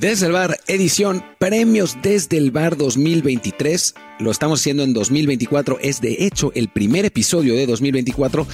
Desde 0.00 0.26
el 0.26 0.32
bar, 0.32 0.60
edición 0.66 1.24
Premios 1.38 1.96
desde 2.02 2.36
el 2.36 2.50
bar 2.50 2.76
2023. 2.76 3.94
Lo 4.18 4.30
estamos 4.30 4.60
haciendo 4.60 4.82
en 4.82 4.92
2024. 4.92 5.78
Es 5.80 6.02
de 6.02 6.26
hecho 6.26 6.52
el 6.54 6.68
primer 6.68 7.06
episodio 7.06 7.54
de 7.54 7.66
2024, 7.66 8.46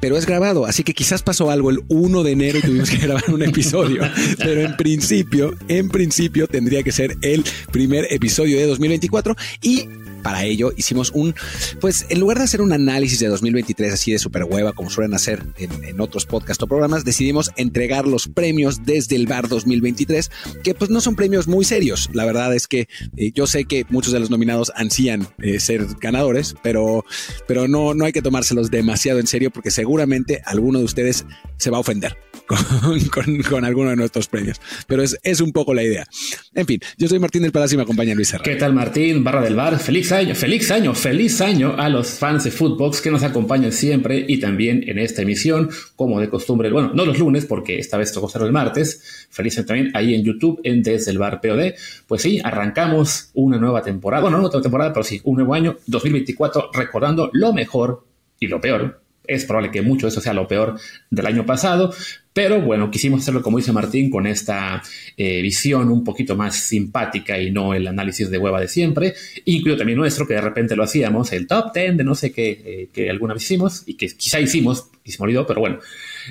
pero 0.00 0.18
es 0.18 0.26
grabado. 0.26 0.66
Así 0.66 0.84
que 0.84 0.92
quizás 0.92 1.22
pasó 1.22 1.50
algo 1.50 1.70
el 1.70 1.80
1 1.88 2.22
de 2.22 2.32
enero 2.32 2.58
y 2.58 2.62
tuvimos 2.62 2.90
que 2.90 2.98
grabar 3.06 3.24
un 3.30 3.42
episodio. 3.42 4.02
Pero 4.36 4.60
en 4.60 4.76
principio, 4.76 5.54
en 5.68 5.88
principio 5.88 6.46
tendría 6.46 6.82
que 6.82 6.92
ser 6.92 7.16
el 7.22 7.42
primer 7.70 8.06
episodio 8.10 8.58
de 8.58 8.66
2024. 8.66 9.34
Y 9.62 9.88
para 10.22 10.44
ello 10.44 10.72
hicimos 10.76 11.10
un, 11.14 11.34
pues 11.80 12.06
en 12.08 12.20
lugar 12.20 12.38
de 12.38 12.44
hacer 12.44 12.60
un 12.60 12.72
análisis 12.72 13.18
de 13.18 13.28
2023 13.28 13.92
así 13.92 14.12
de 14.12 14.18
super 14.18 14.44
hueva 14.44 14.72
como 14.72 14.90
suelen 14.90 15.14
hacer 15.14 15.44
en, 15.58 16.00
otros 16.00 16.26
podcasts 16.26 16.62
o 16.62 16.66
programas, 16.66 17.04
decidimos 17.04 17.50
entregar 17.56 18.06
los 18.06 18.26
premios 18.28 18.84
desde 18.84 19.16
el 19.16 19.26
bar 19.26 19.48
2023, 19.48 20.30
que 20.64 20.74
pues 20.74 20.90
no 20.90 21.00
son 21.00 21.16
premios 21.16 21.46
muy 21.46 21.64
serios. 21.64 22.08
La 22.12 22.24
verdad 22.24 22.54
es 22.54 22.66
que 22.66 22.88
eh, 23.16 23.30
yo 23.32 23.46
sé 23.46 23.66
que 23.66 23.84
muchos 23.90 24.12
de 24.12 24.20
los 24.20 24.30
nominados 24.30 24.72
ansían 24.74 25.28
eh, 25.40 25.60
ser 25.60 25.86
ganadores, 26.00 26.54
pero, 26.62 27.04
pero 27.46 27.68
no, 27.68 27.94
no 27.94 28.04
hay 28.04 28.12
que 28.12 28.22
tomárselos 28.22 28.70
demasiado 28.70 29.20
en 29.20 29.26
serio 29.26 29.50
porque 29.50 29.70
seguramente 29.70 30.42
alguno 30.44 30.78
de 30.78 30.84
ustedes 30.84 31.24
se 31.58 31.70
va 31.70 31.76
a 31.76 31.80
ofender 31.80 32.16
con, 33.10 33.42
con, 33.42 33.64
alguno 33.64 33.90
de 33.90 33.96
nuestros 33.96 34.28
premios. 34.28 34.60
Pero 34.86 35.02
es, 35.02 35.18
es, 35.22 35.40
un 35.40 35.52
poco 35.52 35.74
la 35.74 35.82
idea. 35.82 36.06
En 36.54 36.66
fin, 36.66 36.80
yo 36.98 37.08
soy 37.08 37.18
Martín 37.18 37.42
del 37.42 37.52
Palacio 37.52 37.76
y 37.76 37.78
me 37.78 37.82
acompaña 37.84 38.14
Luis 38.14 38.32
Herrera. 38.32 38.52
¿Qué 38.52 38.58
tal 38.58 38.74
Martín? 38.74 39.24
Barra 39.24 39.42
del 39.42 39.54
Bar. 39.54 39.78
Feliz 39.78 40.12
año, 40.12 40.34
feliz 40.34 40.70
año, 40.70 40.94
feliz 40.94 41.40
año 41.40 41.74
a 41.76 41.88
los 41.88 42.10
fans 42.10 42.44
de 42.44 42.50
Footbox 42.50 43.00
que 43.00 43.10
nos 43.10 43.22
acompañan 43.22 43.72
siempre 43.72 44.24
y 44.26 44.38
también 44.38 44.84
en 44.86 44.98
esta 44.98 45.22
emisión, 45.22 45.70
como 45.96 46.20
de 46.20 46.28
costumbre, 46.28 46.70
bueno, 46.70 46.92
no 46.94 47.04
los 47.04 47.18
lunes 47.18 47.46
porque 47.46 47.78
esta 47.78 47.96
vez 47.96 48.12
tocó 48.12 48.28
ser 48.28 48.42
el 48.42 48.52
martes. 48.52 49.26
Feliz 49.30 49.56
año 49.58 49.66
también 49.66 49.90
ahí 49.94 50.14
en 50.14 50.24
YouTube, 50.24 50.60
en 50.64 50.82
Desde 50.82 51.10
el 51.10 51.18
Bar 51.18 51.40
POD. 51.40 51.74
Pues 52.06 52.22
sí, 52.22 52.40
arrancamos 52.42 53.30
una 53.34 53.58
nueva 53.58 53.82
temporada. 53.82 54.22
Bueno, 54.22 54.38
no 54.38 54.46
otra 54.46 54.60
temporada, 54.60 54.92
pero 54.92 55.04
sí, 55.04 55.20
un 55.24 55.36
nuevo 55.36 55.54
año, 55.54 55.76
2024, 55.86 56.70
recordando 56.72 57.30
lo 57.32 57.52
mejor 57.52 58.04
y 58.38 58.48
lo 58.48 58.60
peor 58.60 59.02
es 59.26 59.44
probable 59.44 59.70
que 59.70 59.82
mucho 59.82 60.06
de 60.06 60.10
eso 60.10 60.20
sea 60.20 60.34
lo 60.34 60.48
peor 60.48 60.78
del 61.10 61.26
año 61.26 61.46
pasado, 61.46 61.92
pero 62.32 62.60
bueno, 62.60 62.90
quisimos 62.90 63.20
hacerlo 63.20 63.42
como 63.42 63.58
dice 63.58 63.72
Martín, 63.72 64.10
con 64.10 64.26
esta 64.26 64.82
eh, 65.16 65.42
visión 65.42 65.90
un 65.90 66.02
poquito 66.04 66.36
más 66.36 66.56
simpática 66.56 67.38
y 67.38 67.50
no 67.50 67.74
el 67.74 67.86
análisis 67.86 68.30
de 68.30 68.38
hueva 68.38 68.60
de 68.60 68.68
siempre, 68.68 69.14
incluido 69.44 69.78
también 69.78 69.98
nuestro, 69.98 70.26
que 70.26 70.34
de 70.34 70.40
repente 70.40 70.76
lo 70.76 70.82
hacíamos, 70.82 71.32
el 71.32 71.46
top 71.46 71.72
10 71.74 71.96
de 71.98 72.04
no 72.04 72.14
sé 72.14 72.32
qué, 72.32 72.62
eh, 72.64 72.88
que 72.92 73.10
alguna 73.10 73.34
vez 73.34 73.44
hicimos 73.44 73.82
y 73.86 73.94
que 73.94 74.08
quizá 74.08 74.40
hicimos 74.40 74.88
y 75.04 75.10
se 75.10 75.18
me 75.18 75.24
olvidó, 75.24 75.46
pero 75.46 75.60
bueno, 75.60 75.78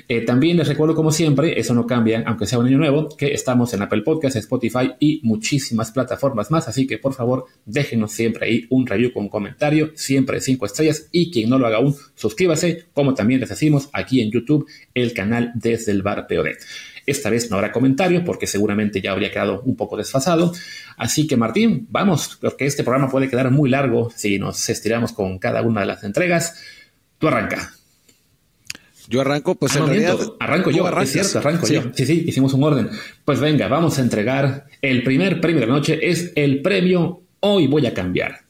eh, 0.08 0.22
también 0.22 0.56
les 0.56 0.68
recuerdo, 0.68 0.94
como 0.94 1.12
siempre, 1.12 1.58
eso 1.60 1.74
no 1.74 1.86
cambia, 1.86 2.22
aunque 2.26 2.46
sea 2.46 2.58
un 2.58 2.66
año 2.66 2.78
nuevo, 2.78 3.08
que 3.16 3.34
estamos 3.34 3.74
en 3.74 3.82
Apple 3.82 4.02
Podcasts, 4.02 4.38
Spotify 4.38 4.92
y 4.98 5.20
muchísimas 5.22 5.90
plataformas 5.90 6.50
más. 6.50 6.68
Así 6.68 6.86
que, 6.86 6.98
por 6.98 7.12
favor, 7.12 7.46
déjenos 7.66 8.12
siempre 8.12 8.46
ahí 8.46 8.66
un 8.70 8.86
review 8.86 9.12
con 9.12 9.24
un 9.24 9.28
comentario, 9.28 9.92
siempre 9.94 10.40
cinco 10.40 10.66
estrellas. 10.66 11.08
Y 11.12 11.30
quien 11.30 11.50
no 11.50 11.58
lo 11.58 11.66
haga 11.66 11.78
aún, 11.78 11.94
suscríbase, 12.14 12.86
como 12.94 13.14
también 13.14 13.40
les 13.40 13.50
decimos 13.50 13.90
aquí 13.92 14.20
en 14.22 14.30
YouTube, 14.30 14.66
el 14.94 15.12
canal 15.12 15.52
desde 15.54 15.91
el 15.92 16.02
bar 16.02 16.26
POD. 16.26 16.56
Esta 17.06 17.30
vez 17.30 17.50
no 17.50 17.56
habrá 17.56 17.72
comentario 17.72 18.24
porque 18.24 18.46
seguramente 18.46 19.00
ya 19.00 19.12
habría 19.12 19.30
quedado 19.30 19.62
un 19.62 19.76
poco 19.76 19.96
desfasado. 19.96 20.52
Así 20.96 21.26
que 21.26 21.36
Martín, 21.36 21.86
vamos, 21.90 22.38
porque 22.40 22.66
este 22.66 22.84
programa 22.84 23.10
puede 23.10 23.28
quedar 23.28 23.50
muy 23.50 23.70
largo 23.70 24.10
si 24.14 24.38
nos 24.38 24.68
estiramos 24.68 25.12
con 25.12 25.38
cada 25.38 25.62
una 25.62 25.80
de 25.80 25.86
las 25.86 26.04
entregas. 26.04 26.60
Tú 27.18 27.28
arranca. 27.28 27.74
Yo 29.08 29.20
arranco, 29.20 29.56
pues 29.56 29.74
en 29.76 29.86
realidad. 29.86 30.16
Arranco 30.38 30.70
yo, 30.70 30.88
es 31.00 31.12
cierto, 31.12 31.38
arranco 31.38 31.66
yo. 31.66 31.82
Sí, 31.92 32.06
sí, 32.06 32.24
hicimos 32.26 32.54
un 32.54 32.62
orden. 32.62 32.88
Pues 33.24 33.40
venga, 33.40 33.68
vamos 33.68 33.98
a 33.98 34.02
entregar 34.02 34.66
el 34.80 35.02
primer 35.02 35.40
premio 35.40 35.60
de 35.60 35.66
la 35.66 35.74
noche. 35.74 35.98
Es 36.02 36.32
el 36.36 36.62
premio 36.62 37.22
Hoy 37.40 37.66
Voy 37.66 37.86
a 37.86 37.94
Cambiar. 37.94 38.42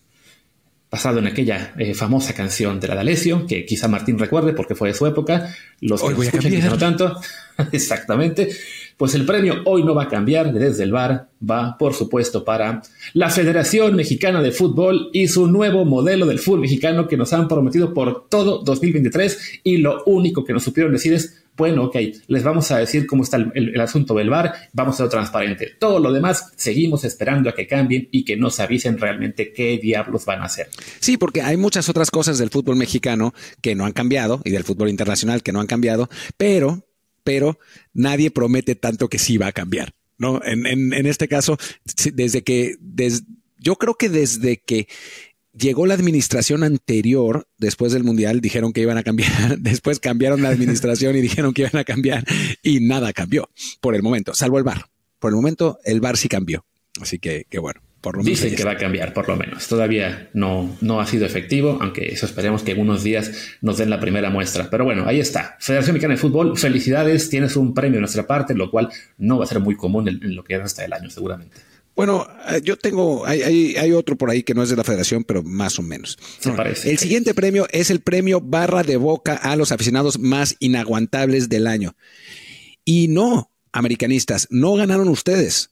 Basado 0.92 1.20
en 1.20 1.26
aquella 1.26 1.72
eh, 1.78 1.94
famosa 1.94 2.34
canción 2.34 2.78
de 2.78 2.86
la 2.86 2.94
D'Alessio, 2.94 3.46
que 3.46 3.64
quizá 3.64 3.88
Martín 3.88 4.18
recuerde 4.18 4.52
porque 4.52 4.74
fue 4.74 4.88
de 4.88 4.94
su 4.94 5.06
época. 5.06 5.48
Los 5.80 6.02
Hoy 6.02 6.12
voy 6.12 6.26
a 6.26 6.32
cambiar. 6.32 6.64
no 6.64 6.76
tanto. 6.76 7.18
Exactamente. 7.72 8.50
Pues 8.96 9.14
el 9.14 9.26
premio 9.26 9.62
hoy 9.64 9.84
no 9.84 9.94
va 9.94 10.04
a 10.04 10.08
cambiar 10.08 10.52
desde 10.52 10.82
el 10.84 10.92
bar, 10.92 11.28
va 11.48 11.76
por 11.78 11.94
supuesto 11.94 12.44
para 12.44 12.82
la 13.14 13.30
Federación 13.30 13.94
Mexicana 13.96 14.42
de 14.42 14.52
Fútbol 14.52 15.10
y 15.12 15.28
su 15.28 15.46
nuevo 15.46 15.84
modelo 15.84 16.26
del 16.26 16.38
fútbol 16.38 16.60
mexicano 16.60 17.08
que 17.08 17.16
nos 17.16 17.32
han 17.32 17.48
prometido 17.48 17.92
por 17.94 18.28
todo 18.28 18.62
2023 18.62 19.60
y 19.64 19.78
lo 19.78 20.04
único 20.04 20.44
que 20.44 20.52
nos 20.52 20.62
supieron 20.62 20.92
decir 20.92 21.12
es, 21.14 21.42
bueno, 21.56 21.84
ok, 21.84 21.96
les 22.28 22.42
vamos 22.42 22.70
a 22.70 22.78
decir 22.78 23.06
cómo 23.06 23.24
está 23.24 23.36
el, 23.36 23.80
asunto 23.80 24.14
del 24.14 24.30
bar, 24.30 24.54
vamos 24.72 24.94
a 24.94 24.98
ser 24.98 25.08
transparente. 25.08 25.70
Todo 25.78 25.98
lo 25.98 26.12
demás 26.12 26.52
seguimos 26.56 27.04
esperando 27.04 27.50
a 27.50 27.54
que 27.54 27.66
cambien 27.66 28.08
y 28.10 28.24
que 28.24 28.36
nos 28.36 28.58
avisen 28.60 28.98
realmente 28.98 29.52
qué 29.52 29.78
diablos 29.78 30.24
van 30.24 30.40
a 30.40 30.44
hacer. 30.44 30.68
Sí, 31.00 31.16
porque 31.16 31.42
hay 31.42 31.56
muchas 31.56 31.88
otras 31.88 32.10
cosas 32.10 32.38
del 32.38 32.50
fútbol 32.50 32.76
mexicano 32.76 33.34
que 33.60 33.74
no 33.74 33.84
han 33.84 33.92
cambiado 33.92 34.40
y 34.44 34.50
del 34.50 34.64
fútbol 34.64 34.88
internacional 34.88 35.42
que 35.42 35.52
no 35.52 35.60
han 35.60 35.66
cambiado, 35.66 36.08
pero 36.36 36.84
pero 37.24 37.58
nadie 37.92 38.30
promete 38.30 38.74
tanto 38.74 39.08
que 39.08 39.18
sí 39.18 39.38
va 39.38 39.48
a 39.48 39.52
cambiar. 39.52 39.94
¿no? 40.18 40.40
En, 40.44 41.06
este 41.06 41.28
caso, 41.28 41.58
desde 42.12 42.42
que, 42.42 42.76
yo 43.58 43.76
creo 43.76 43.94
que 43.94 44.08
desde 44.08 44.58
que 44.58 44.86
llegó 45.52 45.86
la 45.86 45.94
administración 45.94 46.62
anterior, 46.64 47.48
después 47.58 47.92
del 47.92 48.04
Mundial, 48.04 48.40
dijeron 48.40 48.72
que 48.72 48.80
iban 48.80 48.98
a 48.98 49.02
cambiar, 49.02 49.58
después 49.58 50.00
cambiaron 50.00 50.42
la 50.42 50.48
administración 50.48 51.16
y 51.16 51.20
dijeron 51.20 51.52
que 51.52 51.62
iban 51.62 51.76
a 51.76 51.84
cambiar 51.84 52.24
y 52.62 52.80
nada 52.80 53.12
cambió 53.12 53.50
por 53.80 53.94
el 53.94 54.02
momento, 54.02 54.34
salvo 54.34 54.58
el 54.58 54.64
bar. 54.64 54.86
Por 55.18 55.30
el 55.30 55.36
momento, 55.36 55.78
el 55.84 56.00
bar 56.00 56.16
sí 56.16 56.28
cambió. 56.28 56.64
Así 57.00 57.18
que, 57.18 57.46
que 57.48 57.58
bueno. 57.58 57.80
Dicen 58.22 58.56
que 58.56 58.64
va 58.64 58.72
a 58.72 58.76
cambiar, 58.76 59.14
por 59.14 59.28
lo 59.28 59.36
menos. 59.36 59.68
Todavía 59.68 60.28
no, 60.32 60.76
no 60.80 61.00
ha 61.00 61.06
sido 61.06 61.24
efectivo, 61.24 61.78
aunque 61.80 62.06
eso 62.06 62.26
esperemos 62.26 62.62
que 62.62 62.72
en 62.72 62.80
unos 62.80 63.04
días 63.04 63.30
nos 63.60 63.78
den 63.78 63.90
la 63.90 64.00
primera 64.00 64.28
muestra. 64.28 64.68
Pero 64.70 64.84
bueno, 64.84 65.06
ahí 65.06 65.20
está. 65.20 65.56
Federación 65.60 65.94
Mexicana 65.94 66.14
de 66.14 66.20
Fútbol, 66.20 66.58
felicidades, 66.58 67.30
tienes 67.30 67.54
un 67.54 67.74
premio 67.74 67.98
de 67.98 68.00
nuestra 68.00 68.26
parte, 68.26 68.54
lo 68.54 68.72
cual 68.72 68.88
no 69.18 69.38
va 69.38 69.44
a 69.44 69.46
ser 69.46 69.60
muy 69.60 69.76
común 69.76 70.08
en, 70.08 70.34
lo 70.34 70.42
que 70.42 70.56
hasta 70.56 70.84
el 70.84 70.92
año, 70.92 71.10
seguramente. 71.10 71.56
Bueno, 71.94 72.26
eh, 72.48 72.60
yo 72.64 72.76
tengo, 72.76 73.24
hay, 73.24 73.76
hay, 73.76 73.92
otro 73.92 74.16
por 74.16 74.30
ahí 74.30 74.42
que 74.42 74.54
no 74.54 74.64
es 74.64 74.70
de 74.70 74.76
la 74.76 74.84
federación, 74.84 75.22
pero 75.22 75.44
más 75.44 75.78
o 75.78 75.82
menos. 75.82 76.18
parece. 76.56 76.90
El 76.90 76.98
siguiente 76.98 77.34
premio 77.34 77.68
es 77.70 77.90
el 77.90 78.00
premio 78.00 78.40
barra 78.40 78.82
de 78.82 78.96
boca 78.96 79.34
a 79.34 79.54
los 79.54 79.70
aficionados 79.70 80.18
más 80.18 80.56
inaguantables 80.58 81.48
del 81.48 81.68
año. 81.68 81.94
Y 82.84 83.06
no, 83.08 83.50
americanistas, 83.72 84.48
no 84.50 84.74
ganaron 84.74 85.08
ustedes 85.08 85.71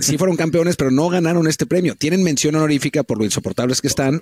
sí 0.00 0.18
fueron 0.18 0.36
campeones, 0.36 0.76
pero 0.76 0.90
no 0.90 1.08
ganaron 1.08 1.46
este 1.46 1.66
premio. 1.66 1.96
Tienen 1.96 2.22
mención 2.22 2.54
honorífica 2.54 3.02
por 3.02 3.18
lo 3.18 3.24
insoportables 3.24 3.80
que 3.80 3.88
están, 3.88 4.20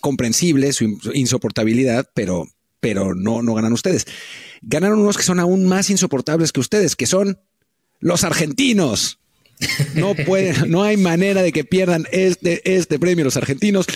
comprensible 0.00 0.72
su 0.72 0.98
insoportabilidad, 1.14 2.08
pero, 2.14 2.48
pero 2.80 3.14
no, 3.14 3.42
no 3.42 3.54
ganan 3.54 3.72
ustedes. 3.72 4.06
Ganaron 4.62 5.00
unos 5.00 5.16
que 5.16 5.22
son 5.22 5.40
aún 5.40 5.66
más 5.66 5.90
insoportables 5.90 6.52
que 6.52 6.60
ustedes, 6.60 6.96
que 6.96 7.06
son 7.06 7.38
los 8.00 8.24
argentinos. 8.24 9.18
No 9.94 10.14
pueden, 10.14 10.70
no 10.70 10.82
hay 10.82 10.96
manera 10.96 11.42
de 11.42 11.52
que 11.52 11.64
pierdan 11.64 12.06
este, 12.12 12.76
este 12.76 12.98
premio 12.98 13.24
los 13.24 13.36
argentinos. 13.36 13.86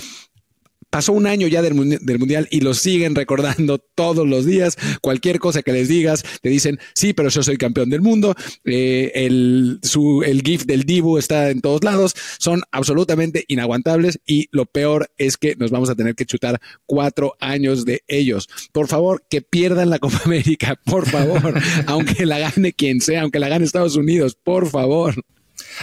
Pasó 0.90 1.12
un 1.12 1.26
año 1.26 1.46
ya 1.46 1.62
del, 1.62 1.74
Mundial 1.74 2.48
y 2.50 2.60
lo 2.60 2.74
siguen 2.74 3.14
recordando 3.14 3.78
todos 3.78 4.26
los 4.26 4.44
días. 4.44 4.76
Cualquier 5.00 5.38
cosa 5.38 5.62
que 5.62 5.72
les 5.72 5.88
digas, 5.88 6.24
te 6.42 6.48
dicen, 6.48 6.78
sí, 6.94 7.12
pero 7.12 7.28
yo 7.28 7.42
soy 7.42 7.56
campeón 7.56 7.90
del 7.90 8.00
mundo. 8.00 8.34
Eh, 8.64 9.12
el, 9.14 9.78
su, 9.82 10.22
el 10.22 10.42
GIF 10.42 10.64
del 10.64 10.84
Dibu 10.84 11.18
está 11.18 11.50
en 11.50 11.60
todos 11.60 11.84
lados. 11.84 12.14
Son 12.38 12.62
absolutamente 12.72 13.44
inaguantables 13.48 14.20
y 14.26 14.48
lo 14.50 14.66
peor 14.66 15.10
es 15.18 15.36
que 15.36 15.56
nos 15.56 15.70
vamos 15.70 15.90
a 15.90 15.94
tener 15.94 16.14
que 16.14 16.26
chutar 16.26 16.60
cuatro 16.86 17.36
años 17.40 17.84
de 17.84 18.02
ellos. 18.08 18.48
Por 18.72 18.88
favor, 18.88 19.24
que 19.28 19.42
pierdan 19.42 19.90
la 19.90 19.98
Copa 20.08 20.20
América, 20.24 20.80
por 20.84 21.06
favor, 21.06 21.60
aunque 21.86 22.26
la 22.26 22.38
gane 22.38 22.72
quien 22.72 23.00
sea, 23.00 23.22
aunque 23.22 23.38
la 23.38 23.48
gane 23.48 23.64
Estados 23.64 23.96
Unidos, 23.96 24.36
por 24.42 24.68
favor. 24.68 25.14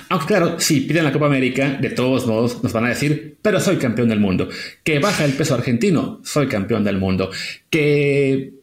Aunque 0.10 0.28
claro, 0.28 0.60
si 0.60 0.82
piden 0.82 1.04
la 1.04 1.12
Copa 1.12 1.28
América, 1.28 1.78
de 1.82 1.90
todos 1.90 2.26
modos 2.28 2.64
nos 2.64 2.74
van 2.74 2.86
a 2.86 2.90
decir, 2.90 3.38
pero 3.42 3.60
soy 3.60 3.78
campeón 3.78 4.10
del 4.10 4.20
mundo. 4.20 4.50
Que 4.84 5.00
baja 5.00 5.26
el 5.26 5.34
peso 5.34 5.56
argentino, 5.56 6.22
soy 6.24 6.48
campeón 6.48 6.84
del 6.84 6.98
mundo. 6.98 7.30
Que 7.70 8.54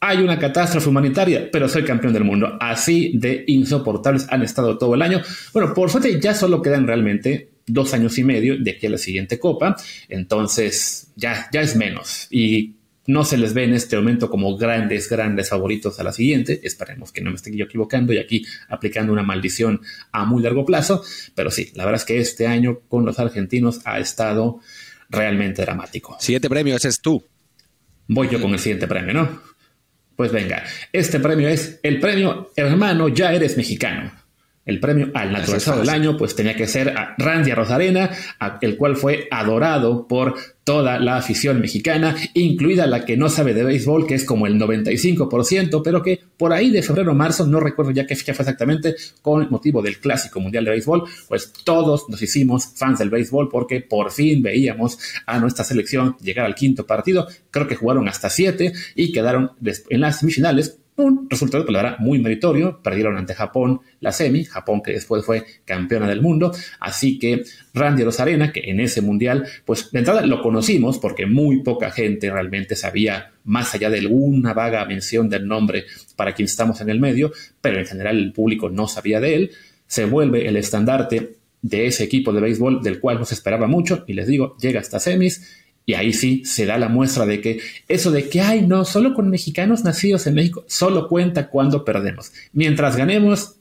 hay 0.00 0.18
una 0.18 0.38
catástrofe 0.38 0.88
humanitaria, 0.88 1.50
pero 1.50 1.68
soy 1.68 1.84
campeón 1.84 2.12
del 2.12 2.24
mundo. 2.24 2.56
Así 2.60 3.12
de 3.14 3.44
insoportables 3.46 4.26
han 4.30 4.42
estado 4.42 4.78
todo 4.78 4.94
el 4.94 5.02
año. 5.02 5.20
Bueno, 5.52 5.74
por 5.74 5.90
suerte 5.90 6.20
ya 6.20 6.34
solo 6.34 6.62
quedan 6.62 6.86
realmente 6.86 7.48
dos 7.66 7.92
años 7.94 8.16
y 8.18 8.24
medio 8.24 8.56
de 8.58 8.70
aquí 8.72 8.86
a 8.86 8.90
la 8.90 8.98
siguiente 8.98 9.38
Copa. 9.38 9.76
Entonces 10.08 11.08
ya, 11.16 11.48
ya 11.52 11.60
es 11.60 11.76
menos. 11.76 12.26
Y 12.30 12.74
no 13.08 13.24
se 13.24 13.38
les 13.38 13.54
ve 13.54 13.64
en 13.64 13.72
este 13.72 13.96
momento 13.96 14.28
como 14.28 14.54
grandes, 14.58 15.08
grandes 15.08 15.48
favoritos 15.48 15.98
a 15.98 16.04
la 16.04 16.12
siguiente. 16.12 16.60
Esperemos 16.62 17.10
que 17.10 17.22
no 17.22 17.30
me 17.30 17.36
esté 17.36 17.56
yo 17.56 17.64
equivocando 17.64 18.12
y 18.12 18.18
aquí 18.18 18.44
aplicando 18.68 19.14
una 19.14 19.22
maldición 19.22 19.80
a 20.12 20.26
muy 20.26 20.42
largo 20.42 20.66
plazo. 20.66 21.02
Pero 21.34 21.50
sí, 21.50 21.72
la 21.74 21.86
verdad 21.86 22.02
es 22.02 22.04
que 22.04 22.18
este 22.20 22.46
año 22.46 22.80
con 22.86 23.06
los 23.06 23.18
argentinos 23.18 23.80
ha 23.86 23.98
estado 23.98 24.60
realmente 25.08 25.62
dramático. 25.62 26.18
Siguiente 26.20 26.50
premio, 26.50 26.76
ese 26.76 26.88
es 26.88 27.00
tú. 27.00 27.24
Voy 28.08 28.28
yo 28.28 28.42
con 28.42 28.52
el 28.52 28.58
siguiente 28.58 28.86
premio, 28.86 29.14
¿no? 29.14 29.40
Pues 30.14 30.30
venga, 30.30 30.62
este 30.92 31.18
premio 31.18 31.48
es 31.48 31.80
el 31.82 32.00
premio 32.00 32.52
Hermano, 32.56 33.08
ya 33.08 33.32
eres 33.32 33.56
mexicano. 33.56 34.12
El 34.68 34.80
premio 34.80 35.10
al 35.14 35.32
naturalizado 35.32 35.80
del 35.80 35.88
año, 35.88 36.18
pues 36.18 36.36
tenía 36.36 36.54
que 36.54 36.66
ser 36.66 36.90
a 36.90 37.14
Randy 37.16 37.52
Rosarena, 37.52 38.10
el 38.60 38.76
cual 38.76 38.96
fue 38.96 39.26
adorado 39.30 40.06
por 40.06 40.34
toda 40.62 40.98
la 40.98 41.16
afición 41.16 41.58
mexicana, 41.58 42.14
incluida 42.34 42.86
la 42.86 43.06
que 43.06 43.16
no 43.16 43.30
sabe 43.30 43.54
de 43.54 43.64
béisbol, 43.64 44.06
que 44.06 44.14
es 44.14 44.26
como 44.26 44.46
el 44.46 44.60
95%, 44.60 45.80
pero 45.82 46.02
que 46.02 46.20
por 46.36 46.52
ahí 46.52 46.70
de 46.70 46.82
febrero 46.82 47.12
a 47.12 47.14
marzo, 47.14 47.46
no 47.46 47.60
recuerdo 47.60 47.92
ya 47.92 48.06
qué 48.06 48.14
fecha 48.14 48.34
fue 48.34 48.42
exactamente, 48.42 48.94
con 49.22 49.48
motivo 49.48 49.80
del 49.80 50.00
Clásico 50.00 50.38
Mundial 50.38 50.66
de 50.66 50.72
Béisbol, 50.72 51.04
pues 51.28 51.50
todos 51.64 52.10
nos 52.10 52.20
hicimos 52.20 52.66
fans 52.76 52.98
del 52.98 53.08
béisbol 53.08 53.48
porque 53.48 53.80
por 53.80 54.10
fin 54.10 54.42
veíamos 54.42 54.98
a 55.24 55.38
nuestra 55.38 55.64
selección 55.64 56.14
llegar 56.20 56.44
al 56.44 56.54
quinto 56.54 56.86
partido. 56.86 57.26
Creo 57.50 57.66
que 57.66 57.74
jugaron 57.74 58.06
hasta 58.06 58.28
siete 58.28 58.74
y 58.94 59.12
quedaron 59.12 59.52
en 59.88 60.00
las 60.02 60.20
semifinales 60.20 60.78
un 60.98 61.28
resultado 61.30 61.64
que 61.64 61.72
la 61.72 61.82
verdad 61.82 61.98
muy 62.00 62.18
meritorio. 62.18 62.80
Perdieron 62.82 63.16
ante 63.16 63.34
Japón 63.34 63.80
la 64.00 64.12
semi, 64.12 64.44
Japón 64.44 64.82
que 64.82 64.92
después 64.92 65.24
fue 65.24 65.44
campeona 65.64 66.08
del 66.08 66.20
mundo. 66.20 66.52
Así 66.80 67.18
que 67.18 67.44
Randy 67.72 68.04
Rosarena, 68.04 68.52
que 68.52 68.70
en 68.70 68.80
ese 68.80 69.00
mundial, 69.00 69.46
pues 69.64 69.90
de 69.92 70.00
entrada 70.00 70.26
lo 70.26 70.42
conocimos 70.42 70.98
porque 70.98 71.26
muy 71.26 71.62
poca 71.62 71.90
gente 71.90 72.30
realmente 72.30 72.76
sabía, 72.76 73.32
más 73.44 73.74
allá 73.74 73.90
de 73.90 74.06
una 74.06 74.52
vaga 74.54 74.84
mención 74.84 75.28
del 75.28 75.46
nombre 75.46 75.84
para 76.16 76.34
quien 76.34 76.46
estamos 76.46 76.80
en 76.80 76.90
el 76.90 77.00
medio, 77.00 77.32
pero 77.60 77.78
en 77.78 77.86
general 77.86 78.18
el 78.18 78.32
público 78.32 78.68
no 78.68 78.88
sabía 78.88 79.20
de 79.20 79.34
él. 79.34 79.50
Se 79.86 80.04
vuelve 80.04 80.48
el 80.48 80.56
estandarte 80.56 81.36
de 81.62 81.86
ese 81.86 82.04
equipo 82.04 82.32
de 82.32 82.40
béisbol 82.40 82.82
del 82.82 83.00
cual 83.00 83.18
nos 83.18 83.32
esperaba 83.32 83.66
mucho 83.66 84.04
y 84.06 84.12
les 84.12 84.26
digo, 84.26 84.56
llega 84.60 84.80
hasta 84.80 85.00
semis 85.00 85.64
y 85.88 85.94
ahí 85.94 86.12
sí 86.12 86.42
se 86.44 86.66
da 86.66 86.76
la 86.76 86.90
muestra 86.90 87.24
de 87.24 87.40
que 87.40 87.60
eso 87.88 88.10
de 88.10 88.28
que, 88.28 88.42
ay, 88.42 88.60
no, 88.60 88.84
solo 88.84 89.14
con 89.14 89.30
mexicanos 89.30 89.84
nacidos 89.84 90.26
en 90.26 90.34
México, 90.34 90.62
solo 90.68 91.08
cuenta 91.08 91.48
cuando 91.48 91.82
perdemos. 91.82 92.30
Mientras 92.52 92.94
ganemos, 92.94 93.54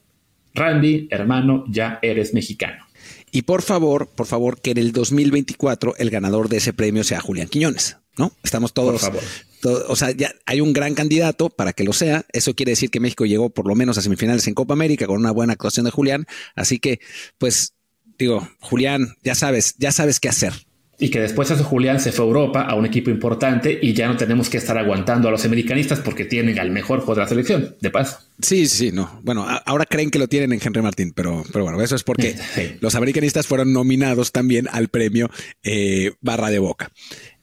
Randy, 0.53 1.07
hermano, 1.09 1.63
ya 1.69 1.99
eres 2.01 2.33
mexicano. 2.33 2.85
Y 3.31 3.43
por 3.43 3.61
favor, 3.61 4.09
por 4.09 4.25
favor, 4.27 4.59
que 4.59 4.71
en 4.71 4.77
el 4.77 4.91
2024 4.91 5.95
el 5.99 6.09
ganador 6.09 6.49
de 6.49 6.57
ese 6.57 6.73
premio 6.73 7.05
sea 7.05 7.21
Julián 7.21 7.47
Quiñones, 7.47 7.95
¿no? 8.17 8.33
Estamos 8.43 8.73
todos, 8.73 9.01
por 9.01 9.21
favor. 9.63 9.85
o 9.87 9.95
sea, 9.95 10.11
ya 10.11 10.33
hay 10.45 10.59
un 10.59 10.73
gran 10.73 10.95
candidato 10.95 11.49
para 11.49 11.71
que 11.71 11.85
lo 11.85 11.93
sea. 11.93 12.25
Eso 12.33 12.55
quiere 12.55 12.73
decir 12.73 12.91
que 12.91 12.99
México 12.99 13.25
llegó 13.25 13.51
por 13.51 13.69
lo 13.69 13.75
menos 13.75 13.97
a 13.97 14.01
semifinales 14.01 14.45
en 14.49 14.53
Copa 14.53 14.73
América 14.73 15.07
con 15.07 15.15
una 15.15 15.31
buena 15.31 15.53
actuación 15.53 15.85
de 15.85 15.91
Julián. 15.91 16.25
Así 16.55 16.77
que, 16.79 16.99
pues, 17.37 17.73
digo, 18.19 18.49
Julián, 18.59 19.15
ya 19.23 19.33
sabes, 19.33 19.75
ya 19.77 19.93
sabes 19.93 20.19
qué 20.19 20.27
hacer. 20.27 20.66
Y 20.99 21.09
que 21.09 21.19
después 21.19 21.51
eso 21.51 21.63
Julián 21.63 21.99
se 21.99 22.11
fue 22.11 22.25
a 22.25 22.27
Europa 22.27 22.61
a 22.63 22.73
un 22.73 22.85
equipo 22.85 23.11
importante 23.11 23.77
y 23.79 23.93
ya 23.93 24.07
no 24.07 24.17
tenemos 24.17 24.49
que 24.49 24.57
estar 24.57 24.77
aguantando 24.77 25.27
a 25.27 25.31
los 25.31 25.45
americanistas 25.45 25.99
porque 25.99 26.25
tienen 26.25 26.57
al 26.57 26.71
mejor 26.71 27.01
jugador 27.01 27.17
de 27.17 27.21
la 27.23 27.29
selección, 27.29 27.75
de 27.79 27.91
paso. 27.91 28.17
Sí, 28.41 28.67
sí, 28.67 28.91
no. 28.91 29.19
Bueno, 29.23 29.45
ahora 29.65 29.85
creen 29.85 30.09
que 30.09 30.17
lo 30.17 30.27
tienen 30.27 30.53
en 30.53 30.59
Henry 30.63 30.81
Martín, 30.81 31.13
pero, 31.13 31.43
pero 31.53 31.65
bueno, 31.65 31.81
eso 31.83 31.95
es 31.95 32.03
porque 32.03 32.35
los 32.81 32.95
americanistas 32.95 33.45
fueron 33.45 33.73
nominados 33.73 34.31
también 34.31 34.67
al 34.71 34.87
premio 34.87 35.29
eh, 35.63 36.13
Barra 36.21 36.49
de 36.49 36.59
Boca. 36.59 36.91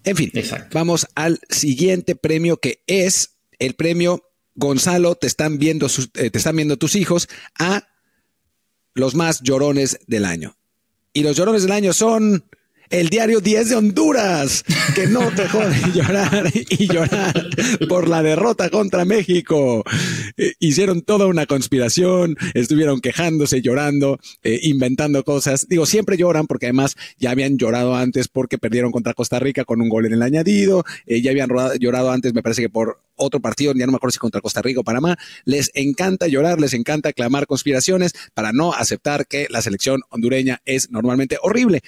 En 0.03 0.17
fin, 0.17 0.33
vamos 0.73 1.06
al 1.15 1.41
siguiente 1.49 2.17
premio 2.17 2.59
que 2.59 2.83
es 2.87 3.37
el 3.59 3.75
premio 3.75 4.23
Gonzalo, 4.55 5.15
te 5.15 5.27
están 5.27 5.59
viendo, 5.59 5.87
eh, 6.15 6.31
te 6.31 6.39
están 6.39 6.56
viendo 6.56 6.77
tus 6.77 6.95
hijos 6.95 7.29
a 7.59 7.89
los 8.95 9.15
más 9.15 9.41
llorones 9.43 9.99
del 10.06 10.25
año. 10.25 10.56
Y 11.12 11.23
los 11.23 11.37
llorones 11.37 11.62
del 11.62 11.73
año 11.73 11.93
son 11.93 12.45
el 12.91 13.09
diario 13.09 13.41
10 13.41 13.69
de 13.69 13.77
Honduras, 13.77 14.65
que 14.95 15.07
no 15.07 15.31
dejó 15.31 15.61
de 15.69 15.93
llorar 15.93 16.51
y 16.55 16.87
llorar 16.87 17.49
por 17.89 18.09
la 18.09 18.23
derrota 18.23 18.71
contra 18.71 19.05
México. 19.05 19.85
Eh, 20.37 20.53
hicieron 20.59 21.03
toda 21.03 21.27
una 21.27 21.47
conspiración, 21.47 22.37
estuvieron 22.55 23.01
quejándose, 23.01 23.63
llorando, 23.63 24.19
eh, 24.43 24.61
inventando 24.63 25.25
cosas. 25.25 25.67
Digo, 25.69 25.87
siempre 25.87 26.17
lloran 26.17 26.47
porque 26.47 26.67
además 26.67 26.97
ya 27.19 27.31
habían 27.31 27.59
llorado 27.59 27.95
antes 27.95 28.29
porque 28.29 28.59
perdieron 28.59 28.93
contra 28.93 29.15
Costa 29.15 29.39
Rica 29.39 29.65
con 29.65 29.81
un 29.81 29.89
gol 29.89 30.07
en 30.07 30.13
el 30.13 30.23
añadido, 30.23 30.85
eh, 31.07 31.21
ya 31.23 31.31
habían 31.31 31.51
llorado 31.79 32.11
antes, 32.11 32.35
me 32.35 32.43
parece 32.43 32.63
que 32.63 32.69
por 32.69 33.01
otro 33.17 33.41
partido, 33.41 33.73
ya 33.75 33.87
no 33.87 33.93
me 33.93 33.97
acuerdo 33.97 34.13
si 34.13 34.19
contra 34.19 34.41
Costa 34.41 34.63
Rica 34.63 34.81
o 34.81 34.85
Panamá. 34.85 35.17
Les 35.45 35.71
encanta 35.75 36.27
llorar, 36.27 36.61
les 36.61 36.75
encanta 36.75 37.13
clamar 37.13 37.47
conspiraciones 37.47 38.13
para 38.35 38.53
no 38.53 38.73
aceptar 38.73 39.27
que 39.27 39.47
la 39.51 39.63
selección 39.63 40.03
hondureña 40.11 40.61
es 40.65 40.91
normalmente 40.91 41.39
horrible. 41.43 41.83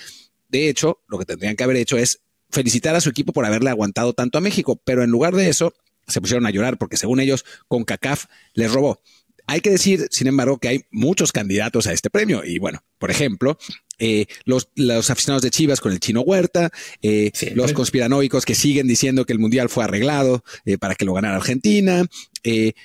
De 0.56 0.70
hecho, 0.70 1.02
lo 1.06 1.18
que 1.18 1.26
tendrían 1.26 1.54
que 1.54 1.64
haber 1.64 1.76
hecho 1.76 1.98
es 1.98 2.22
felicitar 2.48 2.94
a 2.94 3.02
su 3.02 3.10
equipo 3.10 3.34
por 3.34 3.44
haberle 3.44 3.68
aguantado 3.68 4.14
tanto 4.14 4.38
a 4.38 4.40
México, 4.40 4.80
pero 4.82 5.04
en 5.04 5.10
lugar 5.10 5.34
de 5.34 5.50
eso, 5.50 5.74
se 6.08 6.18
pusieron 6.22 6.46
a 6.46 6.50
llorar 6.50 6.78
porque 6.78 6.96
según 6.96 7.20
ellos, 7.20 7.44
con 7.68 7.84
CACAF 7.84 8.24
les 8.54 8.72
robó. 8.72 9.02
Hay 9.46 9.60
que 9.60 9.68
decir, 9.68 10.08
sin 10.10 10.28
embargo, 10.28 10.56
que 10.56 10.68
hay 10.68 10.84
muchos 10.90 11.30
candidatos 11.30 11.86
a 11.86 11.92
este 11.92 12.08
premio. 12.08 12.42
Y 12.42 12.58
bueno, 12.58 12.82
por 12.96 13.10
ejemplo, 13.10 13.58
eh, 13.98 14.25
los, 14.46 14.70
aficionados 15.10 15.42
de 15.42 15.50
Chivas 15.50 15.82
con 15.82 15.92
el 15.92 16.00
chino 16.00 16.22
Huerta, 16.22 16.70
eh, 17.02 17.32
los 17.54 17.75
conspiranoicos 17.75 18.46
que 18.46 18.54
siguen 18.54 18.86
diciendo 18.86 19.26
que 19.26 19.34
el 19.34 19.38
Mundial 19.38 19.68
fue 19.68 19.84
arreglado 19.84 20.42
eh, 20.64 20.78
para 20.78 20.94
que 20.94 21.04
lo 21.04 21.12
ganara 21.12 21.36
Argentina, 21.36 22.06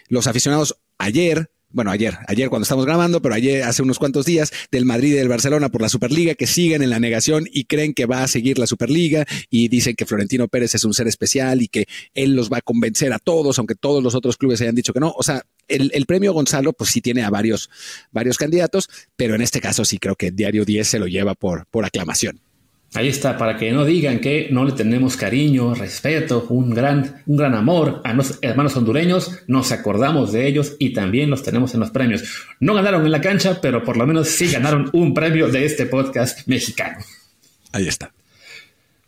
los 0.10 0.28
aficionados 0.28 0.76
ayer 0.98 1.50
bueno, 1.74 1.92
ayer, 1.92 2.18
ayer 2.28 2.50
cuando 2.50 2.64
estamos 2.64 2.86
grabando, 2.86 3.22
pero 3.22 3.36
ayer, 3.36 3.64
hace 3.64 3.82
unos 3.82 4.00
cuantos 4.00 4.26
días, 4.26 4.52
del 4.72 4.86
Madrid 4.86 5.14
y 5.14 5.16
del 5.16 5.28
Barcelona 5.28 5.70
por 5.70 5.82
la 5.82 5.90
Superliga, 5.90 6.36
que 6.36 6.48
siguen 6.48 6.82
en 6.82 6.90
la 6.90 7.00
negación 7.00 7.48
y 7.52 7.66
creen 7.66 7.94
que 7.94 8.06
va 8.06 8.24
a 8.24 8.28
seguir 8.28 8.60
la 8.60 8.68
Superliga 8.68 9.26
y 9.50 9.68
dicen 9.68 9.96
que 9.96 10.06
Florentino 10.06 10.48
Pérez 10.48 10.76
es 10.76 10.84
un 10.84 10.94
ser 10.94 11.08
especial 11.08 11.62
y 11.62 11.68
que 11.68 11.86
él 12.14 12.36
los 12.36 12.52
va 12.52 12.58
a 12.58 12.62
convencer 12.62 13.14
a 13.14 13.20
todos, 13.20 13.58
aunque 13.60 13.76
todos 13.76 14.04
los 14.04 14.16
otros 14.16 14.38
clubes 14.38 14.62
hayan 14.62 14.76
dicho 14.76 14.94
que 14.94 15.00
no. 15.00 15.14
O 15.16 15.24
sea, 15.24 15.44
el, 15.68 15.92
el 15.94 16.06
premio 16.06 16.34
Gonzalo, 16.34 16.74
pues 16.74 16.90
sí 16.90 17.02
tiene 17.02 17.24
a 17.24 17.30
varios, 17.30 17.70
varios 18.12 18.38
candidatos, 18.38 18.90
pero 19.16 19.36
en 19.36 19.42
este 19.42 19.62
caso 19.62 19.86
sí 19.86 19.98
creo 19.98 20.16
que 20.16 20.32
Diario 20.32 20.66
10 20.66 20.88
se 20.88 21.00
lo 21.00 21.08
lleva 21.08 21.36
por, 21.36 21.66
por 21.68 21.86
aclamación. 21.86 22.42
Ahí 22.94 23.08
está, 23.08 23.38
para 23.38 23.56
que 23.56 23.72
no 23.72 23.86
digan 23.86 24.20
que 24.20 24.50
no 24.52 24.66
le 24.66 24.74
tenemos 24.74 25.16
cariño, 25.16 25.74
respeto, 25.74 26.46
un 26.50 26.72
gran, 26.72 27.24
un 27.26 27.38
gran 27.38 27.56
amor 27.56 28.02
a 28.04 28.14
los 28.14 28.38
hermanos 28.42 28.76
hondureños, 28.76 29.40
nos 29.48 29.72
acordamos 29.72 30.34
de 30.34 30.46
ellos 30.46 30.76
y 30.78 30.92
también 30.92 31.30
los 31.30 31.42
tenemos 31.42 31.74
en 31.74 31.80
los 31.80 31.92
premios. 31.92 32.24
No 32.60 32.74
ganaron 32.74 33.06
en 33.06 33.12
la 33.12 33.22
cancha, 33.22 33.60
pero 33.62 33.82
por 33.86 33.96
lo 33.96 34.06
menos 34.06 34.28
sí 34.28 34.52
ganaron 34.52 34.90
un 34.92 35.14
premio 35.14 35.48
de 35.48 35.64
este 35.64 35.86
podcast 35.86 36.46
mexicano. 36.48 36.98
Ahí 37.72 37.88
está. 37.88 38.12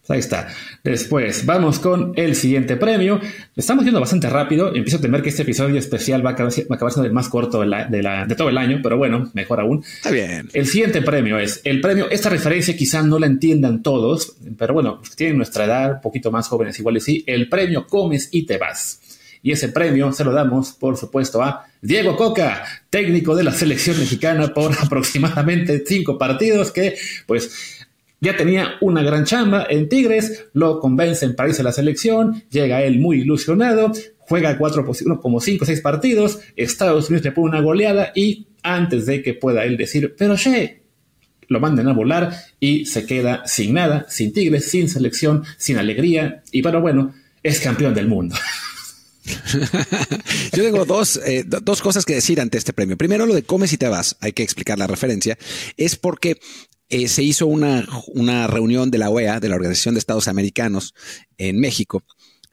Ahí 0.09 0.19
está. 0.19 0.49
Después, 0.83 1.45
vamos 1.45 1.79
con 1.79 2.11
el 2.17 2.35
siguiente 2.35 2.75
premio. 2.75 3.21
Estamos 3.55 3.85
yendo 3.85 4.01
bastante 4.01 4.29
rápido. 4.29 4.75
Empiezo 4.75 4.97
a 4.97 5.01
temer 5.01 5.21
que 5.21 5.29
este 5.29 5.43
episodio 5.43 5.79
especial 5.79 6.25
va 6.25 6.31
a 6.31 6.33
acabar, 6.33 6.51
siendo 6.51 7.03
el 7.05 7.13
más 7.13 7.29
corto 7.29 7.61
de, 7.61 8.35
todo 8.37 8.49
el 8.49 8.57
año, 8.57 8.81
pero 8.83 8.97
bueno, 8.97 9.31
mejor 9.33 9.61
aún. 9.61 9.81
Está 9.81 10.11
bien. 10.11 10.49
El 10.51 10.67
siguiente 10.67 11.01
premio 11.01 11.39
es 11.39 11.61
el 11.63 11.79
premio. 11.79 12.09
Esta 12.09 12.27
referencia 12.29 12.75
quizá 12.75 13.01
no 13.01 13.17
la 13.17 13.27
entiendan 13.27 13.81
todos, 13.81 14.35
pero 14.57 14.73
bueno, 14.73 15.01
tienen 15.15 15.37
nuestra 15.37 15.65
edad, 15.65 15.93
un 15.93 16.01
poquito 16.01 16.31
más 16.31 16.49
jóvenes 16.49 16.77
igual 16.79 16.97
y 16.97 16.99
sí. 16.99 17.23
El 17.25 17.47
premio 17.47 17.87
Comes 17.87 18.27
y 18.31 18.45
te 18.45 18.57
vas. 18.57 18.99
Y 19.41 19.51
ese 19.51 19.69
premio 19.69 20.11
se 20.11 20.23
lo 20.23 20.31
damos, 20.31 20.71
por 20.71 20.95
supuesto, 20.97 21.41
a 21.41 21.65
Diego 21.81 22.15
Coca, 22.15 22.63
técnico 22.89 23.35
de 23.35 23.43
la 23.43 23.51
selección 23.51 23.99
mexicana 23.99 24.53
por 24.53 24.73
aproximadamente 24.81 25.83
cinco 25.85 26.17
partidos, 26.17 26.71
que 26.71 26.95
pues 27.25 27.82
ya 28.23 28.37
tenía 28.37 28.75
una 28.79 29.03
gran 29.03 29.25
chamba 29.25 29.67
en 29.69 29.89
Tigres, 29.89 30.45
lo 30.53 30.79
convencen 30.79 31.35
para 31.35 31.49
irse 31.49 31.61
a 31.61 31.65
la 31.65 31.73
selección, 31.73 32.41
llega 32.49 32.81
él 32.81 32.99
muy 32.99 33.19
ilusionado, 33.19 33.91
juega 34.19 34.57
cuatro, 34.57 34.85
como 35.21 35.41
cinco 35.41 35.63
o 35.63 35.65
seis 35.65 35.81
partidos, 35.81 36.39
Estados 36.55 37.09
Unidos 37.09 37.25
le 37.25 37.31
pone 37.33 37.49
una 37.49 37.61
goleada 37.61 38.13
y 38.15 38.47
antes 38.63 39.05
de 39.05 39.21
que 39.21 39.33
pueda 39.33 39.65
él 39.65 39.75
decir, 39.75 40.15
pero 40.17 40.37
che, 40.37 40.83
lo 41.49 41.59
mandan 41.59 41.89
a 41.89 41.93
volar 41.93 42.31
y 42.61 42.85
se 42.85 43.05
queda 43.05 43.43
sin 43.45 43.73
nada, 43.73 44.05
sin 44.07 44.31
Tigres, 44.31 44.71
sin 44.71 44.87
selección, 44.87 45.43
sin 45.57 45.77
alegría 45.77 46.43
y 46.49 46.61
pero 46.61 46.79
bueno, 46.79 47.13
es 47.43 47.59
campeón 47.59 47.93
del 47.93 48.07
mundo. 48.07 48.37
Yo 50.53 50.63
tengo 50.63 50.85
dos, 50.85 51.19
eh, 51.25 51.43
dos 51.45 51.81
cosas 51.81 52.05
que 52.05 52.15
decir 52.15 52.39
ante 52.39 52.57
este 52.57 52.71
premio. 52.71 52.97
Primero, 52.97 53.25
lo 53.25 53.33
de 53.33 53.43
comes 53.43 53.73
y 53.73 53.77
te 53.77 53.89
vas, 53.89 54.15
hay 54.21 54.31
que 54.31 54.43
explicar 54.43 54.77
la 54.79 54.87
referencia, 54.87 55.37
es 55.75 55.97
porque 55.97 56.39
eh, 56.93 57.07
se 57.07 57.23
hizo 57.23 57.47
una, 57.47 57.87
una, 58.07 58.47
reunión 58.47 58.91
de 58.91 58.97
la 58.99 59.09
OEA, 59.09 59.39
de 59.39 59.49
la 59.49 59.55
Organización 59.55 59.95
de 59.95 59.99
Estados 59.99 60.27
Americanos, 60.27 60.93
en 61.37 61.59
México, 61.59 62.03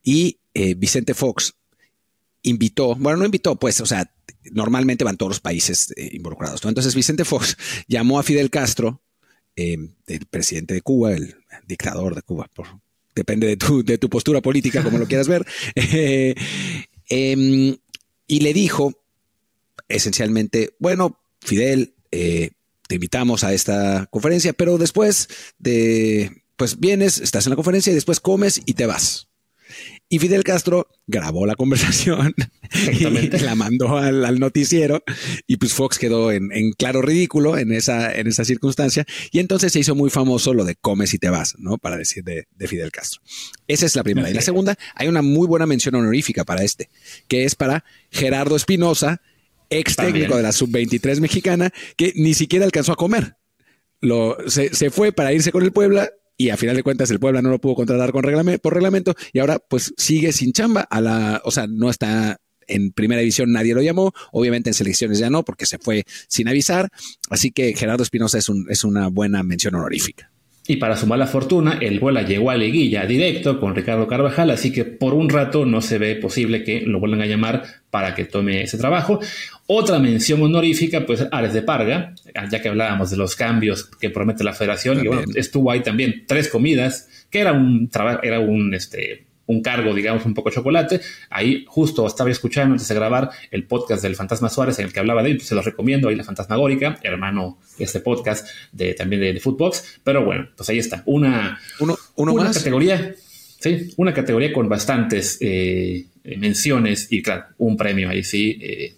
y 0.03 0.39
eh, 0.55 0.75
Vicente 0.75 1.15
Fox 1.15 1.55
invitó, 2.43 2.95
bueno, 2.97 3.19
no 3.19 3.27
invitó, 3.27 3.57
pues, 3.57 3.81
o 3.81 3.87
sea, 3.87 4.11
normalmente 4.53 5.05
van 5.05 5.19
todos 5.19 5.31
los 5.31 5.41
países 5.41 5.93
involucrados. 6.13 6.65
Entonces, 6.65 6.95
Vicente 6.95 7.25
Fox 7.25 7.57
llamó 7.87 8.19
a 8.19 8.23
Fidel 8.23 8.51
Castro, 8.51 9.03
el 9.57 9.95
presidente 10.31 10.73
de 10.73 10.81
Cuba, 10.81 11.13
el 11.13 11.37
dictador 11.67 12.15
de 12.15 12.23
Cuba, 12.23 12.49
por, 12.55 12.67
depende 13.15 13.47
de 13.47 13.57
tu, 13.57 13.85
de 13.85 13.99
tu 13.99 14.09
postura 14.09 14.41
política, 14.41 14.83
como 14.83 14.97
lo 14.97 15.07
quieras 15.07 15.29
ver, 15.29 15.47
eh, 15.75 16.35
em, 17.09 17.77
y 18.27 18.41
le 18.41 18.55
dijo 18.55 18.95
esencialmente, 19.89 20.75
bueno, 20.79 21.21
Fidel, 21.41 21.95
eh, 22.11 22.53
te 22.91 22.97
invitamos 22.97 23.45
a 23.45 23.53
esta 23.53 24.09
conferencia, 24.11 24.53
pero 24.53 24.77
después 24.77 25.29
de, 25.61 26.43
pues 26.57 26.81
vienes, 26.81 27.21
estás 27.21 27.47
en 27.47 27.51
la 27.51 27.57
conferencia 27.57 27.93
y 27.93 27.95
después 27.95 28.19
comes 28.19 28.61
y 28.67 28.75
te 28.75 28.87
vas. 28.87 29.29
Y 30.09 30.19
Fidel 30.19 30.43
Castro 30.43 30.89
grabó 31.07 31.47
la 31.47 31.55
conversación 31.55 32.35
y 32.93 33.05
la 33.39 33.55
mandó 33.55 33.97
al, 33.97 34.41
noticiero 34.41 35.05
y 35.47 35.59
pues 35.59 35.73
Fox 35.73 36.01
quedó 36.01 36.33
en, 36.33 36.51
claro 36.73 37.01
ridículo 37.01 37.57
en 37.57 37.71
esa, 37.71 38.13
en 38.13 38.27
esa 38.27 38.45
circunstancia 38.45 39.07
y 39.31 39.39
entonces 39.39 39.73
se 39.73 39.79
hizo 39.79 39.95
muy 39.95 40.11
famoso 40.11 40.53
lo 40.53 40.65
de 40.65 40.75
comes 40.75 41.15
y 41.15 41.19
te 41.19 41.31
vas, 41.31 41.55
¿no? 41.59 41.79
Para 41.79 41.97
decir 41.97 42.25
de, 42.25 42.49
Fidel 42.67 42.91
Castro. 42.91 43.21
Esa 43.69 43.87
es 43.87 43.95
la 43.95 44.03
primera. 44.03 44.29
Y 44.29 44.35
la 44.35 44.43
segunda, 44.43 44.77
hay 44.97 45.07
una 45.07 45.23
muy 45.23 45.47
buena 45.47 45.67
mención 45.67 45.95
honorífica 45.95 46.45
para 46.45 46.65
este, 46.65 46.91
que 47.29 47.45
es 47.45 47.55
para 47.55 47.85
Gerardo 48.11 48.57
Espinosa, 48.57 49.23
ex 49.71 49.97
técnico 49.97 50.37
de 50.37 50.43
la 50.43 50.53
sub-23 50.53 51.21
mexicana, 51.21 51.71
que 51.97 52.13
ni 52.17 52.35
siquiera 52.35 52.65
alcanzó 52.65 52.93
a 52.93 52.97
comer. 52.97 53.37
Lo, 54.01 54.37
se, 54.49 54.75
se, 54.75 54.91
fue 54.91 55.13
para 55.13 55.33
irse 55.33 55.53
con 55.53 55.63
el 55.63 55.73
Puebla 55.73 56.11
y 56.37 56.49
a 56.49 56.57
final 56.57 56.75
de 56.75 56.83
cuentas 56.83 57.11
el 57.11 57.21
Puebla 57.21 57.43
no 57.43 57.51
lo 57.51 57.61
pudo 57.61 57.75
contratar 57.75 58.13
con 58.13 58.23
por 58.63 58.75
reglamento 58.75 59.15
y 59.33 59.41
ahora 59.41 59.59
pues 59.59 59.93
sigue 59.99 60.33
sin 60.33 60.53
chamba 60.53 60.81
a 60.81 61.01
la, 61.03 61.43
o 61.45 61.51
sea, 61.51 61.67
no 61.67 61.91
está 61.91 62.39
en 62.67 62.93
primera 62.93 63.21
división 63.21 63.53
nadie 63.53 63.75
lo 63.75 63.83
llamó, 63.83 64.13
obviamente 64.33 64.71
en 64.71 64.75
selecciones 64.75 65.19
ya 65.19 65.29
no, 65.29 65.45
porque 65.45 65.67
se 65.67 65.79
fue 65.79 66.05
sin 66.29 66.49
avisar, 66.49 66.89
así 67.29 67.51
que 67.51 67.75
Gerardo 67.75 68.03
Espinosa 68.03 68.39
es, 68.39 68.49
un, 68.49 68.67
es 68.71 68.85
una 68.85 69.09
buena 69.09 69.43
mención 69.43 69.75
honorífica. 69.75 70.31
Y 70.67 70.77
para 70.77 70.97
su 70.97 71.07
mala 71.07 71.27
fortuna, 71.27 71.79
el 71.81 71.99
Vuela 71.99 72.23
llegó 72.23 72.51
a 72.51 72.57
Liguilla 72.57 73.05
directo 73.05 73.59
con 73.59 73.75
Ricardo 73.75 74.07
Carvajal, 74.07 74.51
así 74.51 74.73
que 74.73 74.85
por 74.85 75.15
un 75.15 75.29
rato 75.29 75.67
no 75.67 75.81
se 75.81 75.99
ve 75.99 76.15
posible 76.15 76.63
que 76.63 76.83
lo 76.83 77.01
vuelvan 77.01 77.23
a 77.23 77.27
llamar 77.27 77.65
para 77.91 78.15
que 78.15 78.25
tome 78.25 78.63
ese 78.63 78.79
trabajo. 78.79 79.19
Otra 79.73 80.01
mención 80.01 80.43
honorífica, 80.43 81.07
pues 81.07 81.25
Ares 81.31 81.53
de 81.53 81.63
Parga, 81.63 82.13
ya 82.51 82.61
que 82.61 82.69
hablábamos 82.69 83.13
de 83.13 83.17
los 83.17 83.37
cambios 83.37 83.85
que 83.85 84.11
promete 84.11 84.43
la 84.43 84.53
federación, 84.53 84.99
y 84.99 85.07
bueno, 85.07 85.23
estuvo 85.37 85.71
ahí 85.71 85.81
también 85.81 86.25
tres 86.27 86.49
comidas, 86.49 87.09
que 87.31 87.39
era 87.39 87.53
un 87.53 87.89
trabajo, 87.89 88.19
era 88.25 88.41
un 88.41 88.75
este 88.75 89.27
un 89.47 89.63
cargo, 89.63 89.95
digamos, 89.95 90.27
un 90.27 90.35
poco 90.35 90.51
chocolate. 90.51 91.01
Ahí 91.31 91.65
justo 91.69 92.05
estaba 92.05 92.33
escuchando 92.33 92.73
antes 92.73 92.89
de 92.89 92.95
grabar 92.97 93.31
el 93.53 93.63
podcast 93.63 94.03
del 94.03 94.17
Fantasma 94.17 94.49
Suárez 94.49 94.81
en 94.81 94.87
el 94.87 94.93
que 94.93 94.99
hablaba 94.99 95.23
de 95.23 95.31
él, 95.31 95.37
pues 95.37 95.47
se 95.47 95.55
los 95.55 95.65
recomiendo, 95.65 96.09
ahí 96.09 96.17
la 96.17 96.25
Fantasmagórica, 96.25 96.99
hermano 97.05 97.61
este 97.79 98.01
podcast 98.01 98.49
de, 98.73 98.95
también 98.95 99.23
de, 99.23 99.39
Footbox. 99.39 100.01
Pero 100.03 100.25
bueno, 100.25 100.49
pues 100.57 100.69
ahí 100.69 100.81
está, 100.81 101.05
una, 101.07 101.61
uno, 101.79 101.97
uno 102.17 102.33
una 102.33 102.51
categoría, 102.51 103.15
sí, 103.61 103.95
una 103.99 104.13
categoría 104.13 104.53
con 104.53 104.69
bastantes 104.69 105.39
eh, 105.41 106.07
menciones 106.39 107.07
y 107.13 107.23
claro, 107.23 107.45
un 107.59 107.77
premio 107.77 108.09
ahí 108.09 108.25
sí, 108.25 108.59
eh, 108.61 108.95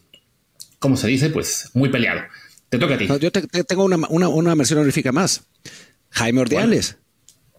¿cómo 0.83 0.99
se 0.99 1.09
dice? 1.09 1.31
Pues 1.31 1.71
muy 1.73 1.89
peleado. 1.89 2.21
Te 2.69 2.79
toca 2.79 2.95
a 2.95 2.99
ti. 2.99 3.09
yo 3.21 3.31
tengo 3.31 3.85
una, 3.85 3.97
una, 4.09 4.29
una 4.29 4.55
mención 4.55 4.81
honorífica 4.81 5.13
más. 5.13 5.47
Jaime 6.11 6.43
Ordiales 6.43 6.99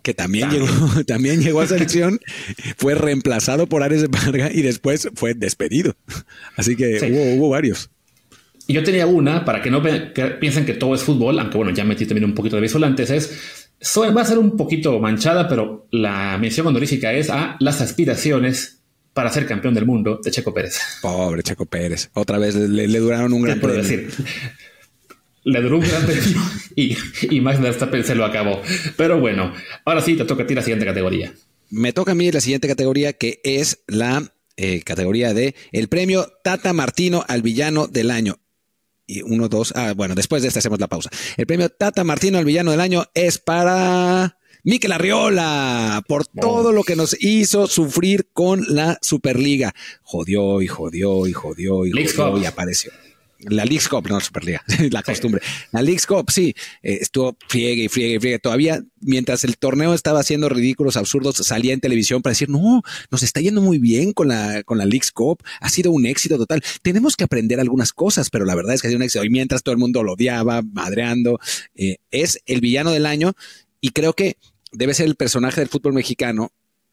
que 0.04 0.14
también, 0.14 0.50
llegó, 0.52 0.68
también 1.08 1.42
llegó 1.42 1.62
a 1.62 1.68
selección, 1.68 2.20
fue 2.78 2.94
reemplazado 2.94 3.68
por 3.68 3.82
Ares 3.82 4.02
de 4.02 4.10
Parga 4.10 4.52
y 4.54 4.62
después 4.62 5.10
fue 5.16 5.34
despedido. 5.34 5.96
Así 6.56 6.76
que 6.76 7.00
hubo, 7.40 7.50
varios. 7.50 7.90
Y 8.68 8.74
yo 8.74 8.84
tenía 8.84 9.08
una, 9.08 9.44
para 9.44 9.62
que 9.62 9.72
no 9.72 9.82
piensen 9.82 10.66
que 10.66 10.74
todo 10.74 10.94
es 10.94 11.04
fútbol, 11.04 11.40
aunque 11.40 11.58
bueno, 11.58 11.72
ya 11.74 11.84
metí 11.84 12.06
también 12.06 12.26
un 12.26 12.36
poquito 12.36 12.58
de 12.58 12.62
visual 12.62 12.84
antes, 12.84 13.10
es, 13.10 13.70
va 13.98 14.22
a 14.22 14.26
ser 14.26 14.38
un 14.38 14.56
poquito 14.56 15.00
manchada, 15.00 15.48
pero 15.48 15.88
la 15.92 16.38
mención 16.38 16.68
honorífica 16.68 17.14
es 17.14 17.30
a 17.30 17.58
las 17.60 17.82
aspiraciones 17.82 18.83
para 19.14 19.30
ser 19.30 19.46
campeón 19.46 19.74
del 19.74 19.86
mundo 19.86 20.20
de 20.24 20.32
Checo 20.32 20.54
Pérez. 20.54 20.80
Pobre 21.02 21.44
Checo 21.44 21.66
Pérez. 21.66 22.10
Otra 22.14 22.38
vez 22.38 22.56
le, 22.56 22.88
duraron 23.00 23.34
un 23.34 23.44
gran 23.44 23.60
premio. 23.60 23.84
decir? 23.84 24.10
le 25.44 25.62
duró 25.62 25.78
un 25.78 25.88
gran 25.88 26.06
premio 26.06 26.42
y, 26.76 26.96
y 27.30 27.42
Max 27.42 27.62
Verstappen 27.62 28.04
se 28.04 28.16
lo 28.16 28.26
acabó. 28.26 28.62
Pero 28.98 29.20
bueno, 29.20 29.54
ahora 29.86 30.02
sí 30.02 30.16
te 30.16 30.26
toca 30.26 30.44
a 30.44 30.48
ti 30.48 30.56
la 30.56 30.62
siguiente 30.62 30.86
categoría. 30.86 31.34
Me 31.70 31.94
toca 31.94 32.12
a 32.12 32.16
mí 32.16 32.32
la 32.32 32.42
siguiente 32.42 32.68
categoría 32.68 33.14
que 33.14 33.40
es 33.44 33.84
la 33.88 34.34
eh, 34.56 34.82
categoría 34.84 35.34
de 35.34 35.56
el 35.72 35.88
premio 35.88 36.32
Tata 36.44 36.74
Martino 36.74 37.26
al 37.28 37.42
villano 37.42 37.88
del 37.88 38.12
año. 38.12 38.40
Y 39.06 39.22
uno, 39.22 39.50
dos, 39.50 39.74
ah, 39.76 39.94
bueno, 39.96 40.16
después 40.16 40.42
de 40.42 40.48
esta 40.48 40.60
hacemos 40.60 40.80
la 40.80 40.88
pausa. 40.88 41.10
El 41.36 41.46
premio 41.46 41.70
Tata 41.70 42.04
Martino 42.04 42.38
al 42.38 42.46
villano 42.46 42.72
del 42.72 42.80
año 42.80 43.06
es 43.14 43.38
para 43.38 44.38
Mikel 44.66 44.94
Arriola 44.94 46.02
por 46.08 46.26
todo 46.26 46.72
lo 46.72 46.84
que 46.84 46.96
nos 46.96 47.22
hizo 47.22 47.68
sufrir 47.68 48.30
con 48.32 48.64
la 48.70 48.98
Superliga. 49.02 49.74
Jodió 50.04 50.62
y 50.62 50.68
jodió 50.68 51.28
y 51.28 51.34
jodió 51.34 51.86
y 51.86 51.92
jodió 51.92 52.38
y 52.38 52.46
apareció. 52.46 52.94
La 53.40 53.66
League's 53.66 53.90
Cup, 53.90 54.08
no 54.08 54.22
Superliga, 54.22 54.64
la 54.92 55.04
costumbre. 55.04 55.42
La 55.74 55.82
League's 55.82 56.06
Cup, 56.06 56.32
sí, 56.32 56.56
eh, 56.82 57.00
estuvo 57.02 57.36
friegue 57.50 57.84
y 57.84 57.88
friegue 57.90 58.16
y 58.16 58.20
friegue. 58.20 58.40
Todavía, 58.40 58.82
mientras 59.02 59.44
el 59.44 59.58
torneo 59.58 59.94
estaba 59.94 60.22
haciendo 60.22 60.48
ridículos, 60.48 60.96
absurdos, 60.96 61.36
salía 61.36 61.74
en 61.74 61.82
televisión 61.82 62.22
para 62.22 62.32
decir, 62.32 62.50
no, 62.50 62.84
nos 63.12 63.22
está 63.22 63.42
yendo 63.42 63.60
muy 63.60 63.80
bien 63.80 64.14
con 64.14 64.30
la, 64.30 64.64
con 64.64 64.78
la 64.78 64.86
League's 64.86 65.12
Cup, 65.12 65.44
ha 65.60 65.68
sido 65.68 65.92
un 65.92 66.06
éxito 66.06 66.38
total. 66.38 66.64
Tenemos 66.82 67.18
que 67.18 67.26
aprender 67.26 67.60
algunas 67.60 67.92
cosas, 67.92 68.30
pero 68.30 68.46
la 68.46 68.56
verdad 68.56 68.76
es 68.76 68.82
que 68.82 68.88
ha 68.88 68.92
sido 68.92 69.00
un 69.00 69.04
éxito. 69.04 69.26
Y 69.26 69.30
mientras 69.30 69.62
todo 69.62 69.74
el 69.74 69.80
mundo 69.80 70.04
lo 70.04 70.14
odiaba, 70.14 70.62
madreando, 70.62 71.38
eh, 71.76 71.98
es 72.12 72.40
el 72.46 72.62
villano 72.62 72.92
del 72.92 73.06
año 73.06 73.34
y 73.82 73.90
creo 73.90 74.14
que 74.14 74.38
debe 74.74 74.94
ser 74.94 75.08
el 75.08 75.16
personaje 75.16 75.62
del 75.62 75.70
fútbol 75.70 75.94
mexicano 75.94 76.52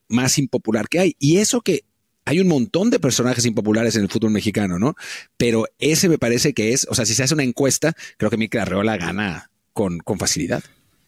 más 0.08 0.38
impopular 0.38 0.88
que 0.88 1.00
hay. 1.00 1.16
Y 1.18 1.38
eso 1.38 1.60
que 1.60 1.84
hay 2.24 2.40
un 2.40 2.48
montón 2.48 2.90
de 2.90 3.00
personajes 3.00 3.46
impopulares 3.46 3.96
en 3.96 4.02
el 4.02 4.08
fútbol 4.08 4.30
mexicano, 4.30 4.78
¿no? 4.78 4.94
Pero 5.36 5.66
ese 5.78 6.08
me 6.08 6.18
parece 6.18 6.52
que 6.52 6.72
es, 6.72 6.86
o 6.90 6.94
sea, 6.94 7.06
si 7.06 7.14
se 7.14 7.22
hace 7.22 7.34
una 7.34 7.44
encuesta, 7.44 7.94
creo 8.16 8.30
que 8.30 8.36
Mikel 8.36 8.60
Arreola 8.60 8.96
gana 8.96 9.50
con, 9.72 9.98
con 9.98 10.18
facilidad. 10.18 10.62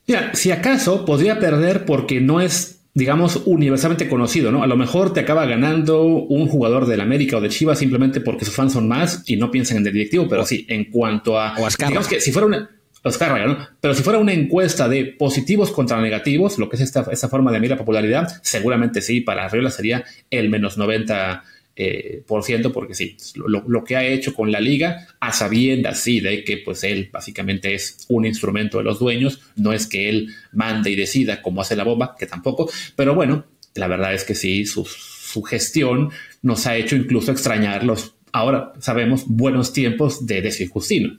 Mira, 0.06 0.34
si 0.34 0.50
acaso 0.50 1.04
podría 1.04 1.38
perder 1.38 1.84
porque 1.84 2.20
no 2.20 2.40
es 2.40 2.78
digamos, 2.94 3.42
universalmente 3.46 4.08
conocido, 4.08 4.52
¿no? 4.52 4.62
A 4.62 4.66
lo 4.66 4.76
mejor 4.76 5.14
te 5.14 5.20
acaba 5.20 5.46
ganando 5.46 6.04
un 6.04 6.46
jugador 6.46 6.86
del 6.86 7.00
América 7.00 7.38
o 7.38 7.40
de 7.40 7.48
Chivas 7.48 7.78
simplemente 7.78 8.20
porque 8.20 8.44
sus 8.44 8.54
fans 8.54 8.74
son 8.74 8.86
más 8.86 9.22
y 9.26 9.36
no 9.36 9.50
piensan 9.50 9.78
en 9.78 9.86
el 9.86 9.92
directivo, 9.94 10.28
pero 10.28 10.44
sí, 10.44 10.66
en 10.68 10.90
cuanto 10.90 11.40
a... 11.40 11.54
O 11.58 11.66
digamos 11.68 12.06
que 12.06 12.20
si 12.20 12.32
fuera 12.32 12.46
una... 12.46 12.70
¿no? 13.04 13.58
Pero 13.80 13.94
si 13.94 14.02
fuera 14.02 14.18
una 14.18 14.32
encuesta 14.32 14.88
de 14.88 15.04
positivos 15.06 15.72
contra 15.72 16.00
negativos, 16.00 16.58
lo 16.58 16.68
que 16.68 16.76
es 16.76 16.82
esta, 16.82 17.28
forma 17.28 17.50
de 17.50 17.58
medir 17.58 17.70
la 17.70 17.78
popularidad, 17.78 18.28
seguramente 18.42 19.00
sí, 19.00 19.20
para 19.20 19.44
Arriola 19.44 19.70
sería 19.70 20.04
el 20.30 20.48
menos 20.48 20.78
90 20.78 21.42
eh, 21.74 22.22
por 22.26 22.44
ciento, 22.44 22.72
porque 22.72 22.94
sí, 22.94 23.16
lo, 23.34 23.84
que 23.84 23.96
ha 23.96 24.04
hecho 24.04 24.34
con 24.34 24.52
la 24.52 24.60
liga, 24.60 25.08
a 25.20 25.32
sabiendas 25.32 26.00
sí 26.00 26.20
de 26.20 26.44
que 26.44 26.58
pues 26.58 26.84
él 26.84 27.08
básicamente 27.12 27.74
es 27.74 28.06
un 28.08 28.24
instrumento 28.24 28.78
de 28.78 28.84
los 28.84 28.98
dueños, 28.98 29.40
no 29.56 29.72
es 29.72 29.86
que 29.86 30.08
él 30.08 30.28
mande 30.52 30.90
y 30.90 30.96
decida 30.96 31.42
cómo 31.42 31.62
hace 31.62 31.74
la 31.74 31.84
bomba, 31.84 32.14
que 32.16 32.26
tampoco, 32.26 32.70
pero 32.94 33.14
bueno, 33.14 33.46
la 33.74 33.88
verdad 33.88 34.14
es 34.14 34.24
que 34.24 34.34
sí, 34.34 34.64
su, 34.66 34.84
su 34.84 35.42
gestión 35.42 36.10
nos 36.42 36.66
ha 36.66 36.76
hecho 36.76 36.94
incluso 36.94 37.32
extrañar 37.32 37.84
los, 37.84 38.14
ahora 38.32 38.74
sabemos, 38.78 39.24
buenos 39.26 39.72
tiempos 39.72 40.26
de 40.26 40.42
Decio 40.42 40.68
Justino 40.68 41.18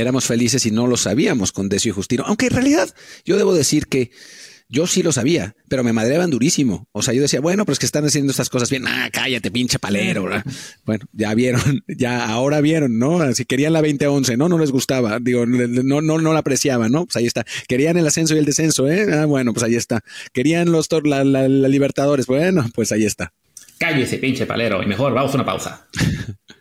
éramos 0.00 0.24
felices 0.26 0.64
y 0.66 0.70
no 0.70 0.86
lo 0.86 0.96
sabíamos 0.96 1.52
con 1.52 1.68
Decio 1.68 1.90
y 1.90 1.94
Justino. 1.94 2.24
Aunque 2.26 2.46
en 2.46 2.52
realidad 2.52 2.94
yo 3.24 3.36
debo 3.36 3.54
decir 3.54 3.86
que 3.86 4.10
Yo 4.70 4.86
sí 4.86 5.02
lo 5.02 5.12
sabía, 5.12 5.56
pero 5.68 5.82
me 5.82 5.94
madreaban 5.94 6.28
durísimo. 6.28 6.88
O 6.92 7.00
sea, 7.00 7.14
yo 7.14 7.22
decía, 7.22 7.40
bueno, 7.40 7.64
pero 7.64 7.72
es 7.72 7.78
que 7.78 7.86
están 7.86 8.04
haciendo 8.04 8.30
estas 8.30 8.50
cosas 8.50 8.68
bien. 8.68 8.86
Ah, 8.86 9.08
cállate, 9.10 9.50
pinche 9.50 9.78
palero. 9.78 10.28
Bueno, 10.84 11.06
ya 11.12 11.32
vieron, 11.32 11.82
ya 11.88 12.26
ahora 12.26 12.60
vieron, 12.60 12.98
¿no? 12.98 13.32
Si 13.32 13.46
querían 13.46 13.72
la 13.72 13.80
2011, 13.80 14.36
¿no? 14.36 14.50
No 14.50 14.58
les 14.58 14.70
gustaba. 14.70 15.20
Digo, 15.20 15.46
no, 15.46 16.02
no, 16.02 16.18
no 16.18 16.32
la 16.34 16.40
apreciaban, 16.40 16.92
¿no? 16.92 17.06
Pues 17.06 17.16
ahí 17.16 17.26
está. 17.26 17.46
Querían 17.66 17.96
el 17.96 18.06
ascenso 18.06 18.34
y 18.34 18.38
el 18.38 18.44
descenso, 18.44 18.90
¿eh? 18.90 19.06
Ah, 19.10 19.24
bueno, 19.24 19.54
pues 19.54 19.64
ahí 19.64 19.74
está. 19.74 20.02
Querían 20.34 20.70
los 20.70 20.88
la, 21.02 21.24
la, 21.24 21.48
Libertadores. 21.48 22.26
Bueno, 22.26 22.68
pues 22.74 22.92
ahí 22.92 23.06
está. 23.06 23.32
Cállese, 23.78 24.18
pinche 24.18 24.44
palero. 24.44 24.82
Y 24.82 24.86
mejor, 24.86 25.14
vamos 25.14 25.32
a 25.32 25.36
una 25.36 25.46
pausa. 25.46 25.88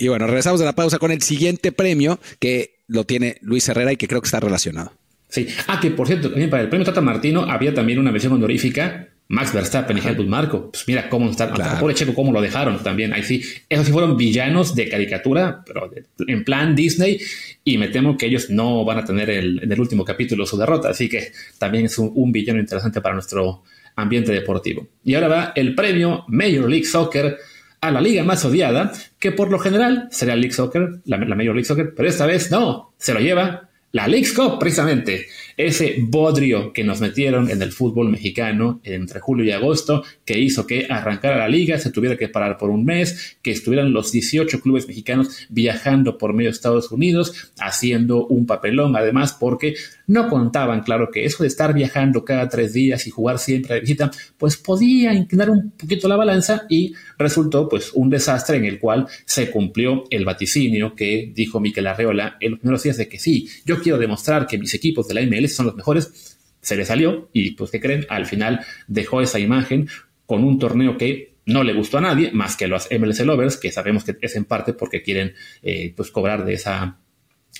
y 0.00 0.08
bueno, 0.08 0.26
regresamos 0.26 0.58
de 0.58 0.66
la 0.66 0.74
pausa 0.74 0.98
con 0.98 1.10
el 1.10 1.20
siguiente 1.20 1.72
premio 1.72 2.18
que 2.38 2.80
lo 2.88 3.04
tiene 3.04 3.36
Luis 3.42 3.68
Herrera 3.68 3.92
y 3.92 3.96
que 3.96 4.08
creo 4.08 4.22
que 4.22 4.26
está 4.26 4.40
relacionado. 4.40 4.92
Sí. 5.28 5.46
Ah, 5.66 5.78
que 5.78 5.90
por 5.90 6.06
cierto, 6.06 6.30
también 6.30 6.50
para 6.50 6.62
el 6.62 6.70
premio 6.70 6.86
Tata 6.86 7.02
Martino 7.02 7.42
había 7.42 7.74
también 7.74 7.98
una 7.98 8.10
mención 8.10 8.32
honorífica. 8.32 9.08
Max 9.28 9.52
Verstappen 9.52 9.96
y 9.96 10.00
Helmut 10.00 10.26
Marco. 10.26 10.72
Pues 10.72 10.88
mira 10.88 11.08
cómo 11.08 11.30
está, 11.30 11.78
por 11.78 11.94
Checo, 11.94 12.14
cómo 12.14 12.32
lo 12.32 12.40
dejaron 12.40 12.82
también. 12.82 13.12
Ahí 13.12 13.22
sí, 13.22 13.44
esos 13.68 13.86
sí 13.86 13.92
fueron 13.92 14.16
villanos 14.16 14.74
de 14.74 14.88
caricatura, 14.88 15.62
pero 15.64 15.88
en 16.26 16.42
plan 16.42 16.74
Disney. 16.74 17.20
Y 17.62 17.78
me 17.78 17.88
temo 17.88 18.16
que 18.16 18.26
ellos 18.26 18.50
no 18.50 18.84
van 18.84 18.98
a 18.98 19.04
tener 19.04 19.30
el, 19.30 19.62
en 19.62 19.70
el 19.70 19.80
último 19.80 20.04
capítulo 20.04 20.46
su 20.46 20.56
derrota. 20.56 20.88
Así 20.88 21.08
que 21.08 21.30
también 21.58 21.84
es 21.84 21.96
un, 21.98 22.32
villano 22.32 22.58
interesante 22.58 23.00
para 23.00 23.14
nuestro 23.14 23.62
ambiente 23.94 24.32
deportivo. 24.32 24.88
Y 25.04 25.14
ahora 25.14 25.28
va 25.28 25.52
el 25.54 25.76
premio 25.76 26.24
Major 26.26 26.68
League 26.68 26.86
Soccer 26.86 27.38
a 27.80 27.90
la 27.90 28.00
liga 28.00 28.24
más 28.24 28.44
odiada, 28.44 28.92
que 29.18 29.32
por 29.32 29.50
lo 29.50 29.58
general 29.58 30.08
sería 30.10 30.36
League 30.36 30.52
Soccer, 30.52 31.00
la, 31.04 31.16
la 31.18 31.36
Major 31.36 31.54
League 31.54 31.64
Soccer, 31.64 31.94
pero 31.96 32.08
esta 32.08 32.26
vez 32.26 32.50
no, 32.50 32.92
se 32.98 33.14
lo 33.14 33.20
lleva 33.20 33.70
la 33.92 34.06
League's 34.06 34.32
Cup, 34.32 34.58
precisamente, 34.58 35.26
ese 35.56 35.96
bodrio 36.00 36.72
que 36.72 36.84
nos 36.84 37.00
metieron 37.00 37.50
en 37.50 37.62
el 37.62 37.72
fútbol 37.72 38.10
mexicano 38.10 38.80
entre 38.84 39.20
julio 39.20 39.44
y 39.44 39.52
agosto, 39.52 40.04
que 40.24 40.38
hizo 40.38 40.66
que 40.66 40.86
arrancara 40.88 41.38
la 41.38 41.48
liga, 41.48 41.78
se 41.78 41.90
tuviera 41.90 42.16
que 42.16 42.28
parar 42.28 42.58
por 42.58 42.70
un 42.70 42.84
mes, 42.84 43.38
que 43.42 43.50
estuvieran 43.50 43.92
los 43.92 44.12
18 44.12 44.60
clubes 44.60 44.86
mexicanos 44.88 45.46
viajando 45.48 46.18
por 46.18 46.32
medio 46.32 46.50
de 46.50 46.54
Estados 46.54 46.90
Unidos, 46.90 47.52
haciendo 47.58 48.26
un 48.26 48.46
papelón, 48.46 48.96
además, 48.96 49.36
porque 49.38 49.74
no 50.06 50.28
contaban, 50.28 50.82
claro, 50.82 51.10
que 51.10 51.24
eso 51.24 51.44
de 51.44 51.48
estar 51.48 51.72
viajando 51.72 52.24
cada 52.24 52.48
tres 52.48 52.72
días 52.72 53.06
y 53.06 53.10
jugar 53.10 53.38
siempre 53.38 53.76
de 53.76 53.80
visita, 53.80 54.10
pues 54.38 54.56
podía 54.56 55.14
inclinar 55.14 55.50
un 55.50 55.70
poquito 55.70 56.08
la 56.08 56.16
balanza 56.16 56.66
y 56.68 56.94
resultó 57.18 57.68
pues 57.68 57.92
un 57.94 58.10
desastre 58.10 58.56
en 58.56 58.64
el 58.64 58.78
cual 58.78 59.06
se 59.24 59.50
cumplió 59.50 60.04
el 60.10 60.24
vaticinio 60.24 60.94
que 60.94 61.30
dijo 61.34 61.60
Miquel 61.60 61.86
Arreola 61.86 62.36
en 62.40 62.52
los 62.52 62.60
primeros 62.60 62.82
días 62.82 62.96
de 62.96 63.08
que 63.08 63.18
sí, 63.18 63.48
yo 63.64 63.80
quiero 63.80 63.98
demostrar 63.98 64.46
que 64.46 64.58
mis 64.58 64.74
equipos 64.74 65.06
de 65.06 65.14
la 65.14 65.20
MLS 65.40 65.54
son 65.54 65.66
los 65.66 65.76
mejores, 65.76 66.38
se 66.60 66.76
le 66.76 66.84
salió 66.84 67.30
y 67.32 67.52
pues 67.52 67.70
¿qué 67.70 67.80
creen? 67.80 68.06
Al 68.08 68.26
final 68.26 68.60
dejó 68.86 69.20
esa 69.20 69.38
imagen 69.38 69.88
con 70.26 70.44
un 70.44 70.58
torneo 70.58 70.96
que 70.96 71.34
no 71.46 71.64
le 71.64 71.72
gustó 71.72 71.98
a 71.98 72.02
nadie, 72.02 72.30
más 72.32 72.56
que 72.56 72.66
a 72.66 72.68
los 72.68 72.88
MLS 72.90 73.20
Lovers, 73.20 73.56
que 73.56 73.72
sabemos 73.72 74.04
que 74.04 74.16
es 74.20 74.36
en 74.36 74.44
parte 74.44 74.72
porque 74.72 75.02
quieren 75.02 75.34
eh, 75.62 75.92
pues 75.96 76.10
cobrar 76.10 76.44
de, 76.44 76.54
esa, 76.54 76.98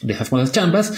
de 0.02 0.12
esas 0.12 0.30
buenas 0.30 0.52
chambas 0.52 0.92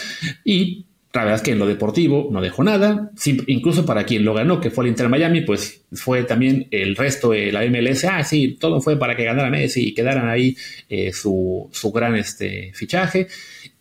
y 0.45 0.87
la 1.13 1.25
verdad 1.25 1.37
es 1.37 1.43
que 1.43 1.51
en 1.51 1.59
lo 1.59 1.67
deportivo 1.67 2.29
no 2.31 2.41
dejó 2.41 2.65
nada, 2.65 3.11
incluso 3.47 3.85
para 3.85 4.07
quien 4.07 4.25
lo 4.25 4.33
ganó, 4.33 4.61
que 4.61 4.71
fue 4.71 4.85
el 4.85 4.91
Inter 4.91 5.11
Miami, 5.11 5.43
pues 5.43 5.85
fue 5.93 6.25
también 6.25 6.69
el 6.71 6.97
resto 6.97 7.31
de 7.33 7.53
la 7.53 7.67
MLS, 7.67 8.05
ah, 8.05 8.25
sí, 8.25 8.57
todo 8.59 8.81
fue 8.81 8.99
para 8.99 9.15
que 9.15 9.25
ganara 9.25 9.51
Messi 9.51 9.89
y 9.89 9.95
quedaran 9.95 10.31
ahí 10.31 10.57
eh, 10.89 11.13
su, 11.13 11.71
gran 11.95 12.17
este, 12.17 12.73
fichaje. 12.73 13.29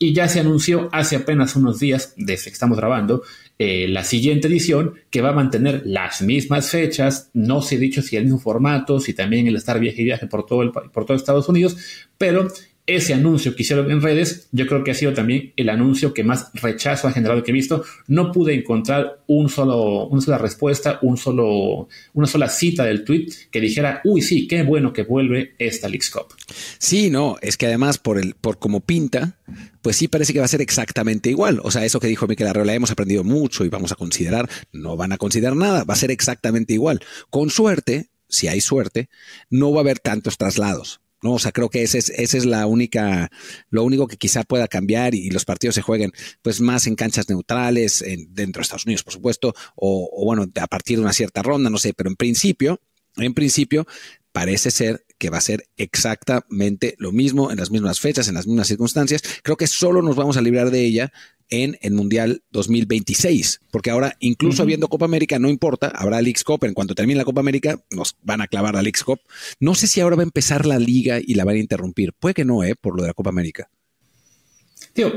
Y 0.03 0.13
ya 0.13 0.27
se 0.27 0.39
anunció 0.39 0.89
hace 0.91 1.15
apenas 1.15 1.55
unos 1.55 1.77
días, 1.77 2.15
desde 2.17 2.46
que 2.46 2.53
estamos 2.53 2.75
grabando, 2.75 3.22
eh, 3.60 3.88
la 3.88 4.03
siguiente 4.03 4.48
edición, 4.48 4.96
que 5.12 5.22
va 5.22 5.29
a 5.29 5.34
mantener 5.34 5.84
las 5.86 6.24
mismas 6.24 6.72
fechas, 6.72 7.29
no 7.36 7.62
se 7.62 7.75
ha 7.75 7.77
dicho 7.77 8.01
si 8.01 8.15
el 8.15 8.24
mismo 8.24 8.39
formato, 8.39 9.00
si 9.00 9.13
también 9.13 9.46
el 9.46 9.58
estar 9.58 9.79
viaje 9.79 10.01
y 10.01 10.05
viaje 10.05 10.25
por 10.25 10.48
todo, 10.48 10.63
el, 10.63 10.72
por 10.72 11.05
todo 11.05 11.15
Estados 11.15 11.48
Unidos, 11.50 11.77
pero 12.17 12.48
ese 12.88 13.14
anuncio 13.14 13.56
que 13.56 13.64
hicieron 13.64 13.90
en 13.92 14.02
redes, 14.02 14.48
yo 14.52 14.68
creo 14.68 14.84
que 14.84 14.92
ha 14.92 14.96
sido 14.96 15.14
también 15.14 15.54
el 15.56 15.70
anuncio 15.70 16.14
que 16.14 16.24
más 16.24 16.50
rechazo 16.54 17.08
ha 17.08 17.12
generado 17.12 17.44
que 17.44 17.52
he 17.52 17.54
visto. 17.54 17.84
No 18.08 18.32
pude 18.32 18.54
encontrar 18.54 19.24
un 19.28 19.50
solo, 19.50 20.08
una 20.08 20.22
sola 20.22 20.38
respuesta, 20.38 21.00
un 21.02 21.18
solo, 21.18 21.88
una 22.14 22.28
sola 22.28 22.50
cita 22.50 22.84
del 22.84 23.04
tweet 23.04 23.28
que 23.52 23.62
dijera, 23.62 24.02
uy, 24.04 24.22
sí, 24.22 24.48
qué 24.48 24.64
bueno 24.64 24.94
que 24.94 25.04
vuelve 25.04 25.54
esta 25.60 25.88
Leagues 25.88 26.10
Cup. 26.10 26.34
Sí, 26.80 27.10
no, 27.10 27.38
es 27.42 27.58
que 27.58 27.68
además 27.68 27.98
por 27.98 28.18
el, 28.18 28.36
por 28.36 28.60
como 28.60 28.82
pinta, 28.82 29.38
pues 29.82 29.96
sí 29.96 30.08
parece 30.08 30.34
que 30.34 30.40
va 30.40 30.46
a 30.46 30.50
ser 30.50 30.62
exactamente 30.62 31.30
igual. 31.30 31.62
O 31.64 31.72
sea, 31.72 31.86
eso 31.86 32.00
que 32.00 32.08
dijo 32.08 32.28
Miquel 32.28 32.48
Arreola, 32.48 32.74
hemos 32.74 32.92
aprendido 32.92 33.24
mucho 33.24 33.64
y 33.64 33.70
vamos 33.70 33.92
a 33.92 33.96
considerar, 33.96 34.50
no 34.72 34.98
van 34.98 35.12
a 35.12 35.17
considerar 35.17 35.56
nada, 35.56 35.84
va 35.84 35.94
a 35.94 35.98
ser 35.98 36.12
exactamente 36.12 36.74
igual. 36.74 37.00
Con 37.30 37.50
suerte, 37.50 38.10
si 38.28 38.48
hay 38.48 38.62
suerte, 38.62 39.10
no 39.50 39.72
va 39.72 39.80
a 39.80 39.82
haber 39.82 40.00
tantos 40.00 40.38
traslados. 40.38 41.02
¿No? 41.21 41.34
O 41.34 41.39
sea, 41.39 41.51
creo 41.51 41.69
que 41.69 41.84
ese 41.84 41.99
es, 41.99 42.10
esa 42.10 42.38
es 42.38 42.45
la 42.45 42.65
única, 42.65 43.29
lo 43.69 43.84
único 43.84 44.07
que 44.07 44.17
quizá 44.17 44.43
pueda 44.43 44.67
cambiar 44.67 45.15
y, 45.15 45.29
los 45.31 45.45
partidos 45.45 45.75
se 45.75 45.81
jueguen 45.81 46.12
pues 46.41 46.62
más 46.62 46.88
en 46.88 46.95
canchas 46.95 47.29
neutrales, 47.29 48.03
dentro 48.29 48.60
de 48.60 48.63
Estados 48.63 48.86
Unidos, 48.86 49.03
por 49.03 49.13
supuesto, 49.13 49.53
o, 49.75 50.10
o, 50.12 50.25
bueno, 50.25 50.45
a 50.60 50.67
partir 50.67 50.97
de 50.97 51.03
una 51.03 51.13
cierta 51.13 51.41
ronda, 51.41 51.69
no 51.69 51.77
sé, 51.77 51.93
pero 51.93 52.10
en 52.10 52.15
principio, 52.15 52.81
en 53.17 53.34
principio, 53.34 53.86
parece 54.31 54.71
ser 54.71 55.05
que 55.21 55.29
va 55.29 55.38
a 55.38 55.41
ser 55.41 55.67
exactamente 55.77 56.95
lo 56.97 57.12
mismo 57.12 57.51
en 57.51 57.57
las 57.60 57.69
mismas 57.69 57.99
fechas, 57.99 58.27
en 58.27 58.34
las 58.34 58.47
mismas 58.47 58.67
circunstancias. 58.67 59.21
Creo 59.43 59.55
que 59.55 59.67
solo 59.67 60.01
nos 60.01 60.15
vamos 60.15 60.36
a 60.36 60.41
librar 60.41 60.71
de 60.71 60.84
ella 60.84 61.13
en 61.51 61.77
el 61.81 61.93
Mundial 61.93 62.41
2026, 62.49 63.60
porque 63.69 63.91
ahora 63.91 64.17
incluso 64.19 64.63
habiendo 64.63 64.88
Copa 64.88 65.05
América 65.05 65.38
no 65.38 65.47
importa, 65.47 65.89
habrá 65.89 66.23
Leagues 66.23 66.43
Cup, 66.43 66.63
en 66.63 66.73
cuanto 66.73 66.95
termine 66.95 67.19
la 67.19 67.25
Copa 67.25 67.41
América 67.41 67.79
nos 67.91 68.17
van 68.23 68.41
a 68.41 68.47
clavar 68.47 68.73
la 68.73 68.81
Leagues 68.81 69.03
Cup. 69.03 69.19
No 69.60 69.75
sé 69.75 69.86
si 69.86 70.01
ahora 70.01 70.15
va 70.15 70.23
a 70.23 70.23
empezar 70.23 70.65
la 70.65 70.79
liga 70.79 71.19
y 71.21 71.36
la 71.36 71.45
van 71.45 71.57
a 71.57 71.60
interrumpir, 71.60 72.13
puede 72.13 72.34
que 72.34 72.45
no, 72.45 72.63
¿eh? 72.63 72.73
por 72.73 72.95
lo 72.95 73.03
de 73.03 73.10
la 73.10 73.13
Copa 73.13 73.29
América. 73.29 73.69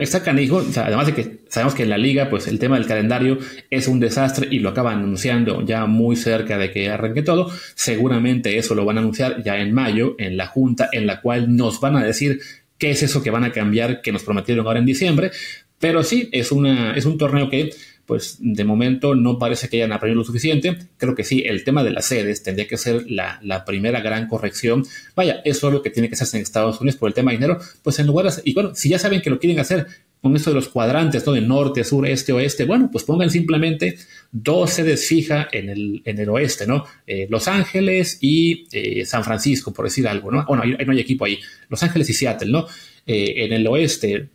Está 0.01 0.23
canijo, 0.23 0.63
además 0.77 1.07
de 1.07 1.15
que 1.15 1.39
sabemos 1.49 1.75
que 1.75 1.83
en 1.85 1.91
la 1.91 1.99
liga, 1.99 2.31
pues 2.31 2.47
el 2.49 2.59
tema 2.59 2.77
del 2.77 2.87
calendario 2.87 3.39
es 3.71 3.89
un 3.89 4.01
desastre 4.01 4.49
y 4.51 4.59
lo 4.59 4.71
acaban 4.71 4.99
anunciando 4.99 5.65
ya 5.65 5.87
muy 5.87 6.17
cerca 6.17 6.59
de 6.59 6.71
que 6.71 6.91
arranque 6.91 7.23
todo. 7.23 7.51
Seguramente 7.75 8.59
eso 8.59 8.75
lo 8.75 8.85
van 8.85 8.99
a 8.99 9.01
anunciar 9.01 9.43
ya 9.43 9.59
en 9.59 9.73
mayo, 9.73 10.17
en 10.19 10.37
la 10.37 10.47
junta, 10.47 10.89
en 10.93 11.07
la 11.07 11.21
cual 11.21 11.57
nos 11.57 11.81
van 11.81 11.97
a 11.97 12.05
decir 12.05 12.41
qué 12.79 12.91
es 12.91 13.03
eso 13.03 13.23
que 13.23 13.31
van 13.31 13.45
a 13.45 13.53
cambiar 13.53 14.03
que 14.03 14.13
nos 14.13 14.25
prometieron 14.25 14.67
ahora 14.67 14.79
en 14.79 14.87
diciembre. 14.87 15.31
Pero 15.79 16.03
sí, 16.03 16.29
es, 16.33 16.51
una, 16.53 16.97
es 16.97 17.05
un 17.05 17.19
torneo 17.19 17.51
que, 17.51 17.71
pues 18.07 18.37
de 18.41 18.65
momento 18.65 19.15
no 19.15 19.39
parece 19.39 19.69
que 19.69 19.79
hayan 19.79 19.93
aprendido 19.93 20.21
lo 20.21 20.25
suficiente. 20.25 20.77
Creo 20.97 21.15
que 21.15 21.25
sí, 21.25 21.43
el 21.47 21.65
tema 21.65 21.83
de 21.83 21.91
las 21.91 22.07
sedes 22.07 22.43
tendría 22.43 22.69
que 22.69 22.77
ser 22.77 23.07
la, 23.09 23.65
primera 23.65 24.01
gran 24.01 24.29
corrección. 24.29 24.85
Vaya, 25.15 25.41
eso 25.45 25.69
es 25.69 25.73
lo 25.73 25.83
que 25.83 25.91
tiene 25.91 26.09
que 26.09 26.15
hacerse 26.15 26.37
en 26.37 26.43
Estados 26.43 26.81
Unidos 26.81 26.99
por 26.99 27.09
el 27.09 27.15
tema 27.15 27.31
de 27.31 27.39
dinero. 27.39 27.59
Pues 27.83 27.99
en 27.99 28.07
lugar 28.07 28.31
de, 28.31 28.43
y 28.45 28.55
bueno, 28.55 28.75
si 28.75 28.89
ya 28.89 28.99
saben 28.99 29.23
que 29.23 29.31
lo 29.31 29.39
quieren 29.39 29.59
hacer 29.59 29.87
con 30.25 30.35
esto 30.35 30.51
de 30.51 30.57
los 30.57 30.69
cuadrantes, 30.71 31.23
todo 31.23 31.35
De 31.35 31.43
norte, 31.43 31.85
sur, 31.85 32.07
este, 32.07 32.33
oeste, 32.33 32.65
bueno, 32.65 32.89
pues 32.91 33.05
pongan 33.05 33.31
simplemente 33.31 33.99
dos 34.33 34.71
sedes 34.71 35.07
fijas 35.07 35.49
en 35.53 35.69
el, 35.69 36.01
en 36.07 36.19
el 36.19 36.31
oeste, 36.31 36.67
¿no? 36.67 36.85
Eh, 37.07 37.27
Los 37.29 37.47
Ángeles 37.47 38.17
y 38.23 38.67
eh, 38.73 39.05
San 39.05 39.23
Francisco, 39.23 39.75
por 39.75 39.85
decir 39.85 40.09
algo, 40.09 40.31
¿no? 40.31 40.47
Bueno, 40.47 40.65
no 40.65 40.93
hay 40.93 41.01
equipo 41.01 41.27
ahí. 41.27 41.39
Los 41.69 41.83
Ángeles 41.83 42.09
y 42.09 42.15
Seattle, 42.15 42.51
¿no? 42.51 42.67
Eh, 43.07 43.45
en 43.45 43.53
el 43.53 43.67
oeste, 43.67 44.31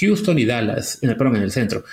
Houston 0.00 0.38
y 0.38 0.44
Dallas, 0.44 1.00
en 1.02 1.10
el, 1.10 1.16
perdón, 1.16 1.36
en 1.36 1.42
el 1.42 1.50
centro. 1.50 1.84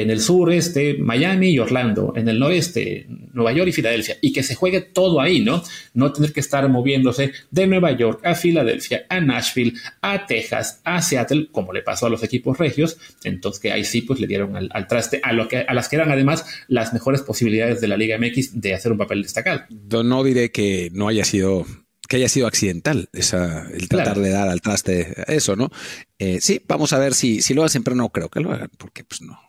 En 0.00 0.10
el 0.10 0.20
sur 0.20 0.52
este, 0.52 0.94
Miami 0.94 1.50
y 1.50 1.58
Orlando. 1.58 2.12
En 2.16 2.28
el 2.28 2.38
noreste, 2.38 3.06
Nueva 3.32 3.52
York 3.52 3.68
y 3.68 3.72
Filadelfia. 3.72 4.16
Y 4.20 4.32
que 4.32 4.42
se 4.42 4.54
juegue 4.54 4.80
todo 4.80 5.20
ahí, 5.20 5.40
¿no? 5.40 5.62
No 5.94 6.12
tener 6.12 6.32
que 6.32 6.40
estar 6.40 6.68
moviéndose 6.68 7.32
de 7.50 7.66
Nueva 7.66 7.92
York 7.92 8.20
a 8.24 8.34
Filadelfia, 8.34 9.06
a 9.08 9.20
Nashville, 9.20 9.74
a 10.00 10.26
Texas, 10.26 10.80
a 10.84 11.02
Seattle, 11.02 11.48
como 11.52 11.72
le 11.72 11.82
pasó 11.82 12.06
a 12.06 12.10
los 12.10 12.22
equipos 12.22 12.58
regios. 12.58 12.96
Entonces 13.24 13.60
que 13.60 13.72
ahí 13.72 13.84
sí, 13.84 14.02
pues 14.02 14.20
le 14.20 14.26
dieron 14.26 14.56
al, 14.56 14.86
traste 14.86 15.20
a, 15.22 15.32
lo 15.32 15.48
que, 15.48 15.58
a 15.58 15.74
las 15.74 15.88
que 15.88 15.96
eran 15.96 16.10
además 16.10 16.44
las 16.68 16.92
mejores 16.92 17.22
posibilidades 17.22 17.80
de 17.80 17.88
la 17.88 17.96
Liga 17.96 18.18
MX 18.18 18.60
de 18.60 18.74
hacer 18.74 18.92
un 18.92 18.98
papel 18.98 19.22
destacado. 19.22 19.62
No 19.70 20.24
diré 20.24 20.50
que 20.50 20.90
no 20.92 21.08
haya 21.08 21.24
sido 21.24 21.66
que 22.08 22.16
haya 22.16 22.28
sido 22.28 22.46
accidental 22.46 23.08
esa, 23.14 23.68
el 23.70 23.88
tratar 23.88 24.18
de 24.18 24.28
dar 24.28 24.48
al 24.48 24.60
traste 24.60 25.14
eso, 25.28 25.56
¿no? 25.56 25.70
Eh, 26.18 26.42
sí, 26.42 26.60
vamos 26.68 26.92
a 26.92 26.98
ver 26.98 27.14
si, 27.14 27.40
si 27.40 27.54
lo 27.54 27.64
hacen, 27.64 27.82
pero 27.82 27.96
no 27.96 28.10
creo 28.10 28.28
que 28.28 28.40
lo 28.40 28.52
hagan, 28.52 28.70
porque 28.76 29.02
pues 29.02 29.22
no. 29.22 29.40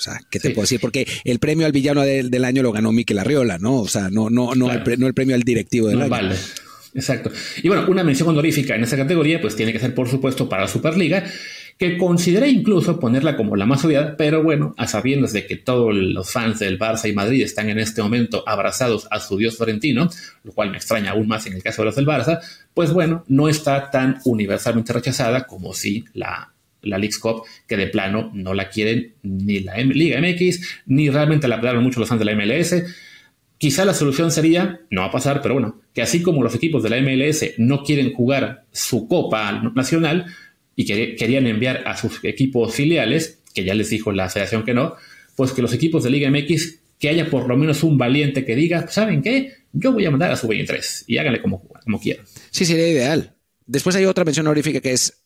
O 0.00 0.02
sea, 0.02 0.18
¿qué 0.30 0.40
te 0.40 0.50
puedo 0.50 0.62
decir? 0.62 0.80
Porque 0.80 1.06
el 1.24 1.38
premio 1.38 1.66
al 1.66 1.72
villano 1.72 2.00
del, 2.00 2.44
año 2.44 2.62
lo 2.62 2.72
ganó 2.72 2.90
Miquel 2.90 3.18
Arriola, 3.18 3.58
¿no? 3.58 3.80
O 3.80 3.86
sea, 3.86 4.08
no, 4.08 4.30
no, 4.30 4.54
no, 4.54 4.72
el, 4.72 4.82
no 4.98 5.06
el 5.06 5.12
premio 5.12 5.34
al 5.34 5.42
directivo 5.42 5.88
del 5.88 6.00
año. 6.00 6.10
Vale. 6.10 6.36
Exacto. 6.94 7.30
Y 7.62 7.68
bueno, 7.68 7.84
una 7.88 8.02
mención 8.02 8.30
honorífica 8.30 8.74
en 8.74 8.82
esta 8.82 8.96
categoría, 8.96 9.42
pues 9.42 9.54
tiene 9.54 9.74
que 9.74 9.78
ser, 9.78 9.94
por 9.94 10.08
supuesto, 10.08 10.48
para 10.48 10.62
la 10.62 10.68
Superliga, 10.68 11.22
que 11.76 11.98
consideré 11.98 12.48
incluso 12.48 12.98
ponerla 12.98 13.36
como 13.36 13.56
la 13.56 13.66
más 13.66 13.84
odiada, 13.84 14.16
pero 14.16 14.42
bueno, 14.42 14.74
a 14.78 14.86
sabiendas 14.86 15.34
de 15.34 15.46
que 15.46 15.56
todos 15.56 15.94
los 15.94 16.32
fans 16.32 16.58
del 16.58 16.78
Barça 16.78 17.08
y 17.08 17.12
Madrid 17.12 17.42
están 17.42 17.68
en 17.68 17.78
este 17.78 18.02
momento 18.02 18.42
abrazados 18.46 19.06
a 19.10 19.20
su 19.20 19.36
dios 19.36 19.56
florentino, 19.56 20.08
lo 20.44 20.52
cual 20.52 20.70
me 20.70 20.78
extraña 20.78 21.12
aún 21.12 21.28
más 21.28 21.46
en 21.46 21.52
el 21.52 21.62
caso 21.62 21.82
de 21.82 21.86
los 21.86 21.96
del 21.96 22.06
Barça, 22.06 22.40
pues 22.72 22.92
bueno, 22.92 23.24
no 23.28 23.48
está 23.48 23.90
tan 23.90 24.18
universalmente 24.24 24.92
rechazada 24.92 25.46
como 25.46 25.74
si 25.74 26.04
la 26.14 26.52
la 26.82 26.98
League's 26.98 27.18
Cup, 27.18 27.42
que 27.66 27.76
de 27.76 27.86
plano 27.86 28.30
no 28.34 28.54
la 28.54 28.68
quieren 28.68 29.14
ni 29.22 29.60
la 29.60 29.76
Liga 29.78 30.20
MX, 30.20 30.60
ni 30.86 31.10
realmente 31.10 31.48
la 31.48 31.56
apoyaron 31.56 31.82
mucho 31.82 32.00
los 32.00 32.08
fans 32.08 32.18
de 32.18 32.24
la 32.24 32.34
MLS. 32.34 32.74
Quizá 33.58 33.84
la 33.84 33.94
solución 33.94 34.30
sería, 34.30 34.80
no 34.90 35.02
va 35.02 35.08
a 35.08 35.12
pasar, 35.12 35.42
pero 35.42 35.54
bueno, 35.54 35.80
que 35.92 36.02
así 36.02 36.22
como 36.22 36.42
los 36.42 36.54
equipos 36.54 36.82
de 36.82 36.90
la 36.90 37.00
MLS 37.00 37.54
no 37.58 37.82
quieren 37.82 38.14
jugar 38.14 38.64
su 38.72 39.06
Copa 39.06 39.52
Nacional 39.74 40.26
y 40.76 40.86
que 40.86 41.14
querían 41.14 41.46
enviar 41.46 41.82
a 41.86 41.96
sus 41.96 42.24
equipos 42.24 42.74
filiales, 42.74 43.40
que 43.52 43.64
ya 43.64 43.74
les 43.74 43.90
dijo 43.90 44.12
la 44.12 44.28
federación 44.30 44.64
que 44.64 44.72
no, 44.72 44.94
pues 45.36 45.52
que 45.52 45.62
los 45.62 45.74
equipos 45.74 46.04
de 46.04 46.10
Liga 46.10 46.30
MX, 46.30 46.80
que 46.98 47.08
haya 47.08 47.28
por 47.28 47.48
lo 47.48 47.56
menos 47.56 47.82
un 47.82 47.98
valiente 47.98 48.44
que 48.44 48.54
diga, 48.54 48.88
¿saben 48.88 49.22
qué? 49.22 49.54
Yo 49.72 49.92
voy 49.92 50.06
a 50.06 50.10
mandar 50.10 50.30
a 50.30 50.36
su 50.36 50.48
23 50.48 51.04
y 51.06 51.18
háganle 51.18 51.40
como, 51.40 51.66
como 51.84 52.00
quieran. 52.00 52.24
Sí, 52.50 52.64
sería 52.64 52.88
ideal. 52.88 53.34
Después 53.66 53.94
hay 53.96 54.04
otra 54.04 54.24
mención 54.24 54.46
honorífica 54.46 54.80
que 54.80 54.92
es 54.92 55.19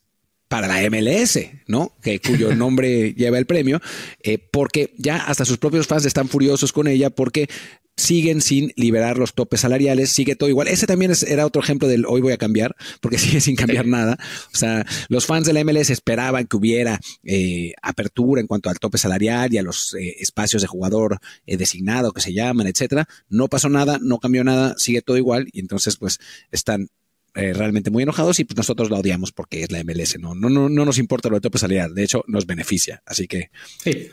para 0.47 0.67
la 0.67 0.89
MLS, 0.89 1.39
¿no? 1.67 1.93
Que, 2.01 2.19
cuyo 2.19 2.55
nombre 2.55 3.13
lleva 3.13 3.37
el 3.37 3.45
premio, 3.45 3.81
eh, 4.23 4.37
porque 4.37 4.93
ya 4.97 5.17
hasta 5.17 5.45
sus 5.45 5.57
propios 5.57 5.87
fans 5.87 6.05
están 6.05 6.29
furiosos 6.29 6.71
con 6.71 6.87
ella 6.87 7.09
porque 7.09 7.49
siguen 7.97 8.41
sin 8.41 8.73
liberar 8.75 9.17
los 9.17 9.33
topes 9.33 9.61
salariales, 9.61 10.11
sigue 10.11 10.35
todo 10.35 10.49
igual. 10.49 10.67
Ese 10.67 10.85
también 10.85 11.13
era 11.27 11.45
otro 11.45 11.61
ejemplo 11.61 11.87
del 11.87 12.05
hoy 12.05 12.19
voy 12.21 12.33
a 12.33 12.37
cambiar, 12.37 12.75
porque 12.99 13.17
sigue 13.17 13.41
sin 13.41 13.55
cambiar 13.55 13.87
nada. 13.87 14.17
O 14.53 14.57
sea, 14.57 14.85
los 15.07 15.25
fans 15.25 15.47
de 15.47 15.53
la 15.53 15.63
MLS 15.63 15.89
esperaban 15.89 16.45
que 16.45 16.57
hubiera 16.57 16.99
eh, 17.23 17.73
apertura 17.81 18.41
en 18.41 18.47
cuanto 18.47 18.69
al 18.69 18.79
tope 18.79 18.97
salarial 18.97 19.53
y 19.53 19.57
a 19.57 19.63
los 19.63 19.93
eh, 19.95 20.17
espacios 20.19 20.61
de 20.61 20.67
jugador 20.67 21.19
designado 21.45 22.11
que 22.11 22.21
se 22.21 22.33
llaman, 22.33 22.67
etcétera. 22.67 23.07
No 23.29 23.47
pasó 23.47 23.69
nada, 23.69 23.97
no 24.01 24.19
cambió 24.19 24.43
nada, 24.43 24.75
sigue 24.77 25.01
todo 25.01 25.17
igual 25.17 25.47
y 25.53 25.61
entonces 25.61 25.95
pues 25.95 26.19
están 26.51 26.89
eh, 27.35 27.53
realmente 27.53 27.91
muy 27.91 28.03
enojados 28.03 28.39
y 28.39 28.45
pues 28.45 28.57
nosotros 28.57 28.89
la 28.89 28.97
odiamos 28.97 29.31
porque 29.31 29.63
es 29.63 29.71
la 29.71 29.83
MLS, 29.83 30.19
¿no? 30.19 30.35
No, 30.35 30.49
no, 30.49 30.69
no 30.69 30.85
nos 30.85 30.97
importa 30.97 31.29
lo 31.29 31.35
de 31.35 31.41
tope 31.41 31.57
salarial, 31.57 31.93
de 31.93 32.03
hecho 32.03 32.23
nos 32.27 32.45
beneficia, 32.45 33.01
así 33.05 33.27
que 33.27 33.49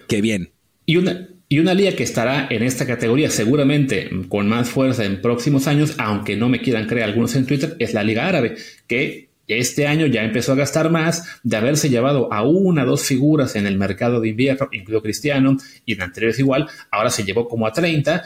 qué 0.09 0.21
bien. 0.21 0.51
Y 0.85 0.97
una, 0.97 1.29
y 1.49 1.61
una 1.61 1.75
liga 1.75 1.93
que 1.93 2.03
estará 2.03 2.49
en 2.51 2.63
esta 2.63 2.87
categoría 2.87 3.31
seguramente 3.31 4.11
con 4.29 4.49
más 4.49 4.69
fuerza 4.69 5.05
en 5.05 5.21
próximos 5.23 5.67
años, 5.69 5.95
aunque 5.99 6.37
no 6.37 6.49
me 6.49 6.61
quieran 6.61 6.87
creer 6.87 7.05
algunos 7.05 7.37
en 7.37 7.47
Twitter, 7.47 7.77
es 7.79 7.95
la 7.95 8.03
Liga 8.03 8.27
Árabe, 8.27 8.57
que 8.89 9.31
este 9.47 9.87
año 9.87 10.07
ya 10.07 10.25
empezó 10.25 10.53
a 10.53 10.57
gastar 10.57 10.91
más 10.91 11.41
de 11.43 11.57
haberse 11.57 11.89
llevado 11.89 12.33
a 12.33 12.43
una 12.43 12.85
o 12.85 12.87
dos 12.87 13.05
figuras 13.05 13.57
en 13.57 13.67
el 13.67 13.77
mercado 13.77 14.21
de 14.21 14.31
invierno, 14.31 14.69
incluido 14.73 15.03
Cristiano, 15.03 15.57
y 15.85 15.95
en 15.95 16.03
anteriores 16.03 16.39
igual, 16.39 16.69
ahora 16.91 17.11
se 17.11 17.25
llevó 17.25 17.49
como 17.49 17.67
a 17.67 17.73
30 17.73 18.23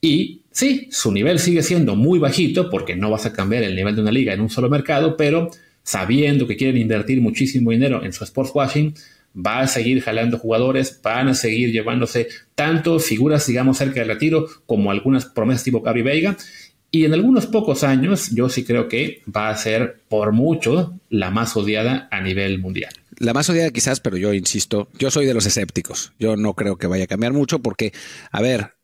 y 0.00 0.42
sí, 0.58 0.88
su 0.90 1.12
nivel 1.12 1.38
sigue 1.38 1.62
siendo 1.62 1.94
muy 1.94 2.18
bajito 2.18 2.68
porque 2.68 2.96
no 2.96 3.10
vas 3.10 3.26
a 3.26 3.32
cambiar 3.32 3.62
el 3.62 3.76
nivel 3.76 3.94
de 3.94 4.02
una 4.02 4.10
liga 4.10 4.34
en 4.34 4.40
un 4.40 4.50
solo 4.50 4.68
mercado, 4.68 5.16
pero 5.16 5.50
sabiendo 5.84 6.48
que 6.48 6.56
quieren 6.56 6.76
invertir 6.76 7.20
muchísimo 7.20 7.70
dinero 7.70 8.04
en 8.04 8.12
su 8.12 8.24
sports 8.24 8.50
washing, 8.52 8.92
va 9.36 9.60
a 9.60 9.68
seguir 9.68 10.02
jalando 10.02 10.36
jugadores, 10.36 11.00
van 11.00 11.28
a 11.28 11.34
seguir 11.34 11.70
llevándose 11.70 12.26
tanto 12.56 12.98
figuras, 12.98 13.46
digamos, 13.46 13.78
cerca 13.78 14.00
del 14.00 14.08
retiro 14.08 14.48
como 14.66 14.90
algunas 14.90 15.26
promesas 15.26 15.62
tipo 15.62 15.80
Gaby 15.80 16.02
Veiga. 16.02 16.36
Y 16.90 17.04
en 17.04 17.14
algunos 17.14 17.46
pocos 17.46 17.84
años, 17.84 18.30
yo 18.30 18.48
sí 18.48 18.64
creo 18.64 18.88
que 18.88 19.22
va 19.34 19.50
a 19.50 19.56
ser 19.56 20.00
por 20.08 20.32
mucho 20.32 20.98
la 21.08 21.30
más 21.30 21.56
odiada 21.56 22.08
a 22.10 22.20
nivel 22.20 22.58
mundial. 22.58 22.92
La 23.18 23.32
más 23.32 23.48
odiada 23.48 23.70
quizás, 23.70 24.00
pero 24.00 24.16
yo 24.16 24.34
insisto, 24.34 24.88
yo 24.98 25.12
soy 25.12 25.26
de 25.26 25.34
los 25.34 25.46
escépticos. 25.46 26.14
Yo 26.18 26.36
no 26.36 26.54
creo 26.54 26.78
que 26.78 26.88
vaya 26.88 27.04
a 27.04 27.08
cambiar 27.08 27.32
mucho 27.32 27.60
porque, 27.60 27.92
a 28.32 28.42
ver, 28.42 28.77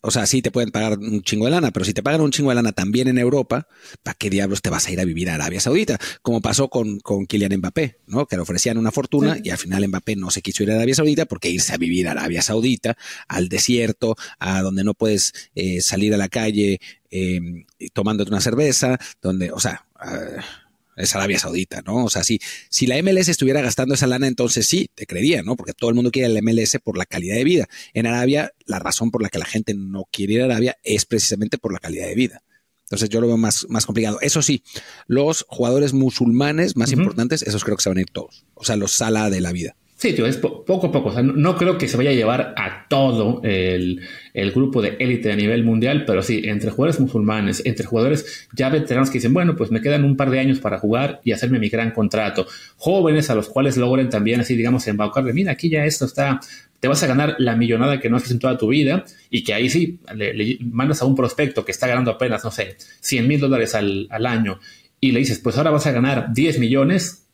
o 0.00 0.10
sea, 0.10 0.26
sí 0.26 0.42
te 0.42 0.50
pueden 0.50 0.70
pagar 0.70 0.98
un 0.98 1.22
chingo 1.22 1.46
de 1.46 1.50
lana, 1.50 1.70
pero 1.72 1.84
si 1.84 1.92
te 1.92 2.02
pagan 2.02 2.20
un 2.20 2.30
chingo 2.30 2.50
de 2.50 2.56
lana 2.56 2.72
también 2.72 3.08
en 3.08 3.18
Europa, 3.18 3.66
¿para 4.02 4.14
qué 4.14 4.30
diablos 4.30 4.62
te 4.62 4.70
vas 4.70 4.86
a 4.86 4.92
ir 4.92 5.00
a 5.00 5.04
vivir 5.04 5.28
a 5.28 5.34
Arabia 5.34 5.60
Saudita? 5.60 5.98
Como 6.22 6.40
pasó 6.40 6.68
con, 6.68 7.00
con 7.00 7.26
Kylian 7.26 7.56
Mbappé, 7.58 7.98
¿no? 8.06 8.26
Que 8.26 8.36
le 8.36 8.42
ofrecían 8.42 8.78
una 8.78 8.92
fortuna 8.92 9.38
y 9.42 9.50
al 9.50 9.58
final 9.58 9.86
Mbappé 9.88 10.16
no 10.16 10.30
se 10.30 10.40
quiso 10.40 10.62
ir 10.62 10.70
a 10.70 10.76
Arabia 10.76 10.94
Saudita 10.94 11.26
porque 11.26 11.50
irse 11.50 11.74
a 11.74 11.78
vivir 11.78 12.06
a 12.08 12.12
Arabia 12.12 12.42
Saudita, 12.42 12.96
al 13.26 13.48
desierto, 13.48 14.16
a 14.38 14.62
donde 14.62 14.84
no 14.84 14.94
puedes 14.94 15.32
eh, 15.54 15.80
salir 15.80 16.14
a 16.14 16.16
la 16.16 16.28
calle 16.28 16.80
eh, 17.10 17.40
tomándote 17.92 18.30
una 18.30 18.40
cerveza, 18.40 18.98
donde, 19.20 19.50
o 19.52 19.60
sea... 19.60 19.86
Uh, 20.00 20.40
es 20.98 21.14
Arabia 21.14 21.38
Saudita, 21.38 21.82
¿no? 21.82 22.04
O 22.04 22.10
sea, 22.10 22.24
si, 22.24 22.40
si 22.68 22.86
la 22.86 23.00
MLS 23.02 23.28
estuviera 23.28 23.60
gastando 23.60 23.94
esa 23.94 24.06
lana, 24.06 24.26
entonces 24.26 24.66
sí, 24.66 24.90
te 24.94 25.06
creería, 25.06 25.42
¿no? 25.42 25.56
Porque 25.56 25.72
todo 25.72 25.90
el 25.90 25.96
mundo 25.96 26.10
quiere 26.10 26.28
el 26.28 26.42
MLS 26.42 26.78
por 26.82 26.98
la 26.98 27.06
calidad 27.06 27.36
de 27.36 27.44
vida. 27.44 27.68
En 27.94 28.06
Arabia, 28.06 28.52
la 28.66 28.78
razón 28.78 29.10
por 29.10 29.22
la 29.22 29.28
que 29.28 29.38
la 29.38 29.44
gente 29.44 29.74
no 29.74 30.04
quiere 30.10 30.34
ir 30.34 30.42
a 30.42 30.46
Arabia 30.46 30.76
es 30.82 31.06
precisamente 31.06 31.58
por 31.58 31.72
la 31.72 31.78
calidad 31.78 32.06
de 32.06 32.14
vida. 32.14 32.42
Entonces 32.88 33.10
yo 33.10 33.20
lo 33.20 33.26
veo 33.26 33.36
más, 33.36 33.66
más 33.68 33.84
complicado. 33.84 34.18
Eso 34.22 34.40
sí, 34.40 34.62
los 35.06 35.44
jugadores 35.48 35.92
musulmanes 35.92 36.76
más 36.76 36.90
importantes, 36.92 37.42
esos 37.42 37.62
creo 37.62 37.76
que 37.76 37.82
se 37.82 37.90
van 37.90 37.98
a 37.98 38.00
ir 38.00 38.10
todos. 38.10 38.46
O 38.54 38.64
sea, 38.64 38.76
los 38.76 38.92
sala 38.92 39.28
de 39.28 39.40
la 39.42 39.52
vida. 39.52 39.76
Sí, 39.98 40.12
tío, 40.12 40.26
es 40.26 40.36
poco 40.36 40.86
a 40.86 40.92
poco. 40.92 41.10
no, 41.22 41.56
creo 41.56 41.76
que 41.76 41.88
se 41.88 41.96
vaya 41.96 42.10
a 42.10 42.12
llevar 42.12 42.54
a 42.56 42.86
todo 42.88 43.40
el, 43.42 44.00
grupo 44.54 44.80
de 44.80 44.96
élite 45.00 45.32
a 45.32 45.34
nivel 45.34 45.64
mundial, 45.64 46.04
pero 46.06 46.22
sí, 46.22 46.40
entre 46.44 46.70
jugadores 46.70 47.00
musulmanes, 47.00 47.66
entre 47.66 47.84
jugadores 47.84 48.46
ya 48.52 48.68
veteranos 48.68 49.10
que 49.10 49.14
dicen, 49.14 49.34
bueno, 49.34 49.56
pues 49.56 49.72
me 49.72 49.80
quedan 49.80 50.04
un 50.04 50.16
par 50.16 50.30
de 50.30 50.38
años 50.38 50.60
para 50.60 50.78
jugar 50.78 51.20
y 51.24 51.32
hacerme 51.32 51.58
mi 51.58 51.68
gran 51.68 51.90
contrato. 51.90 52.46
Jóvenes 52.76 53.28
a 53.30 53.34
los 53.34 53.48
cuales 53.48 53.76
logren 53.76 54.08
también 54.08 54.38
así, 54.38 54.54
digamos, 54.54 54.86
embaucarle, 54.86 55.32
mira, 55.32 55.50
aquí 55.50 55.68
ya 55.68 55.84
esto 55.84 56.04
está, 56.04 56.38
te 56.78 56.86
vas 56.86 57.02
a 57.02 57.08
ganar 57.08 57.34
la 57.38 57.56
millonada 57.56 57.98
que 57.98 58.08
no 58.08 58.18
has 58.18 58.30
en 58.30 58.38
toda 58.38 58.56
tu 58.56 58.68
vida 58.68 59.04
y 59.30 59.42
que 59.42 59.52
ahí 59.52 59.68
sí 59.68 59.98
le, 60.14 60.58
mandas 60.60 61.02
a 61.02 61.06
un 61.06 61.16
prospecto 61.16 61.64
que 61.64 61.72
está 61.72 61.88
ganando 61.88 62.12
apenas, 62.12 62.44
no 62.44 62.52
sé, 62.52 62.76
100 63.00 63.26
mil 63.26 63.40
dólares 63.40 63.74
al, 63.74 64.06
al 64.10 64.26
año 64.26 64.60
y 65.00 65.10
le 65.10 65.18
dices, 65.18 65.40
pues 65.40 65.56
ahora 65.56 65.72
vas 65.72 65.88
a 65.88 65.90
ganar 65.90 66.32
10 66.32 66.60
millones, 66.60 67.26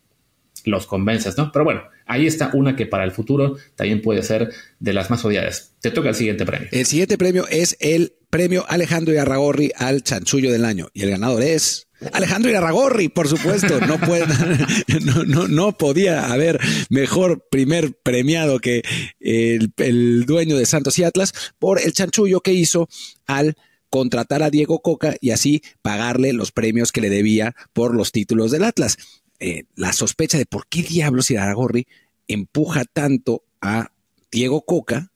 los 0.63 0.87
convences, 0.87 1.37
¿no? 1.37 1.51
Pero 1.51 1.63
bueno, 1.63 1.83
ahí 2.05 2.27
está 2.27 2.51
una 2.53 2.75
que 2.75 2.85
para 2.85 3.03
el 3.03 3.11
futuro 3.11 3.57
también 3.75 4.01
puede 4.01 4.23
ser 4.23 4.51
de 4.79 4.93
las 4.93 5.09
más 5.09 5.23
odiadas. 5.25 5.73
Te 5.81 5.91
toca 5.91 6.09
el 6.09 6.15
siguiente 6.15 6.45
premio. 6.45 6.67
El 6.71 6.85
siguiente 6.85 7.17
premio 7.17 7.47
es 7.49 7.77
el 7.79 8.13
premio 8.29 8.65
Alejandro 8.67 9.13
Irarragorri 9.13 9.71
al 9.75 10.03
chanchullo 10.03 10.51
del 10.51 10.65
año. 10.65 10.89
Y 10.93 11.03
el 11.03 11.09
ganador 11.09 11.41
es 11.41 11.87
Alejandro 12.11 12.51
Irarragorri, 12.51 13.09
por 13.09 13.27
supuesto. 13.27 13.79
No, 13.81 13.99
puede, 13.99 14.25
no, 15.27 15.47
no, 15.47 15.77
podía 15.77 16.31
haber 16.31 16.59
mejor 16.89 17.47
primer 17.49 17.93
premiado 17.93 18.59
que 18.59 18.83
el 19.19 20.25
dueño 20.25 20.57
de 20.57 20.65
Santos 20.65 20.99
y 20.99 21.03
Atlas 21.03 21.33
por 21.59 21.79
el 21.79 21.93
chanchullo 21.93 22.41
que 22.41 22.53
hizo 22.53 22.89
al 23.25 23.55
contratar 23.89 24.43
a 24.43 24.49
Diego 24.49 24.81
Coca 24.81 25.15
y 25.21 25.31
así 25.31 25.61
pagarle 25.81 26.33
los 26.33 26.51
premios 26.51 26.91
que 26.91 27.01
le 27.01 27.09
debía 27.09 27.55
por 27.71 27.95
los 27.95 28.11
títulos 28.11 28.51
del 28.51 28.65
Atlas. 28.65 28.97
Eh, 29.39 29.65
la 29.75 29.93
sospecha 29.93 30.37
de 30.37 30.45
por 30.45 30.67
qué 30.67 30.81
diablos 30.81 31.29
Iraragorri 31.29 31.87
empuja 32.27 32.85
tanto 32.85 33.43
a 33.61 33.91
Diego 34.31 34.65
Coca 34.65 35.11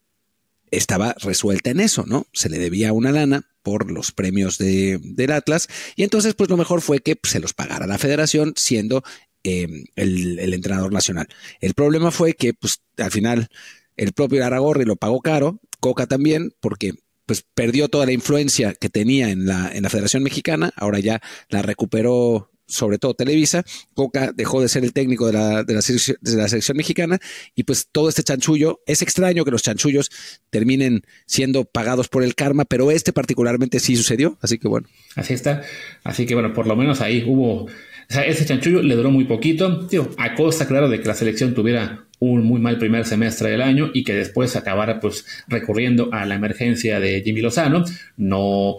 estaba 0.72 1.16
resuelta 1.20 1.72
en 1.72 1.80
eso, 1.80 2.06
¿no? 2.06 2.28
Se 2.34 2.50
le 2.50 2.60
debía 2.60 2.94
una 2.94 3.12
lana 3.12 3.48
por 3.64 3.92
los 3.92 4.12
premios 4.12 4.58
de, 4.58 5.00
del 5.02 5.32
Atlas 5.32 5.68
y 5.96 6.04
entonces 6.04 6.36
pues 6.36 6.50
lo 6.50 6.58
mejor 6.58 6.82
fue 6.82 7.00
que 7.00 7.18
se 7.24 7.40
los 7.40 7.54
pagara 7.54 7.88
la 7.88 7.98
federación 7.98 8.54
siendo 8.56 9.04
em, 9.44 9.86
el, 9.96 10.54
entrenador 10.54 10.94
nacional. 10.94 11.28
El 11.60 11.74
problema 11.74 12.12
fue 12.12 12.34
que 12.34 12.54
pues 12.54 12.82
al 12.98 13.12
final 13.12 13.50
el 13.98 14.14
propio 14.14 14.46
Aragorri 14.46 14.86
lo 14.86 14.96
pagó 14.96 15.22
caro, 15.22 15.60
Coca 15.80 16.08
también, 16.08 16.54
porque 16.60 16.94
pues 17.26 17.46
perdió 17.54 17.90
toda 17.90 18.06
la 18.06 18.12
influencia 18.12 18.74
que 18.74 18.90
tenía 18.90 19.30
en 19.30 19.46
la 19.46 19.90
Federación 19.90 20.24
Mexicana, 20.24 20.72
ahora 20.76 21.00
ya 21.00 21.22
la 21.50 21.62
recuperó 21.62 22.50
sobre 22.70 22.98
todo 22.98 23.14
Televisa, 23.14 23.64
Coca 23.94 24.32
dejó 24.34 24.62
de 24.62 24.70
ser 24.70 24.84
el 24.84 24.94
técnico 24.94 25.28
de 25.28 25.34
la, 25.34 25.64
de 25.64 25.74
la, 25.74 25.82
selección 25.82 26.78
mexicana 26.78 27.20
y 27.56 27.64
pues 27.64 27.90
todo 27.92 28.08
este 28.08 28.24
chanchullo, 28.24 28.80
es 28.86 29.02
extraño 29.02 29.44
que 29.44 29.52
los 29.52 29.64
chanchullos 29.64 30.10
terminen 30.50 31.02
siendo 31.26 31.66
pagados 31.66 32.08
por 32.08 32.24
el 32.24 32.36
karma, 32.36 32.66
pero 32.66 32.92
este 32.92 33.12
particularmente 33.12 33.80
sí 33.80 33.96
sucedió, 33.96 34.38
así 34.42 34.58
que 34.58 34.68
bueno. 34.68 34.88
Así 35.16 35.34
está, 35.34 35.64
así 36.04 36.26
que 36.26 36.36
bueno, 36.36 36.54
por 36.54 36.68
lo 36.68 36.76
menos 36.76 37.02
ahí 37.02 37.26
hubo, 37.28 37.64
o 37.64 37.70
sea, 38.08 38.26
ese 38.26 38.46
chanchullo 38.46 38.82
le 38.82 38.96
duró 38.96 39.12
muy 39.12 39.26
poquito, 39.26 39.88
tío, 39.88 40.10
a 40.18 40.36
costa 40.36 40.68
claro 40.68 40.90
de 40.90 41.02
que 41.02 41.08
la 41.08 41.16
selección 41.16 41.54
tuviera 41.54 42.06
un 42.20 42.44
muy 42.44 42.60
mal 42.60 42.78
primer 42.78 43.06
semestre 43.06 43.50
del 43.50 43.62
año 43.62 43.92
y 43.94 44.04
que 44.04 44.14
después 44.14 44.56
acabara 44.56 45.00
pues 45.00 45.26
recurriendo 45.48 46.10
a 46.12 46.26
la 46.26 46.36
emergencia 46.36 47.00
de 47.00 47.22
Jimmy 47.22 47.42
Lozano, 47.42 47.84
no 48.18 48.78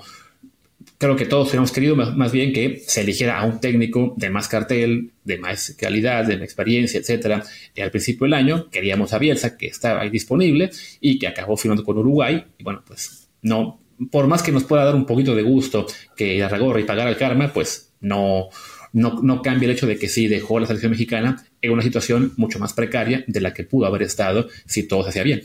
creo 1.00 1.16
que 1.16 1.24
todos 1.24 1.48
hubiéramos 1.48 1.72
querido 1.72 1.96
más, 1.96 2.30
bien 2.30 2.52
que 2.52 2.82
se 2.86 3.00
eligiera 3.00 3.40
a 3.40 3.46
un 3.46 3.58
técnico 3.58 4.12
de 4.18 4.28
más 4.28 4.48
cartel, 4.48 5.12
de 5.24 5.38
más 5.38 5.74
calidad, 5.78 6.26
de 6.26 6.36
más 6.36 6.44
experiencia, 6.44 7.00
etcétera. 7.00 7.42
Y 7.74 7.80
al 7.80 7.90
principio 7.90 8.26
del 8.26 8.34
año 8.34 8.68
queríamos 8.68 9.14
a 9.14 9.18
Bielsa, 9.18 9.56
que 9.56 9.66
estaba 9.66 10.02
ahí 10.02 10.10
disponible 10.10 10.70
y 11.00 11.18
que 11.18 11.26
acabó 11.26 11.56
firmando 11.56 11.84
con 11.84 11.96
Uruguay. 11.96 12.44
Y 12.58 12.64
bueno, 12.64 12.82
pues 12.86 13.30
no, 13.40 13.80
por 14.10 14.26
más 14.26 14.42
que 14.42 14.52
nos 14.52 14.64
pueda 14.64 14.84
dar 14.84 14.94
un 14.94 15.06
poquito 15.06 15.34
de 15.34 15.40
gusto 15.40 15.86
que 16.14 16.36
y 16.36 16.84
pagara 16.84 17.08
el 17.08 17.16
karma, 17.16 17.50
pues 17.50 17.94
no, 18.00 18.50
no, 18.92 19.22
no 19.22 19.40
cambia 19.40 19.70
el 19.70 19.72
hecho 19.72 19.86
de 19.86 19.98
que 19.98 20.10
sí 20.10 20.28
dejó 20.28 20.60
la 20.60 20.66
selección 20.66 20.92
mexicana 20.92 21.46
en 21.62 21.72
una 21.72 21.82
situación 21.82 22.34
mucho 22.36 22.58
más 22.58 22.74
precaria 22.74 23.24
de 23.26 23.40
la 23.40 23.54
que 23.54 23.64
pudo 23.64 23.86
haber 23.86 24.02
estado 24.02 24.48
si 24.66 24.82
todo 24.86 25.02
se 25.04 25.08
hacía 25.08 25.22
bien. 25.22 25.42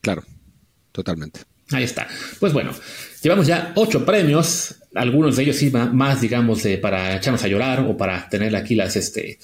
Claro, 0.00 0.22
totalmente. 0.90 1.40
Ahí 1.70 1.84
está. 1.84 2.06
Pues 2.40 2.52
bueno, 2.52 2.72
llevamos 3.22 3.46
ya 3.46 3.72
ocho 3.74 4.04
premios, 4.04 4.76
algunos 4.94 5.36
de 5.36 5.44
ellos 5.44 5.56
sí 5.56 5.70
más, 5.70 6.20
digamos, 6.20 6.62
para 6.80 7.16
echarnos 7.16 7.42
a 7.42 7.48
llorar 7.48 7.80
o 7.80 7.96
para 7.96 8.28
tener 8.28 8.54
aquí 8.54 8.78
este, 8.80 9.38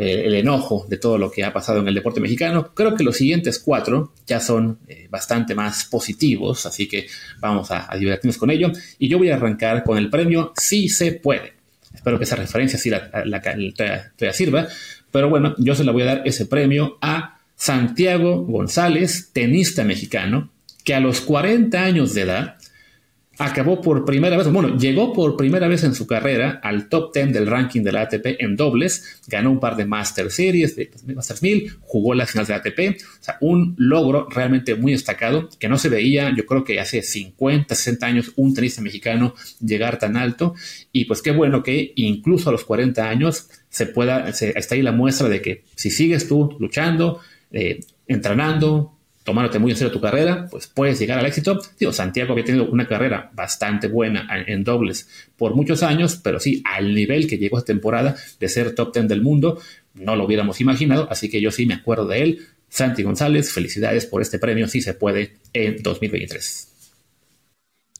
eh, 0.00 0.22
el 0.26 0.34
enojo 0.34 0.86
de 0.88 0.96
todo 0.96 1.18
lo 1.18 1.30
que 1.30 1.44
ha 1.44 1.52
pasado 1.52 1.80
en 1.80 1.88
el 1.88 1.94
deporte 1.94 2.20
mexicano. 2.20 2.72
Creo 2.74 2.94
que 2.94 3.04
los 3.04 3.16
siguientes 3.16 3.58
cuatro 3.58 4.12
ya 4.26 4.40
son 4.40 4.78
eh, 4.86 5.08
bastante 5.10 5.54
más 5.54 5.84
positivos, 5.84 6.66
así 6.66 6.88
que 6.88 7.06
vamos 7.40 7.70
a, 7.70 7.88
divertirnos 7.98 8.38
con 8.38 8.50
ello. 8.50 8.70
Y 8.98 9.08
yo 9.08 9.18
voy 9.18 9.30
a 9.30 9.34
arrancar 9.34 9.84
con 9.84 9.98
el 9.98 10.08
premio 10.08 10.52
Sí 10.56 10.88
se 10.88 11.12
puede. 11.12 11.54
Espero 11.92 12.16
que 12.16 12.24
esa 12.24 12.36
referencia 12.36 12.78
sí 12.78 12.90
la, 12.90 13.10
la, 13.24 14.32
sirva. 14.32 14.68
Pero 15.10 15.28
bueno, 15.28 15.54
yo 15.58 15.74
se 15.74 15.84
la 15.84 15.92
voy 15.92 16.02
a 16.02 16.06
dar 16.06 16.22
ese 16.24 16.46
premio 16.46 16.96
a 17.00 17.40
Santiago 17.56 18.44
González, 18.44 19.30
tenista 19.32 19.82
mexicano, 19.82 20.50
que 20.88 20.94
a 20.94 21.00
los 21.00 21.20
40 21.20 21.84
años 21.84 22.14
de 22.14 22.22
edad 22.22 22.56
acabó 23.38 23.82
por 23.82 24.06
primera 24.06 24.38
vez, 24.38 24.50
bueno, 24.50 24.78
llegó 24.78 25.12
por 25.12 25.36
primera 25.36 25.68
vez 25.68 25.84
en 25.84 25.94
su 25.94 26.06
carrera 26.06 26.60
al 26.62 26.88
top 26.88 27.12
10 27.12 27.30
del 27.34 27.46
ranking 27.46 27.82
de 27.82 27.92
la 27.92 28.00
ATP 28.00 28.40
en 28.40 28.56
dobles, 28.56 29.20
ganó 29.26 29.50
un 29.50 29.60
par 29.60 29.76
de 29.76 29.84
Master 29.84 30.30
Series, 30.30 30.76
de 30.76 30.90
Masters 31.14 31.42
1000, 31.42 31.72
jugó 31.82 32.14
las 32.14 32.30
finales 32.30 32.48
de 32.48 32.54
la 32.54 32.60
ATP, 32.60 33.02
o 33.02 33.22
sea, 33.22 33.36
un 33.42 33.74
logro 33.76 34.28
realmente 34.30 34.76
muy 34.76 34.92
destacado 34.92 35.50
que 35.58 35.68
no 35.68 35.76
se 35.76 35.90
veía, 35.90 36.34
yo 36.34 36.46
creo 36.46 36.64
que 36.64 36.80
hace 36.80 37.02
50, 37.02 37.74
60 37.74 38.06
años 38.06 38.32
un 38.36 38.54
tenista 38.54 38.80
mexicano 38.80 39.34
llegar 39.60 39.98
tan 39.98 40.16
alto 40.16 40.54
y 40.90 41.04
pues 41.04 41.20
qué 41.20 41.32
bueno 41.32 41.62
que 41.62 41.92
incluso 41.96 42.48
a 42.48 42.52
los 42.52 42.64
40 42.64 43.06
años 43.06 43.50
se 43.68 43.84
pueda, 43.84 44.30
está 44.30 44.74
ahí 44.74 44.80
la 44.80 44.92
muestra 44.92 45.28
de 45.28 45.42
que 45.42 45.64
si 45.74 45.90
sigues 45.90 46.26
tú 46.26 46.56
luchando, 46.58 47.20
eh, 47.52 47.80
entrenando, 48.06 48.97
tomándote 49.28 49.58
muy 49.58 49.72
en 49.72 49.76
serio 49.76 49.92
tu 49.92 50.00
carrera, 50.00 50.46
pues 50.50 50.68
puedes 50.68 50.98
llegar 50.98 51.18
al 51.18 51.26
éxito. 51.26 51.60
Digo, 51.78 51.92
Santiago 51.92 52.32
había 52.32 52.46
tenido 52.46 52.64
una 52.70 52.88
carrera 52.88 53.30
bastante 53.34 53.86
buena 53.86 54.26
en, 54.46 54.64
dobles 54.64 55.06
por 55.36 55.54
muchos 55.54 55.82
años, 55.82 56.18
pero 56.24 56.40
sí, 56.40 56.62
al 56.64 56.94
nivel 56.94 57.26
que 57.26 57.36
llegó 57.36 57.58
esta 57.58 57.66
temporada 57.66 58.16
de 58.40 58.48
ser 58.48 58.74
top 58.74 58.94
10 58.94 59.06
del 59.06 59.20
mundo, 59.20 59.60
no 59.92 60.16
lo 60.16 60.24
hubiéramos 60.24 60.62
imaginado, 60.62 61.08
así 61.10 61.28
que 61.28 61.42
yo 61.42 61.50
sí 61.50 61.66
me 61.66 61.74
acuerdo 61.74 62.06
de 62.06 62.22
él. 62.22 62.38
Santi 62.70 63.02
González, 63.02 63.52
felicidades 63.52 64.06
por 64.06 64.22
este 64.22 64.38
premio, 64.38 64.66
si 64.66 64.80
se 64.80 64.94
puede, 64.94 65.34
en 65.52 65.82
2023. 65.82 66.77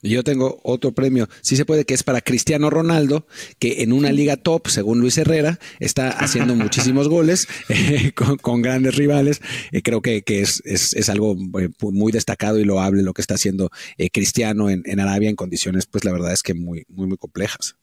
Yo 0.02 0.22
tengo 0.22 0.60
otro 0.62 0.92
premio, 0.92 1.28
sí 1.40 1.56
se 1.56 1.64
puede, 1.64 1.84
que 1.84 1.94
es 1.94 2.04
para 2.04 2.20
Cristiano 2.20 2.70
Ronaldo, 2.70 3.26
que 3.58 3.82
en 3.82 3.92
una 3.92 4.12
liga 4.12 4.36
top, 4.36 4.68
según 4.68 5.00
Luis 5.00 5.18
Herrera, 5.18 5.58
está 5.80 6.10
haciendo 6.10 6.54
muchísimos 6.56 7.08
goles 7.08 7.48
eh, 7.68 8.12
con, 8.14 8.62
grandes 8.62 8.94
rivales. 8.94 9.40
Eh, 9.72 9.82
creo 9.82 10.00
que, 10.00 10.22
es, 10.26 11.08
algo 11.08 11.36
eh, 11.60 11.68
muy 11.80 12.12
destacado 12.12 12.58
y 12.58 12.64
loable 12.64 13.02
lo 13.02 13.12
que 13.12 13.22
está 13.22 13.34
haciendo 13.34 13.70
Cristiano 14.12 14.70
en, 14.70 15.00
Arabia 15.00 15.30
en 15.30 15.36
condiciones, 15.36 15.86
pues 15.86 16.04
la 16.04 16.12
verdad 16.12 16.32
es 16.32 16.42
que 16.42 16.54
muy, 16.54 16.84
muy, 16.88 17.06
muy 17.06 17.16
complejas. 17.16 17.76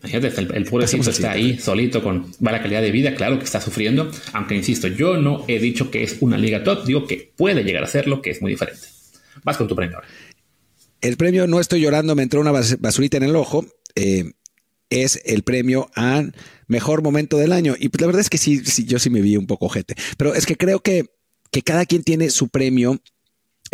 Imagínate, 0.00 0.40
el, 0.40 0.54
el 0.54 0.64
puro 0.64 0.84
está 0.84 1.30
ahí 1.30 1.58
solito 1.58 2.02
con 2.02 2.26
mala 2.40 2.60
calidad 2.60 2.82
de 2.82 2.90
vida, 2.90 3.14
claro 3.14 3.38
que 3.38 3.44
está 3.44 3.60
sufriendo, 3.60 4.10
aunque 4.34 4.54
insisto, 4.54 4.86
yo 4.88 5.16
no 5.16 5.44
he 5.48 5.58
dicho 5.58 5.90
que 5.90 6.02
es 6.02 6.18
una 6.20 6.36
liga 6.36 6.62
top, 6.62 6.84
digo 6.84 7.06
que 7.06 7.32
puede 7.36 7.64
llegar 7.64 7.84
a 7.84 7.86
serlo, 7.86 8.20
que 8.20 8.30
es 8.30 8.42
muy 8.42 8.52
diferente. 8.52 8.82
Vas 9.42 9.56
con 9.56 9.66
tu 9.66 9.74
premio 9.74 9.96
ahora. 9.96 10.08
El 11.04 11.18
premio 11.18 11.46
No 11.46 11.60
estoy 11.60 11.82
llorando, 11.82 12.14
me 12.14 12.22
entró 12.22 12.40
una 12.40 12.50
basurita 12.50 13.18
en 13.18 13.24
el 13.24 13.36
ojo. 13.36 13.66
Eh, 13.94 14.32
es 14.88 15.20
el 15.26 15.42
premio 15.42 15.90
a 15.94 16.24
mejor 16.66 17.02
momento 17.02 17.36
del 17.36 17.52
año. 17.52 17.74
Y 17.78 17.90
pues 17.90 18.00
la 18.00 18.06
verdad 18.06 18.22
es 18.22 18.30
que 18.30 18.38
sí, 18.38 18.64
sí, 18.64 18.86
yo 18.86 18.98
sí 18.98 19.10
me 19.10 19.20
vi 19.20 19.36
un 19.36 19.46
poco 19.46 19.66
ojete. 19.66 19.96
Pero 20.16 20.34
es 20.34 20.46
que 20.46 20.56
creo 20.56 20.80
que, 20.80 21.04
que 21.50 21.60
cada 21.60 21.84
quien 21.84 22.04
tiene 22.04 22.30
su 22.30 22.48
premio 22.48 23.02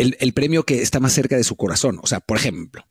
el, 0.01 0.33
premio 0.33 0.63
que 0.63 0.81
está 0.81 0.99
más 0.99 1.13
cerca 1.13 1.37
de 1.37 1.43
su 1.43 1.55
corazón. 1.55 1.99
O 2.01 2.07
sea, 2.07 2.19
por 2.19 2.37
ejemplo, 2.37 2.85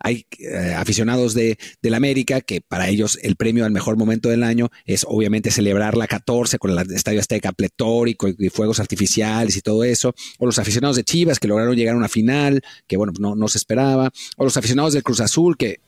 hay 0.00 0.26
eh, 0.38 0.74
aficionados 0.76 1.34
de, 1.34 1.58
la 1.82 1.96
América 1.96 2.40
que 2.40 2.60
para 2.60 2.88
ellos 2.88 3.18
el 3.22 3.36
premio 3.36 3.64
al 3.64 3.70
mejor 3.70 3.96
momento 3.96 4.28
del 4.28 4.42
año 4.42 4.70
es 4.84 5.04
obviamente 5.08 5.50
celebrar 5.50 5.96
la 5.96 6.06
14 6.06 6.58
con 6.58 6.70
el 6.70 6.92
Estadio 6.92 7.20
Azteca 7.20 7.52
pletórico 7.52 8.28
y, 8.28 8.48
fuegos 8.50 8.80
artificiales 8.80 9.56
y 9.56 9.60
todo 9.60 9.84
eso. 9.84 10.14
O 10.38 10.46
los 10.46 10.58
aficionados 10.58 10.96
de 10.96 11.04
Chivas 11.04 11.38
que 11.38 11.48
lograron 11.48 11.76
llegar 11.76 11.94
a 11.94 11.98
una 11.98 12.08
final 12.08 12.62
que, 12.86 12.96
bueno, 12.96 13.12
no, 13.18 13.34
no 13.34 13.48
se 13.48 13.58
esperaba. 13.58 14.10
O 14.36 14.44
los 14.44 14.56
aficionados 14.56 14.92
del 14.92 15.02
Cruz 15.02 15.20
Azul 15.20 15.56
que... 15.56 15.80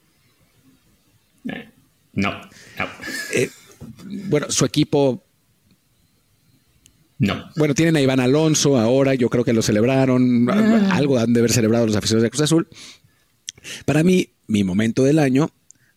No, 2.13 2.41
eh, 3.33 3.51
bueno, 4.29 4.51
su 4.51 4.65
equipo 4.65 5.23
no. 7.21 7.51
Bueno, 7.55 7.75
tienen 7.75 7.97
a 7.97 8.01
Iván 8.01 8.19
Alonso 8.19 8.79
ahora, 8.79 9.15
yo 9.15 9.29
creo 9.29 9.45
que 9.45 9.53
lo 9.53 9.61
celebraron, 9.61 10.49
ah. 10.49 10.89
algo 10.93 11.19
han 11.19 11.35
de 11.35 11.41
haber 11.41 11.53
celebrado 11.53 11.87
los 11.87 11.95
aficionados 11.95 12.23
de 12.23 12.31
Cruz 12.31 12.43
Azul. 12.43 12.69
Para 13.85 14.03
mí, 14.03 14.31
mi 14.47 14.65
momento 14.65 15.05
del 15.05 15.19
año 15.19 15.51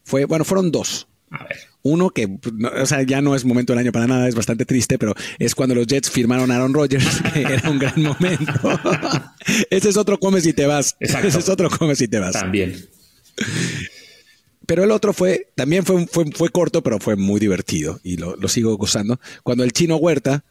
fue, 0.03 0.25
bueno, 0.25 0.43
fueron 0.43 0.69
dos. 0.69 1.07
A 1.31 1.45
ver. 1.45 1.57
Uno 1.81 2.09
que, 2.09 2.27
o 2.81 2.85
sea, 2.85 3.03
ya 3.03 3.21
no 3.21 3.35
es 3.35 3.45
momento 3.45 3.71
del 3.71 3.79
año 3.79 3.93
para 3.93 4.05
nada, 4.05 4.27
es 4.27 4.35
bastante 4.35 4.65
triste, 4.65 4.99
pero 4.99 5.15
es 5.39 5.55
cuando 5.55 5.75
los 5.75 5.87
Jets 5.87 6.11
firmaron 6.11 6.51
a 6.51 6.57
Aaron 6.57 6.73
Rodgers, 6.73 7.21
era 7.35 7.69
un 7.69 7.79
gran 7.79 8.01
momento. 8.01 8.53
Ese 9.69 9.89
es 9.89 9.97
otro 9.97 10.19
come 10.19 10.41
si 10.41 10.51
te 10.51 10.65
vas. 10.65 10.97
Ese 10.99 11.39
es 11.39 11.47
otro 11.47 11.69
come 11.69 11.95
si 11.95 12.09
te 12.09 12.19
vas. 12.19 12.33
También. 12.33 12.85
Pero 14.65 14.83
el 14.83 14.91
otro 14.91 15.13
fue, 15.13 15.51
también 15.55 15.85
fue, 15.85 16.05
fue, 16.05 16.25
fue 16.33 16.49
corto, 16.49 16.83
pero 16.83 16.99
fue 16.99 17.15
muy 17.15 17.39
divertido 17.39 18.01
y 18.03 18.17
lo, 18.17 18.35
lo 18.35 18.49
sigo 18.49 18.75
gozando. 18.75 19.21
Cuando 19.43 19.63
el 19.63 19.71
chino 19.71 19.95
Huerta 19.95 20.43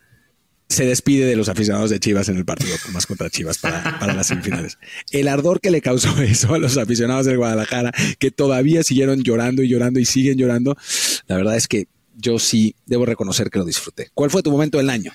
se 0.73 0.87
despide 0.87 1.27
de 1.27 1.37
los 1.37 1.49
aficionados 1.49 1.91
de 1.91 2.01
Chivas 2.01 2.29
en 2.29 2.37
el 2.37 2.45
partido 2.45 2.75
más 2.93 3.07
contra 3.07 3.31
Chivas 3.31 3.59
para, 3.59 3.99
las 4.15 4.27
semifinales. 4.27 4.79
El 5.11 5.29
ardor 5.29 5.61
que 5.61 5.71
le 5.71 5.81
causó 5.81 6.21
eso 6.23 6.55
a 6.55 6.59
los 6.59 6.77
aficionados 6.79 7.27
del 7.27 7.37
Guadalajara, 7.37 7.93
que 8.19 8.31
todavía 8.31 8.83
siguieron 8.83 9.23
llorando 9.23 9.63
y 9.63 9.69
llorando 9.69 10.01
y 10.01 10.05
siguen 10.05 10.39
llorando, 10.39 10.77
la 11.27 11.37
verdad 11.37 11.57
es 11.57 11.69
que 11.69 11.87
yo 12.17 12.39
sí 12.39 12.75
debo 12.87 13.07
reconocer 13.07 13.51
que 13.51 13.59
lo 13.59 13.65
disfruté. 13.65 14.11
¿Cuál 14.15 14.31
fue 14.31 14.43
tu 14.43 14.51
momento 14.51 14.79
del 14.79 14.91
año? 14.91 15.13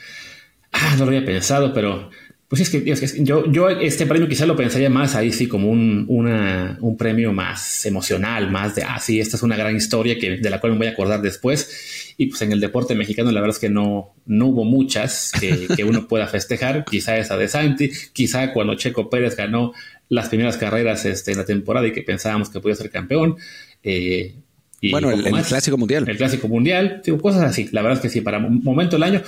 Ah, 0.72 0.96
no 0.98 1.06
lo 1.06 1.12
había 1.12 1.26
pensado, 1.26 1.74
pero 1.74 2.10
pues 2.48 2.62
es 2.62 2.70
que, 2.70 3.26
yo, 3.26 3.52
yo 3.52 3.70
este 3.70 4.06
premio 4.06 4.30
quizá 4.30 4.46
lo 4.46 4.56
pensaría 4.56 4.90
más 4.90 5.16
ahí 5.16 5.34
sí 5.34 5.50
como 5.50 5.70
un, 5.70 6.06
un 6.08 6.98
premio 6.98 7.34
más 7.34 7.86
emocional, 7.86 8.50
más 8.50 8.74
de, 8.74 8.84
ah, 8.84 9.00
sí, 9.02 9.20
esta 9.20 9.36
es 9.36 9.44
una 9.44 9.58
gran 9.58 9.76
historia 9.76 10.18
que, 10.18 10.38
de 10.38 10.50
la 10.50 10.62
cual 10.62 10.72
me 10.72 10.78
voy 10.78 10.88
a 10.88 10.92
acordar 10.92 11.22
después. 11.22 12.14
Y 12.16 12.28
pues 12.28 12.42
en 12.44 12.54
el 12.54 12.62
deporte 12.62 12.96
mexicano 12.96 13.34
la 13.34 13.42
verdad 13.42 13.58
es 13.58 13.60
que 13.60 13.70
no, 13.70 14.16
no 14.26 14.48
hubo 14.48 14.64
muchas 14.64 15.34
que, 15.38 15.84
uno 15.84 16.08
pueda 16.08 16.28
festejar. 16.28 16.86
Quizá 16.86 17.18
esa 17.18 17.36
de 17.36 17.50
Santi, 17.50 17.92
quizá 18.14 18.54
cuando 18.54 18.76
Checo 18.76 19.10
Pérez 19.10 19.36
ganó 19.36 19.74
las 20.08 20.30
primeras 20.30 20.56
carreras 20.56 21.04
este, 21.04 21.34
en 21.34 21.40
la 21.40 21.46
temporada 21.46 21.86
y 21.86 21.92
que 21.92 22.02
pensábamos 22.02 22.50
que 22.50 22.62
podía 22.62 22.76
ser 22.76 22.90
campeón. 22.90 23.36
Eh, 23.84 24.36
bueno, 24.82 25.12
el, 25.12 25.24
clásico 25.44 25.78
mundial. 25.78 26.08
El 26.08 26.18
clásico 26.18 26.48
mundial, 26.48 27.02
digo, 27.04 27.20
cosas 27.20 27.44
así. 27.44 27.68
La 27.72 27.82
verdad 27.82 27.98
es 27.98 28.02
que 28.02 28.10
sí, 28.10 28.22
para 28.22 28.38
un 28.38 28.63
momento 28.63 28.96
del 28.96 29.04
año, 29.04 29.22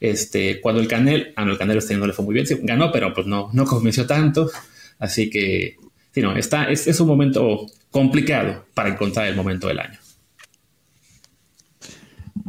este, 0.00 0.60
cuando 0.60 0.80
el 0.80 0.88
Canel, 0.88 1.32
ah, 1.36 1.44
no, 1.44 1.52
el 1.52 1.58
Canelo 1.58 1.78
este 1.78 1.96
no 1.96 2.06
le 2.06 2.12
fue 2.12 2.24
muy 2.24 2.34
bien, 2.34 2.46
sí, 2.46 2.56
ganó, 2.62 2.90
pero 2.90 3.14
pues 3.14 3.26
no, 3.26 3.50
no 3.52 3.64
convenció 3.64 4.06
tanto. 4.06 4.50
Así 4.98 5.30
que, 5.30 5.76
sí, 6.12 6.20
no, 6.20 6.36
está, 6.36 6.64
es, 6.64 6.86
es 6.86 6.98
un 6.98 7.06
momento 7.06 7.66
complicado 7.90 8.66
para 8.74 8.88
encontrar 8.88 9.26
el 9.26 9.36
momento 9.36 9.68
del 9.68 9.78
año. 9.78 9.98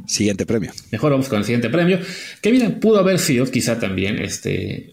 Siguiente 0.08 0.46
premio. 0.46 0.72
Mejor 0.92 1.12
vamos 1.12 1.28
con 1.28 1.40
el 1.40 1.44
siguiente 1.44 1.70
premio. 1.70 2.00
Que 2.42 2.52
bien, 2.52 2.80
pudo 2.80 3.00
haber 3.00 3.20
sido 3.20 3.46
quizá 3.46 3.78
también 3.80 4.20
este, 4.20 4.90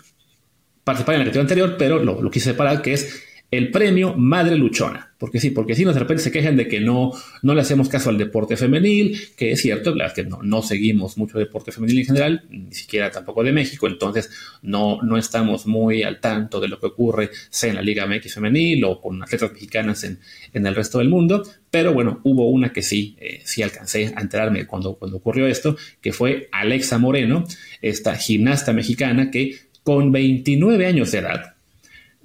participar 0.83 1.15
en 1.15 1.21
la 1.21 1.25
categoría 1.27 1.43
anterior, 1.43 1.77
pero 1.79 2.03
lo, 2.03 2.21
lo 2.21 2.31
quise 2.31 2.51
separar, 2.51 2.83
que 2.83 2.93
es 2.93 3.23
el 3.57 3.71
premio 3.71 4.15
Madre 4.15 4.57
Luchona. 4.57 5.15
Porque 5.19 5.41
sí, 5.41 5.51
porque 5.51 5.75
no, 5.85 5.93
de 5.93 6.01
repente 6.01 6.23
se 6.23 6.31
quejan 6.31 6.57
de 6.57 6.69
que 6.69 6.81
no, 6.81 7.13
no 7.43 7.55
le 7.55 7.61
hacemos 7.63 7.89
caso 7.89 8.11
al 8.11 8.19
deporte 8.19 8.57
femenil, 8.57 9.19
que 9.37 9.53
es 9.53 9.63
cierto, 9.63 9.95
la 9.95 10.13
que 10.13 10.25
no, 10.25 10.43
no 10.43 10.61
seguimos 10.61 11.17
mucho 11.17 11.39
deporte 11.39 11.73
femenil 11.73 12.01
en 12.01 12.05
general, 12.05 12.45
ni 12.51 12.75
siquiera 12.75 13.11
tampoco 13.11 13.43
de 13.43 13.53
México, 13.53 13.87
entonces 13.87 14.31
no, 14.61 15.01
no 15.03 15.17
estamos 15.17 15.67
muy 15.67 16.03
al 16.03 16.21
tanto 16.21 16.61
de 16.61 16.69
lo 16.69 16.79
que 16.79 16.89
ocurre, 16.89 17.31
sea 17.49 17.71
en 17.71 17.77
la 17.77 17.83
Liga 17.83 18.07
MX 18.07 18.35
femenil 18.35 18.85
o 18.85 19.01
con 19.01 19.23
atletas 19.23 19.53
mexicanas 19.53 20.05
en, 20.05 20.19
en 20.53 20.67
el 20.67 20.75
resto 20.75 20.99
del 20.99 21.09
mundo, 21.09 21.43
pero 21.71 21.95
bueno, 21.95 22.21
hubo 22.25 22.51
una 22.51 22.73
que 22.73 22.83
sí, 22.83 23.17
eh, 23.19 23.41
sí 23.45 23.63
alcancé 23.63 24.13
a 24.15 24.21
enterarme 24.21 24.67
cuando, 24.67 24.97
cuando 24.97 25.17
ocurrió 25.17 25.47
esto, 25.47 25.77
que 26.03 26.13
fue 26.13 26.49
Alexa 26.53 26.99
Moreno, 26.99 27.45
esta 27.81 28.15
gimnasta 28.17 28.73
mexicana 28.73 29.31
que 29.31 29.57
con 29.83 30.13
29 30.13 30.87
años 30.87 31.13
de 31.13 31.19
edad, 31.19 31.54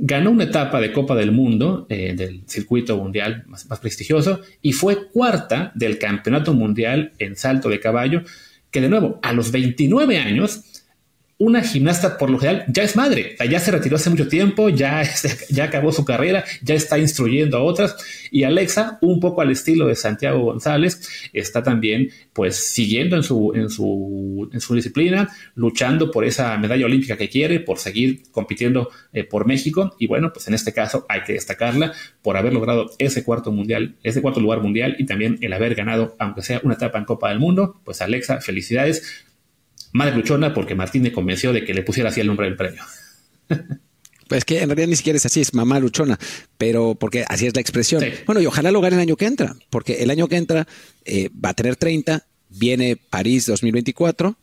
Ganó 0.01 0.31
una 0.31 0.45
etapa 0.45 0.79
de 0.79 0.93
Copa 0.93 1.13
del 1.13 1.33
Mundo, 1.33 1.85
eh, 1.89 2.13
del 2.15 2.43
circuito 2.47 2.95
mundial 2.95 3.43
más, 3.47 3.65
prestigioso, 3.81 4.39
y 4.61 4.71
fue 4.71 5.09
cuarta 5.09 5.73
del 5.75 5.99
Campeonato 5.99 6.53
Mundial 6.53 7.11
en 7.19 7.35
salto 7.35 7.67
de 7.67 7.81
caballo, 7.81 8.23
que 8.71 8.79
de 8.79 8.87
nuevo, 8.87 9.19
a 9.21 9.33
los 9.33 9.51
29 9.51 10.17
años, 10.17 10.78
una 11.39 11.63
gimnasta 11.63 12.17
por 12.17 12.29
lo 12.29 12.37
general 12.37 12.65
ya 12.67 12.83
es 12.83 12.97
madre, 12.97 13.37
ya 13.49 13.59
se 13.61 13.71
retiró 13.71 13.95
hace 13.95 14.09
mucho 14.09 14.27
tiempo, 14.27 14.67
ya, 14.67 15.03
ya 15.49 15.63
acabó 15.63 15.93
su 15.93 16.03
carrera, 16.03 16.43
ya 16.61 16.75
está 16.75 16.99
instruyendo 16.99 17.57
a 17.57 17.63
otras. 17.63 17.95
Y 18.29 18.43
Alexa, 18.43 18.99
un 19.01 19.21
poco 19.21 19.41
al 19.41 19.49
estilo 19.49 19.87
de 19.87 19.95
Santiago 19.95 20.43
González, 20.43 21.29
está 21.31 21.63
también 21.63 22.09
pues 22.33 22.57
siguiendo 22.73 23.15
en 23.15 23.23
su, 23.23 23.53
en 23.55 23.69
su, 23.69 24.49
en 24.51 24.59
su 24.59 24.75
disciplina, 24.75 25.29
luchando 25.55 26.11
por 26.11 26.25
esa 26.25 26.57
medalla 26.57 26.85
olímpica 26.85 27.15
que 27.15 27.29
quiere, 27.29 27.61
por 27.61 27.79
seguir 27.79 28.23
compitiendo 28.31 28.89
eh, 29.13 29.23
por 29.23 29.47
México. 29.47 29.95
Y 29.97 30.07
bueno, 30.07 30.33
pues 30.33 30.49
en 30.49 30.53
este 30.53 30.73
caso 30.73 31.05
hay 31.07 31.23
que 31.23 31.33
destacarla 31.33 31.93
por 32.21 32.35
haber 32.35 32.53
logrado 32.53 32.91
ese 32.99 33.23
cuarto 33.23 33.53
mundial, 33.53 33.95
ese 34.03 34.21
cuarto 34.21 34.41
lugar 34.41 34.61
mundial 34.61 34.97
y 34.99 35.05
también 35.05 35.37
el 35.39 35.53
haber 35.53 35.75
ganado, 35.75 36.17
aunque 36.19 36.41
sea 36.41 36.59
una 36.63 36.73
etapa 36.73 36.99
en 36.99 37.05
Copa 37.05 37.29
del 37.29 37.39
Mundo, 37.39 37.79
pues 37.85 38.01
Alexa, 38.01 38.41
felicidades 38.41 39.25
Madre 39.93 40.15
Luchona 40.15 40.53
porque 40.53 40.75
Martín 40.75 41.03
me 41.03 41.11
convenció 41.11 41.53
de 41.53 41.65
que 41.65 41.73
le 41.73 41.83
pusiera 41.83 42.09
así 42.09 42.21
el 42.21 42.27
nombre 42.27 42.47
del 42.47 42.55
premio. 42.55 42.83
Pues 44.29 44.45
que 44.45 44.61
en 44.61 44.69
realidad 44.69 44.87
ni 44.87 44.95
siquiera 44.95 45.17
es 45.17 45.25
así, 45.25 45.41
es 45.41 45.55
mamá 45.55 45.79
luchona, 45.79 46.19
pero 46.59 46.93
porque 46.93 47.25
así 47.27 47.47
es 47.47 47.55
la 47.55 47.61
expresión. 47.61 48.03
Bueno, 48.27 48.39
y 48.39 48.45
ojalá 48.45 48.69
lo 48.69 48.79
gane 48.79 48.95
el 48.95 49.01
año 49.01 49.15
que 49.15 49.25
entra, 49.25 49.55
porque 49.71 50.03
el 50.03 50.11
año 50.11 50.27
que 50.27 50.37
entra 50.37 50.67
eh, 51.03 51.29
va 51.43 51.49
a 51.49 51.53
tener 51.55 51.75
30, 51.75 52.27
viene 52.49 52.95
París 52.95 53.47
2024, 53.47 54.37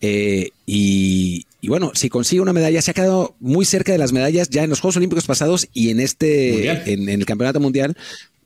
eh, 0.00 0.50
y, 0.66 1.46
bueno, 1.62 1.92
si 1.94 2.08
consigue 2.08 2.40
una 2.40 2.52
medalla, 2.52 2.82
se 2.82 2.90
ha 2.90 2.94
quedado 2.94 3.36
muy 3.38 3.64
cerca 3.64 3.92
de 3.92 3.98
las 3.98 4.12
medallas 4.12 4.50
ya 4.50 4.64
en 4.64 4.70
los 4.70 4.80
Juegos 4.80 4.96
Olímpicos 4.96 5.26
pasados 5.26 5.68
y 5.72 5.90
en 5.90 6.00
este, 6.00 6.92
en, 6.92 7.08
el 7.08 7.24
Campeonato 7.24 7.60
Mundial, 7.60 7.96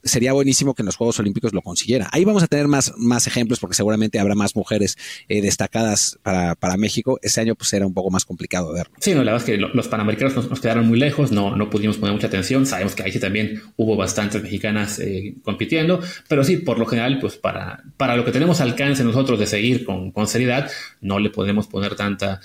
sería 0.03 0.33
buenísimo 0.33 0.73
que 0.73 0.81
en 0.81 0.87
los 0.87 0.95
Juegos 0.95 1.19
Olímpicos 1.19 1.53
lo 1.53 1.61
consiguiera. 1.61 2.09
Ahí 2.11 2.25
vamos 2.25 2.43
a 2.43 2.47
tener 2.47 2.67
más, 2.67 2.93
más 2.97 3.27
ejemplos 3.27 3.59
porque 3.59 3.75
seguramente 3.75 4.19
habrá 4.19 4.35
más 4.35 4.55
mujeres 4.55 4.97
eh, 5.27 5.41
destacadas 5.41 6.19
para, 6.21 6.55
para, 6.55 6.77
México. 6.77 7.19
Ese 7.21 7.41
año 7.41 7.55
pues 7.55 7.71
era 7.73 7.85
un 7.85 7.93
poco 7.93 8.09
más 8.09 8.25
complicado 8.25 8.73
verlo. 8.73 8.93
Sí, 8.99 9.13
no, 9.13 9.23
la 9.23 9.33
verdad 9.33 9.49
es 9.49 9.55
que 9.55 9.57
los 9.57 9.87
panamericanos 9.87 10.49
nos, 10.49 10.59
quedaron 10.59 10.87
muy 10.87 10.99
lejos, 10.99 11.31
no, 11.31 11.55
no 11.55 11.69
pudimos 11.69 11.97
poner 11.97 12.13
mucha 12.13 12.27
atención. 12.27 12.65
Sabemos 12.65 12.95
que 12.95 13.03
ahí 13.03 13.11
sí 13.11 13.19
también 13.19 13.61
hubo 13.75 13.95
bastantes 13.95 14.41
mexicanas 14.41 14.99
eh, 14.99 15.35
compitiendo, 15.43 16.01
pero 16.27 16.43
sí, 16.43 16.57
por 16.57 16.79
lo 16.79 16.85
general, 16.85 17.19
pues 17.19 17.37
para, 17.37 17.83
para 17.97 18.15
lo 18.15 18.25
que 18.25 18.31
tenemos 18.31 18.59
alcance 18.61 19.03
nosotros 19.03 19.39
de 19.39 19.47
seguir 19.47 19.85
con, 19.85 20.11
con 20.11 20.27
seriedad, 20.27 20.69
no 21.01 21.19
le 21.19 21.29
podemos 21.29 21.67
poner 21.67 21.95
tanta 21.95 22.41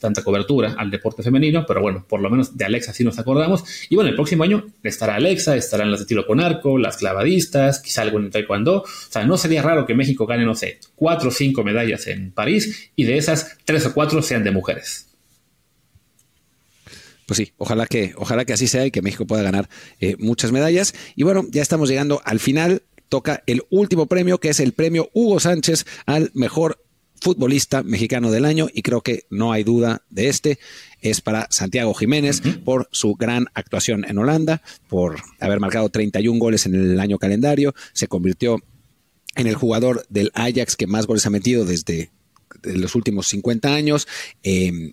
tanta 0.00 0.22
cobertura 0.22 0.74
al 0.78 0.90
deporte 0.90 1.22
femenino, 1.22 1.64
pero 1.66 1.82
bueno, 1.82 2.04
por 2.08 2.20
lo 2.20 2.30
menos 2.30 2.56
de 2.56 2.64
Alexa 2.64 2.92
sí 2.92 3.04
nos 3.04 3.18
acordamos. 3.18 3.64
Y 3.90 3.94
bueno, 3.94 4.10
el 4.10 4.16
próximo 4.16 4.44
año 4.44 4.66
estará 4.82 5.16
Alexa, 5.16 5.56
estarán 5.56 5.90
las 5.90 6.00
de 6.00 6.06
tiro 6.06 6.26
con 6.26 6.40
arco, 6.40 6.78
las 6.78 6.96
clavadistas, 6.96 7.80
quizá 7.80 8.02
algo 8.02 8.18
en 8.18 8.30
taekwondo. 8.30 8.82
O 8.82 8.86
sea, 9.10 9.24
no 9.24 9.36
sería 9.36 9.62
raro 9.62 9.86
que 9.86 9.94
México 9.94 10.26
gane, 10.26 10.44
no 10.44 10.54
sé, 10.54 10.78
cuatro 10.94 11.28
o 11.28 11.32
cinco 11.32 11.64
medallas 11.64 12.06
en 12.06 12.32
París 12.32 12.90
y 12.96 13.04
de 13.04 13.18
esas 13.18 13.58
tres 13.64 13.84
o 13.86 13.92
cuatro 13.92 14.22
sean 14.22 14.44
de 14.44 14.50
mujeres. 14.50 15.08
Pues 17.26 17.38
sí, 17.38 17.52
ojalá 17.56 17.86
que, 17.86 18.14
ojalá 18.16 18.44
que 18.44 18.52
así 18.52 18.68
sea 18.68 18.86
y 18.86 18.92
que 18.92 19.02
México 19.02 19.26
pueda 19.26 19.42
ganar 19.42 19.68
eh, 20.00 20.16
muchas 20.18 20.52
medallas. 20.52 20.94
Y 21.16 21.24
bueno, 21.24 21.44
ya 21.50 21.60
estamos 21.60 21.88
llegando 21.88 22.22
al 22.24 22.38
final 22.38 22.82
toca 23.08 23.42
el 23.46 23.62
último 23.70 24.06
premio, 24.06 24.38
que 24.38 24.48
es 24.48 24.60
el 24.60 24.72
premio 24.72 25.10
Hugo 25.12 25.40
Sánchez 25.40 25.86
al 26.06 26.30
mejor 26.34 26.85
futbolista 27.20 27.82
mexicano 27.82 28.30
del 28.30 28.44
año 28.44 28.68
y 28.72 28.82
creo 28.82 29.00
que 29.00 29.24
no 29.30 29.52
hay 29.52 29.64
duda 29.64 30.02
de 30.10 30.28
este. 30.28 30.58
Es 31.00 31.20
para 31.20 31.46
Santiago 31.50 31.94
Jiménez 31.94 32.42
por 32.64 32.88
su 32.92 33.14
gran 33.14 33.46
actuación 33.54 34.04
en 34.08 34.18
Holanda, 34.18 34.62
por 34.88 35.16
haber 35.40 35.60
marcado 35.60 35.88
31 35.88 36.38
goles 36.38 36.66
en 36.66 36.74
el 36.74 37.00
año 37.00 37.18
calendario. 37.18 37.74
Se 37.92 38.08
convirtió 38.08 38.62
en 39.34 39.46
el 39.46 39.54
jugador 39.54 40.06
del 40.08 40.30
Ajax 40.34 40.76
que 40.76 40.86
más 40.86 41.06
goles 41.06 41.26
ha 41.26 41.30
metido 41.30 41.64
desde 41.64 42.10
los 42.62 42.94
últimos 42.94 43.28
50 43.28 43.74
años. 43.74 44.08
Eh, 44.42 44.92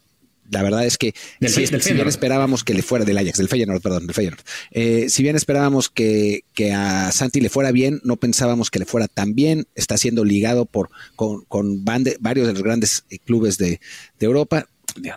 la 0.54 0.64
verdad 0.64 0.86
es 0.86 0.98
que 0.98 1.14
si, 1.42 1.94
bien 1.94 2.08
esperábamos 2.08 2.64
que 2.64 2.74
le 2.74 2.82
fuera 2.82 3.04
del 3.04 3.18
Ajax, 3.18 3.38
del 3.40 3.50
Feyenoord, 3.50 3.82
perdón, 3.82 4.08
del 4.08 4.16
Feyenoord. 4.16 4.42
Eh, 4.72 5.08
si 5.10 5.24
bien 5.24 5.36
esperábamos 5.36 5.90
que, 5.90 6.44
a 6.74 7.12
Santi 7.12 7.42
le 7.42 7.50
fuera 7.50 7.72
bien, 7.72 8.00
no 8.04 8.18
pensábamos 8.18 8.72
que 8.72 8.80
le 8.80 8.86
fuera 8.86 9.08
tan 9.08 9.36
bien. 9.36 9.68
Está 9.76 9.98
siendo 9.98 10.24
ligado 10.24 10.66
por 10.66 10.90
con, 11.16 11.44
con 11.46 11.84
varios 11.84 12.48
de 12.48 12.54
los 12.54 12.64
grandes 12.64 13.04
eh, 13.10 13.18
clubes 13.20 13.58
de, 13.58 13.80
Europa. 14.20 14.68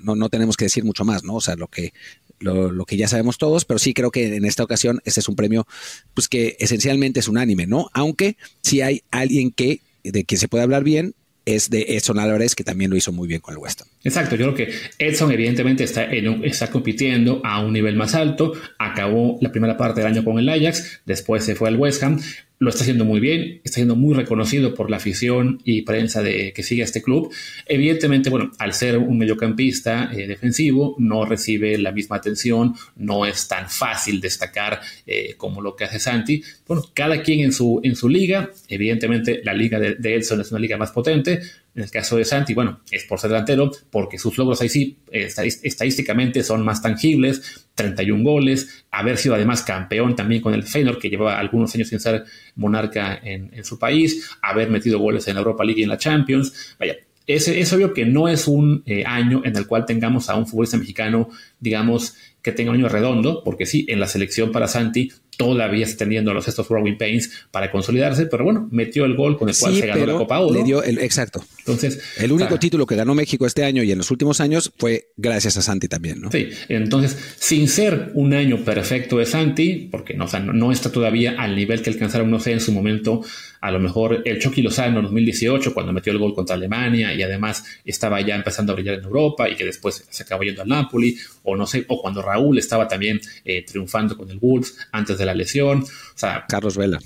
No, 0.03 0.17
no 0.17 0.29
tenemos 0.31 0.57
que 0.57 0.65
decir 0.65 0.83
mucho 0.83 1.05
más, 1.05 1.23
¿no? 1.23 1.35
O 1.35 1.41
sea, 1.41 1.55
lo 1.55 1.69
que 1.69 1.93
lo, 2.41 2.85
que 2.87 2.97
ya 2.97 3.09
sabemos 3.09 3.39
todos, 3.39 3.65
pero 3.65 3.79
sí 3.79 3.95
creo 3.95 4.11
que 4.11 4.35
en 4.35 4.45
esta 4.45 4.65
ocasión 4.65 5.01
este 5.05 5.21
es 5.21 5.29
un 5.29 5.37
premio 5.37 5.67
pues 6.13 6.29
que 6.29 6.57
esencialmente 6.59 7.21
es 7.21 7.29
unánime, 7.29 7.67
¿no? 7.67 7.89
Aunque 7.93 8.37
si 8.63 8.81
hay 8.81 9.03
alguien 9.11 9.53
que 9.53 9.81
de 10.03 10.25
quien 10.25 10.41
se 10.41 10.49
puede 10.49 10.65
hablar 10.65 10.83
bien 10.83 11.15
es 11.47 11.71
de 11.71 11.97
Edson 11.97 12.19
Álvarez, 12.19 12.55
que 12.55 12.65
también 12.65 12.91
lo 12.91 12.97
hizo 12.97 13.13
muy 13.13 13.29
bien 13.29 13.41
con 13.41 13.55
el 13.55 13.59
West 13.59 13.81
Ham. 13.83 13.89
Exacto, 14.05 14.37
yo 14.37 14.53
creo 14.53 14.55
que 14.55 14.75
Edson 14.99 15.31
evidentemente 15.33 15.85
está, 15.85 16.05
está 16.05 16.71
compitiendo 16.71 17.41
a 17.45 17.65
un 17.65 17.73
nivel 17.73 17.97
más 17.97 18.15
alto, 18.15 18.53
acabó 18.79 19.39
la 19.41 19.51
primera 19.51 19.77
parte 19.77 20.01
del 20.01 20.11
año 20.13 20.25
con 20.25 20.39
el 20.39 20.49
Ajax, 20.49 21.01
después 21.07 21.45
se 21.45 21.55
fue 21.55 21.69
al 21.69 21.77
West 21.77 22.03
Ham, 22.03 22.21
lo 22.59 22.71
está 22.71 22.83
haciendo 22.83 23.05
muy 23.05 23.21
bien, 23.21 23.61
está 23.65 23.77
siendo 23.77 23.97
muy 23.97 24.15
reconocido 24.15 24.75
por 24.75 24.91
la 24.91 24.97
afición 24.97 25.61
y 25.65 25.83
prensa 25.83 26.23
de 26.23 26.53
que 26.55 26.63
sigue 26.63 26.83
a 26.83 26.85
este 26.87 27.03
club. 27.03 27.33
Evidentemente, 27.67 28.31
bueno, 28.31 28.51
al 28.59 28.73
ser 28.73 28.97
un 28.99 29.19
mediocampista 29.19 30.11
eh, 30.13 30.27
defensivo, 30.27 30.97
no 30.99 31.27
recibe 31.27 31.77
la 31.77 31.93
misma 31.93 32.17
atención, 32.17 32.75
no 32.97 33.27
es 33.27 33.47
tan 33.49 33.69
fácil 33.69 34.21
destacar 34.21 34.81
eh, 35.07 35.35
como 35.37 35.61
lo 35.61 35.77
que 35.77 35.85
hace 35.85 35.99
Santi. 35.99 36.43
Bueno, 36.67 36.85
cada 36.95 37.23
quien 37.23 37.41
en 37.41 37.53
su, 37.53 37.81
en 37.83 37.95
su 37.95 38.09
liga, 38.09 38.51
evidentemente 38.69 39.43
la 39.45 39.53
liga 39.53 39.79
de, 39.79 39.97
de 39.97 40.17
Edson 40.17 40.41
es 40.41 40.51
una 40.51 40.61
liga 40.61 40.79
más 40.79 40.93
potente, 40.93 41.41
en 41.77 41.83
el 41.83 41.91
caso 41.91 42.17
de 42.17 42.25
Santi, 42.25 42.55
bueno, 42.55 42.81
es 42.91 43.05
por 43.05 43.21
ser 43.21 43.31
delantero, 43.31 43.71
porque 43.91 44.19
sus 44.19 44.39
logros 44.39 44.63
ahí 44.63 44.71
sí, 44.71 44.97
estadísticamente 45.13 46.43
son 46.43 46.65
más 46.65 46.81
tangibles, 46.81 47.67
31 47.75 48.25
goles, 48.25 48.87
haber 48.91 49.19
sido 49.19 49.35
además 49.35 49.63
campeón 49.63 50.17
también 50.17 50.41
con 50.41 50.55
el 50.55 50.63
Feyenoord, 50.63 50.99
que 50.99 51.11
llevaba 51.11 51.39
algunos 51.39 51.75
años 51.75 51.89
sin 51.89 52.01
ser 52.01 52.25
monarca 52.55 53.21
en, 53.23 53.63
su 53.63 53.79
país, 53.79 54.31
haber 54.41 54.71
metido 54.71 54.99
goles 54.99 55.29
en 55.29 55.35
la 55.35 55.41
Europa 55.41 55.65
League 55.65 55.81
y 55.81 55.85
en 55.85 55.91
la 55.91 55.99
Champions. 55.99 56.75
Vaya, 56.79 56.97
es, 57.27 57.47
es 57.47 57.71
obvio 57.75 57.93
que 57.93 58.07
no 58.07 58.27
es 58.27 58.49
un 58.49 58.83
eh, 58.87 59.05
año 59.05 59.43
en 59.45 59.55
el 59.55 59.67
cual 59.67 59.85
tengamos 59.85 60.31
a 60.31 60.37
un 60.37 60.47
futbolista 60.47 60.79
mexicano, 60.79 61.29
digamos, 61.61 62.17
que 62.41 62.53
tenga 62.53 62.71
un 62.71 62.79
año 62.79 62.89
redondo, 62.89 63.43
porque 63.45 63.67
sí, 63.67 63.85
en 63.89 64.01
la 64.01 64.07
selección 64.07 64.51
para 64.51 64.67
Santi 64.67 65.13
todavía 65.37 65.85
extendiendo 65.85 66.33
los 66.33 66.49
estos 66.49 66.69
growing 66.69 66.97
pains 66.97 67.47
para 67.51 67.71
consolidarse, 67.71 68.27
pero 68.27 68.45
bueno, 68.45 68.69
metió 68.71 69.05
el 69.05 69.15
gol 69.15 69.37
con 69.37 69.49
el 69.49 69.57
cual 69.59 69.75
se 69.75 69.87
ganó 69.87 70.07
la 70.07 70.13
Copa 70.15 70.41
Oro. 70.41 70.55
Le 70.55 70.65
dio 70.65 70.83
el, 70.83 70.99
exacto. 70.99 71.45
Entonces, 71.67 72.01
el 72.19 72.31
único 72.31 72.59
título 72.61 72.87
que 72.87 72.95
ganó 72.95 73.15
México 73.17 73.45
este 73.45 73.65
año 73.65 73.83
y 73.83 73.91
en 73.91 73.99
los 73.99 74.13
últimos 74.13 74.41
años 74.41 74.73
fue 74.79 75.09
gracias 75.17 75.57
a 75.57 75.63
Santi 75.63 75.89
también, 75.89 76.21
¿no? 76.21 76.31
Sí, 76.31 76.51
entonces, 76.69 77.19
sin 77.41 77.67
ser 77.67 78.13
un 78.15 78.35
año 78.35 78.65
perfecto 78.65 79.19
de 79.19 79.27
Santi, 79.27 79.89
porque 79.91 80.15
no, 80.15 80.27
no, 80.53 80.71
está 80.71 80.93
todavía 80.93 81.35
al 81.37 81.57
nivel 81.57 81.83
que 81.83 81.91
alcanzaron, 81.91 82.31
no 82.31 82.39
sé, 82.39 82.53
en 82.53 82.61
su 82.61 82.71
momento, 82.71 83.25
a 83.61 83.73
lo 83.73 83.81
mejor 83.81 84.23
el 84.25 84.39
Chucky 84.39 84.63
Lozano 84.63 84.99
en 84.99 85.07
2018, 85.07 85.75
cuando 85.75 85.93
metió 85.93 86.13
el 86.13 86.19
gol 86.21 86.35
contra 86.35 86.55
Alemania 86.55 87.13
y 87.13 87.23
además 87.23 87.65
estaba 87.85 88.21
ya 88.21 88.37
empezando 88.37 88.73
a 88.73 88.77
brillar 88.77 88.95
en 88.95 89.05
Europa 89.05 89.49
y 89.49 89.57
que 89.57 89.65
después 89.65 90.05
se 90.09 90.23
acabó 90.23 90.45
yendo 90.45 90.63
al 90.63 90.69
Napoli, 90.69 91.19
o 91.43 91.57
no 91.57 91.67
sé, 91.67 91.85
o 91.89 92.01
cuando 92.01 92.23
Raúl 92.23 92.59
estaba 92.59 92.87
también 92.87 93.21
eh, 93.45 93.65
triunfando 93.67 94.17
con 94.17 94.31
el 94.31 94.39
Wolves 94.39 94.77
antes 94.93 95.19
de 95.19 95.27
la 95.27 95.35
lesión. 95.35 95.83
O 95.83 96.19
sea, 96.19 96.45
Carlos 96.49 96.77
Vela. 96.77 97.01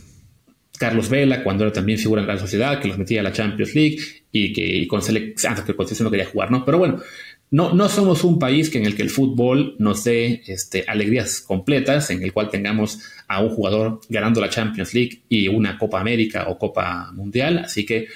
Carlos 0.80 1.10
Vela, 1.10 1.44
cuando 1.44 1.64
era 1.64 1.74
también 1.74 1.98
figura 1.98 2.22
en 2.22 2.26
la 2.26 2.38
sociedad, 2.38 2.80
que 2.80 2.88
los 2.88 2.96
metía 2.96 3.20
a 3.20 3.22
la 3.22 3.32
Champions 3.32 3.74
League 3.74 3.98
y 4.32 4.50
que 4.54 4.88
con 4.88 5.02
selección, 5.02 5.54
que 5.66 5.76
con 5.76 5.86
no 6.00 6.10
quería 6.10 6.24
jugar, 6.24 6.50
¿no? 6.50 6.64
Pero 6.64 6.78
bueno, 6.78 7.02
no, 7.50 7.74
no 7.74 7.90
somos 7.90 8.24
un 8.24 8.38
país 8.38 8.70
que 8.70 8.78
en 8.78 8.86
el 8.86 8.96
que 8.96 9.02
el 9.02 9.10
fútbol 9.10 9.76
nos 9.78 10.04
dé 10.04 10.42
este, 10.46 10.86
alegrías 10.88 11.42
completas, 11.42 12.08
en 12.08 12.22
el 12.22 12.32
cual 12.32 12.48
tengamos 12.48 12.98
a 13.28 13.42
un 13.42 13.50
jugador 13.50 14.00
ganando 14.08 14.40
la 14.40 14.48
Champions 14.48 14.94
League 14.94 15.20
y 15.28 15.48
una 15.48 15.76
Copa 15.76 16.00
América 16.00 16.46
o 16.48 16.56
Copa 16.56 17.12
Mundial. 17.12 17.58
Así 17.58 17.84
que 17.84 18.06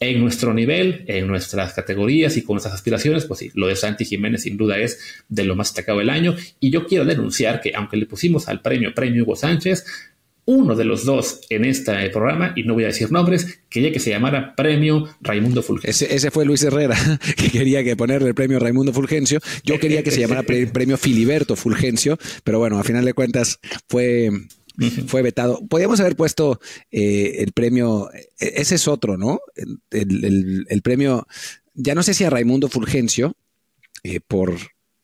en 0.00 0.18
nuestro 0.18 0.54
nivel, 0.54 1.04
en 1.08 1.26
nuestras 1.26 1.74
categorías 1.74 2.34
y 2.38 2.44
con 2.44 2.54
nuestras 2.54 2.76
aspiraciones, 2.76 3.26
pues 3.26 3.40
sí, 3.40 3.50
lo 3.52 3.66
de 3.66 3.76
Santi 3.76 4.06
Jiménez 4.06 4.44
sin 4.44 4.56
duda 4.56 4.78
es 4.78 5.22
de 5.28 5.44
lo 5.44 5.54
más 5.54 5.68
destacado 5.68 5.98
del 5.98 6.08
año. 6.08 6.34
Y 6.60 6.70
yo 6.70 6.86
quiero 6.86 7.04
denunciar 7.04 7.60
que 7.60 7.72
aunque 7.74 7.98
le 7.98 8.06
pusimos 8.06 8.48
al 8.48 8.62
premio 8.62 8.94
Premio 8.94 9.22
Hugo 9.22 9.36
Sánchez, 9.36 9.84
uno 10.46 10.74
de 10.76 10.84
los 10.84 11.04
dos 11.04 11.40
en 11.50 11.64
este 11.64 12.08
programa, 12.10 12.52
y 12.56 12.62
no 12.62 12.74
voy 12.74 12.84
a 12.84 12.88
decir 12.88 13.10
nombres, 13.10 13.60
quería 13.68 13.92
que 13.92 14.00
se 14.00 14.10
llamara 14.10 14.54
Premio 14.54 15.08
Raimundo 15.20 15.62
Fulgencio. 15.62 16.06
Ese, 16.08 16.30
fue 16.30 16.44
Luis 16.44 16.62
Herrera, 16.62 16.96
que 17.36 17.50
quería 17.50 17.84
que 17.84 17.96
ponerle 17.96 18.28
el 18.28 18.34
Premio 18.34 18.58
Raimundo 18.58 18.92
Fulgencio. 18.92 19.40
Yo 19.64 19.78
quería 19.78 20.02
que 20.02 20.10
se 20.10 20.20
llamara 20.20 20.42
Premio 20.72 20.96
Filiberto 20.96 21.56
Fulgencio, 21.56 22.16
pero 22.44 22.58
bueno, 22.58 22.78
a 22.78 22.84
final 22.84 23.04
de 23.04 23.12
cuentas 23.12 23.58
fue 23.88 24.30
fue 25.06 25.22
vetado. 25.22 25.66
Podríamos 25.68 26.00
haber 26.00 26.16
puesto 26.16 26.60
eh, 26.90 27.36
el 27.38 27.52
premio, 27.52 28.10
e, 28.12 28.28
ese 28.38 28.74
es 28.74 28.88
otro, 28.88 29.16
¿no? 29.16 29.40
El, 29.90 30.82
premio, 30.82 31.26
ya 31.74 31.94
no 31.94 32.02
sé 32.02 32.14
si 32.14 32.24
a 32.24 32.30
Raimundo 32.30 32.68
Fulgencio, 32.68 33.36
eh, 34.02 34.20
por 34.20 34.56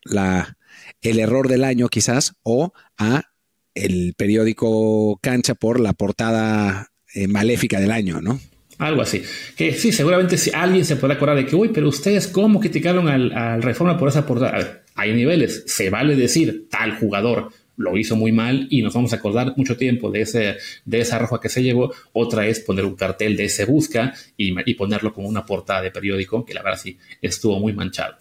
la, 0.05 0.57
el 1.01 1.19
error 1.19 1.49
del 1.49 1.65
año 1.65 1.89
quizás, 1.89 2.35
o 2.43 2.73
a 2.99 3.32
el 3.75 4.15
periódico 4.17 5.19
Cancha 5.23 5.55
por 5.55 5.81
la 5.81 5.93
portada 5.93 6.89
eh, 7.15 7.29
maléfica 7.29 7.81
del 7.81 7.91
año, 7.91 8.21
¿no? 8.21 8.41
Algo 8.79 9.03
así. 9.03 9.23
Que 9.57 9.75
sí, 9.75 9.93
seguramente 9.93 10.37
si 10.37 10.51
alguien 10.53 10.85
se 10.85 10.97
puede 10.97 11.15
acordar 11.15 11.37
de 11.37 11.47
que, 11.47 11.55
uy, 11.55 11.71
pero 11.73 11.89
ustedes 11.89 12.27
cómo 12.27 12.59
criticaron 12.59 13.09
al, 13.09 13.63
Reforma 13.63 13.99
por 13.99 14.09
esa 14.09 14.27
portada. 14.27 14.53
A 14.53 14.59
ver, 14.59 14.83
hay 14.95 15.15
niveles. 15.15 15.65
Se 15.67 15.91
vale 15.91 16.17
decir 16.17 16.67
tal 16.71 16.99
jugador 16.99 17.51
lo 17.77 17.97
hizo 17.97 18.17
muy 18.17 18.33
mal 18.33 18.67
y 18.71 18.83
nos 18.83 18.95
vamos 18.95 19.13
a 19.13 19.17
acordar 19.17 19.55
mucho 19.57 19.77
tiempo 19.77 20.11
de, 20.11 20.21
ese, 20.23 20.57
de 20.85 21.01
esa 21.01 21.19
roja 21.19 21.41
que 21.41 21.49
se 21.49 21.63
llevó. 21.63 21.93
Otra 22.13 22.47
es 22.47 22.61
poner 22.61 22.85
un 22.85 22.97
cartel 22.97 23.37
de 23.37 23.45
ese 23.45 23.65
busca 23.65 24.15
y, 24.37 24.55
y 24.69 24.75
ponerlo 24.75 25.13
como 25.13 25.29
una 25.29 25.47
portada 25.47 25.83
de 25.83 25.91
periódico, 25.91 26.45
que 26.45 26.55
la 26.55 26.63
verdad 26.63 26.81
sí 26.83 26.99
estuvo 27.21 27.59
muy 27.59 27.73
manchado. 27.73 28.17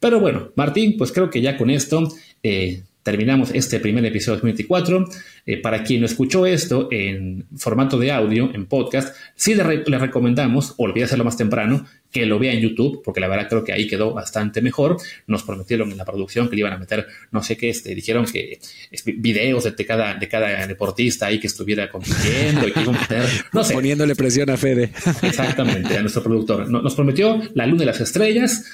Pero 0.00 0.20
bueno, 0.20 0.52
Martín, 0.54 0.96
pues 0.98 1.12
creo 1.12 1.30
que 1.30 1.40
ya 1.40 1.56
con 1.56 1.70
esto 1.70 2.06
eh, 2.42 2.82
terminamos 3.04 3.50
este 3.52 3.78
primer 3.78 4.04
episodio 4.04 4.38
2024. 4.38 5.08
Eh, 5.46 5.60
para 5.60 5.84
quien 5.84 6.00
no 6.00 6.06
escuchó 6.06 6.46
esto 6.46 6.88
en 6.90 7.46
formato 7.56 7.98
de 7.98 8.10
audio, 8.10 8.50
en 8.52 8.66
podcast, 8.66 9.14
sí 9.36 9.54
le, 9.54 9.62
recomendamos, 9.62 10.74
o 10.78 10.88
hacerlo 10.88 11.24
más 11.24 11.36
temprano, 11.36 11.86
que 12.10 12.24
lo 12.24 12.38
vea 12.38 12.52
en 12.52 12.60
YouTube, 12.60 13.02
porque 13.04 13.20
la 13.20 13.28
verdad 13.28 13.46
creo 13.48 13.62
que 13.62 13.72
ahí 13.72 13.86
quedó 13.86 14.14
bastante 14.14 14.62
mejor. 14.62 14.96
Nos 15.26 15.42
prometieron 15.42 15.90
en 15.90 15.98
la 15.98 16.04
producción 16.06 16.48
que 16.48 16.56
le 16.56 16.60
iban 16.60 16.72
a 16.72 16.78
meter, 16.78 17.06
no 17.30 17.42
sé 17.42 17.56
qué, 17.58 17.68
este, 17.68 17.94
dijeron 17.94 18.24
que 18.24 18.58
videos 19.16 19.64
de, 19.64 19.84
cada, 19.84 20.14
de 20.14 20.26
cada 20.26 20.66
deportista 20.66 21.26
ahí 21.26 21.38
que 21.38 21.48
estuviera 21.48 21.90
compitiendo 21.90 22.66
y 22.66 22.72
que 22.72 22.80
iban 22.80 22.96
a 22.96 23.00
meter, 23.00 23.24
no 23.52 23.64
sé. 23.64 23.74
Poniéndole 23.74 24.14
presión 24.14 24.48
a 24.48 24.56
Fede. 24.56 24.90
Exactamente, 25.22 25.98
a 25.98 26.00
nuestro 26.00 26.22
productor. 26.22 26.70
Nos 26.70 26.94
prometió 26.94 27.42
la 27.54 27.66
luna 27.66 27.80
de 27.80 27.86
las 27.86 28.00
estrellas 28.00 28.64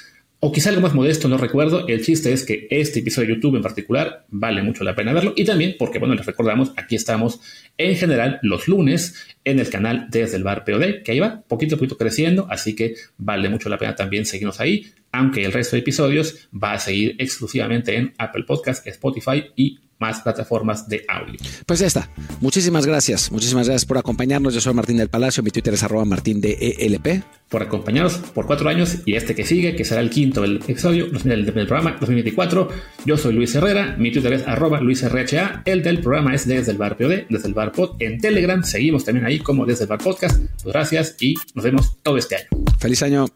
o 0.43 0.51
quizá 0.51 0.69
algo 0.69 0.81
más 0.81 0.95
modesto, 0.95 1.27
no 1.27 1.37
recuerdo. 1.37 1.87
El 1.87 2.03
chiste 2.03 2.33
es 2.33 2.43
que 2.43 2.67
este 2.71 3.01
episodio 3.01 3.27
de 3.27 3.35
YouTube 3.35 3.57
en 3.57 3.61
particular 3.61 4.25
vale 4.29 4.63
mucho 4.63 4.83
la 4.83 4.95
pena 4.95 5.13
verlo. 5.13 5.33
Y 5.35 5.45
también 5.45 5.75
porque, 5.77 5.99
bueno, 5.99 6.15
les 6.15 6.25
recordamos, 6.25 6.73
aquí 6.77 6.95
estamos 6.95 7.39
en 7.77 7.95
general 7.95 8.39
los 8.41 8.67
lunes 8.67 9.15
en 9.45 9.59
el 9.59 9.69
canal 9.69 10.07
Desde 10.09 10.37
el 10.37 10.43
Bar 10.43 10.65
POD, 10.65 11.03
que 11.03 11.11
ahí 11.11 11.19
va 11.19 11.43
poquito 11.47 11.75
a 11.75 11.77
poquito 11.77 11.95
creciendo. 11.95 12.47
Así 12.49 12.75
que 12.75 12.95
vale 13.19 13.49
mucho 13.49 13.69
la 13.69 13.77
pena 13.77 13.95
también 13.95 14.25
seguirnos 14.25 14.59
ahí. 14.59 14.87
Aunque 15.11 15.45
el 15.45 15.53
resto 15.53 15.75
de 15.75 15.81
episodios 15.81 16.49
va 16.51 16.73
a 16.73 16.79
seguir 16.79 17.15
exclusivamente 17.19 17.95
en 17.95 18.15
Apple 18.17 18.45
Podcast, 18.47 18.87
Spotify 18.87 19.43
y 19.55 19.79
más 20.01 20.21
plataformas 20.21 20.89
de 20.89 21.05
audio. 21.07 21.39
Pues 21.65 21.79
ya 21.79 21.87
está. 21.87 22.09
Muchísimas 22.41 22.85
gracias. 22.85 23.31
Muchísimas 23.31 23.67
gracias 23.67 23.85
por 23.85 23.97
acompañarnos. 23.97 24.53
Yo 24.53 24.59
soy 24.59 24.73
Martín 24.73 24.97
del 24.97 25.09
Palacio. 25.09 25.43
Mi 25.43 25.51
Twitter 25.51 25.75
es 25.75 25.83
arroba 25.83 26.03
martín 26.03 26.41
de 26.41 26.75
ELP. 26.79 27.23
Por 27.47 27.61
acompañarnos 27.61 28.15
por 28.15 28.47
cuatro 28.47 28.69
años 28.69 28.99
y 29.05 29.15
este 29.15 29.35
que 29.35 29.45
sigue, 29.45 29.75
que 29.75 29.85
será 29.85 30.01
el 30.01 30.09
quinto 30.09 30.41
del 30.41 30.57
episodio 30.57 31.07
del, 31.07 31.45
del 31.45 31.67
programa 31.67 31.97
2024. 31.99 32.69
Yo 33.05 33.17
soy 33.17 33.33
Luis 33.33 33.53
Herrera. 33.53 33.95
Mi 33.97 34.11
Twitter 34.11 34.33
es 34.33 34.47
arroba 34.47 34.81
luisrha. 34.81 35.61
El 35.65 35.83
del 35.83 36.01
programa 36.01 36.33
es 36.33 36.47
desde 36.47 36.71
el 36.71 36.77
bar 36.77 36.97
POD, 36.97 37.27
desde 37.29 37.47
el 37.47 37.53
bar 37.53 37.71
pod. 37.71 37.95
En 37.99 38.19
Telegram 38.19 38.63
seguimos 38.63 39.05
también 39.05 39.25
ahí 39.25 39.39
como 39.39 39.65
desde 39.65 39.83
el 39.83 39.89
bar 39.89 39.99
podcast. 39.99 40.39
Pues 40.63 40.73
gracias 40.73 41.15
y 41.19 41.35
nos 41.53 41.63
vemos 41.63 42.01
todo 42.01 42.17
este 42.17 42.37
año. 42.37 42.47
Feliz 42.79 43.03
año. 43.03 43.27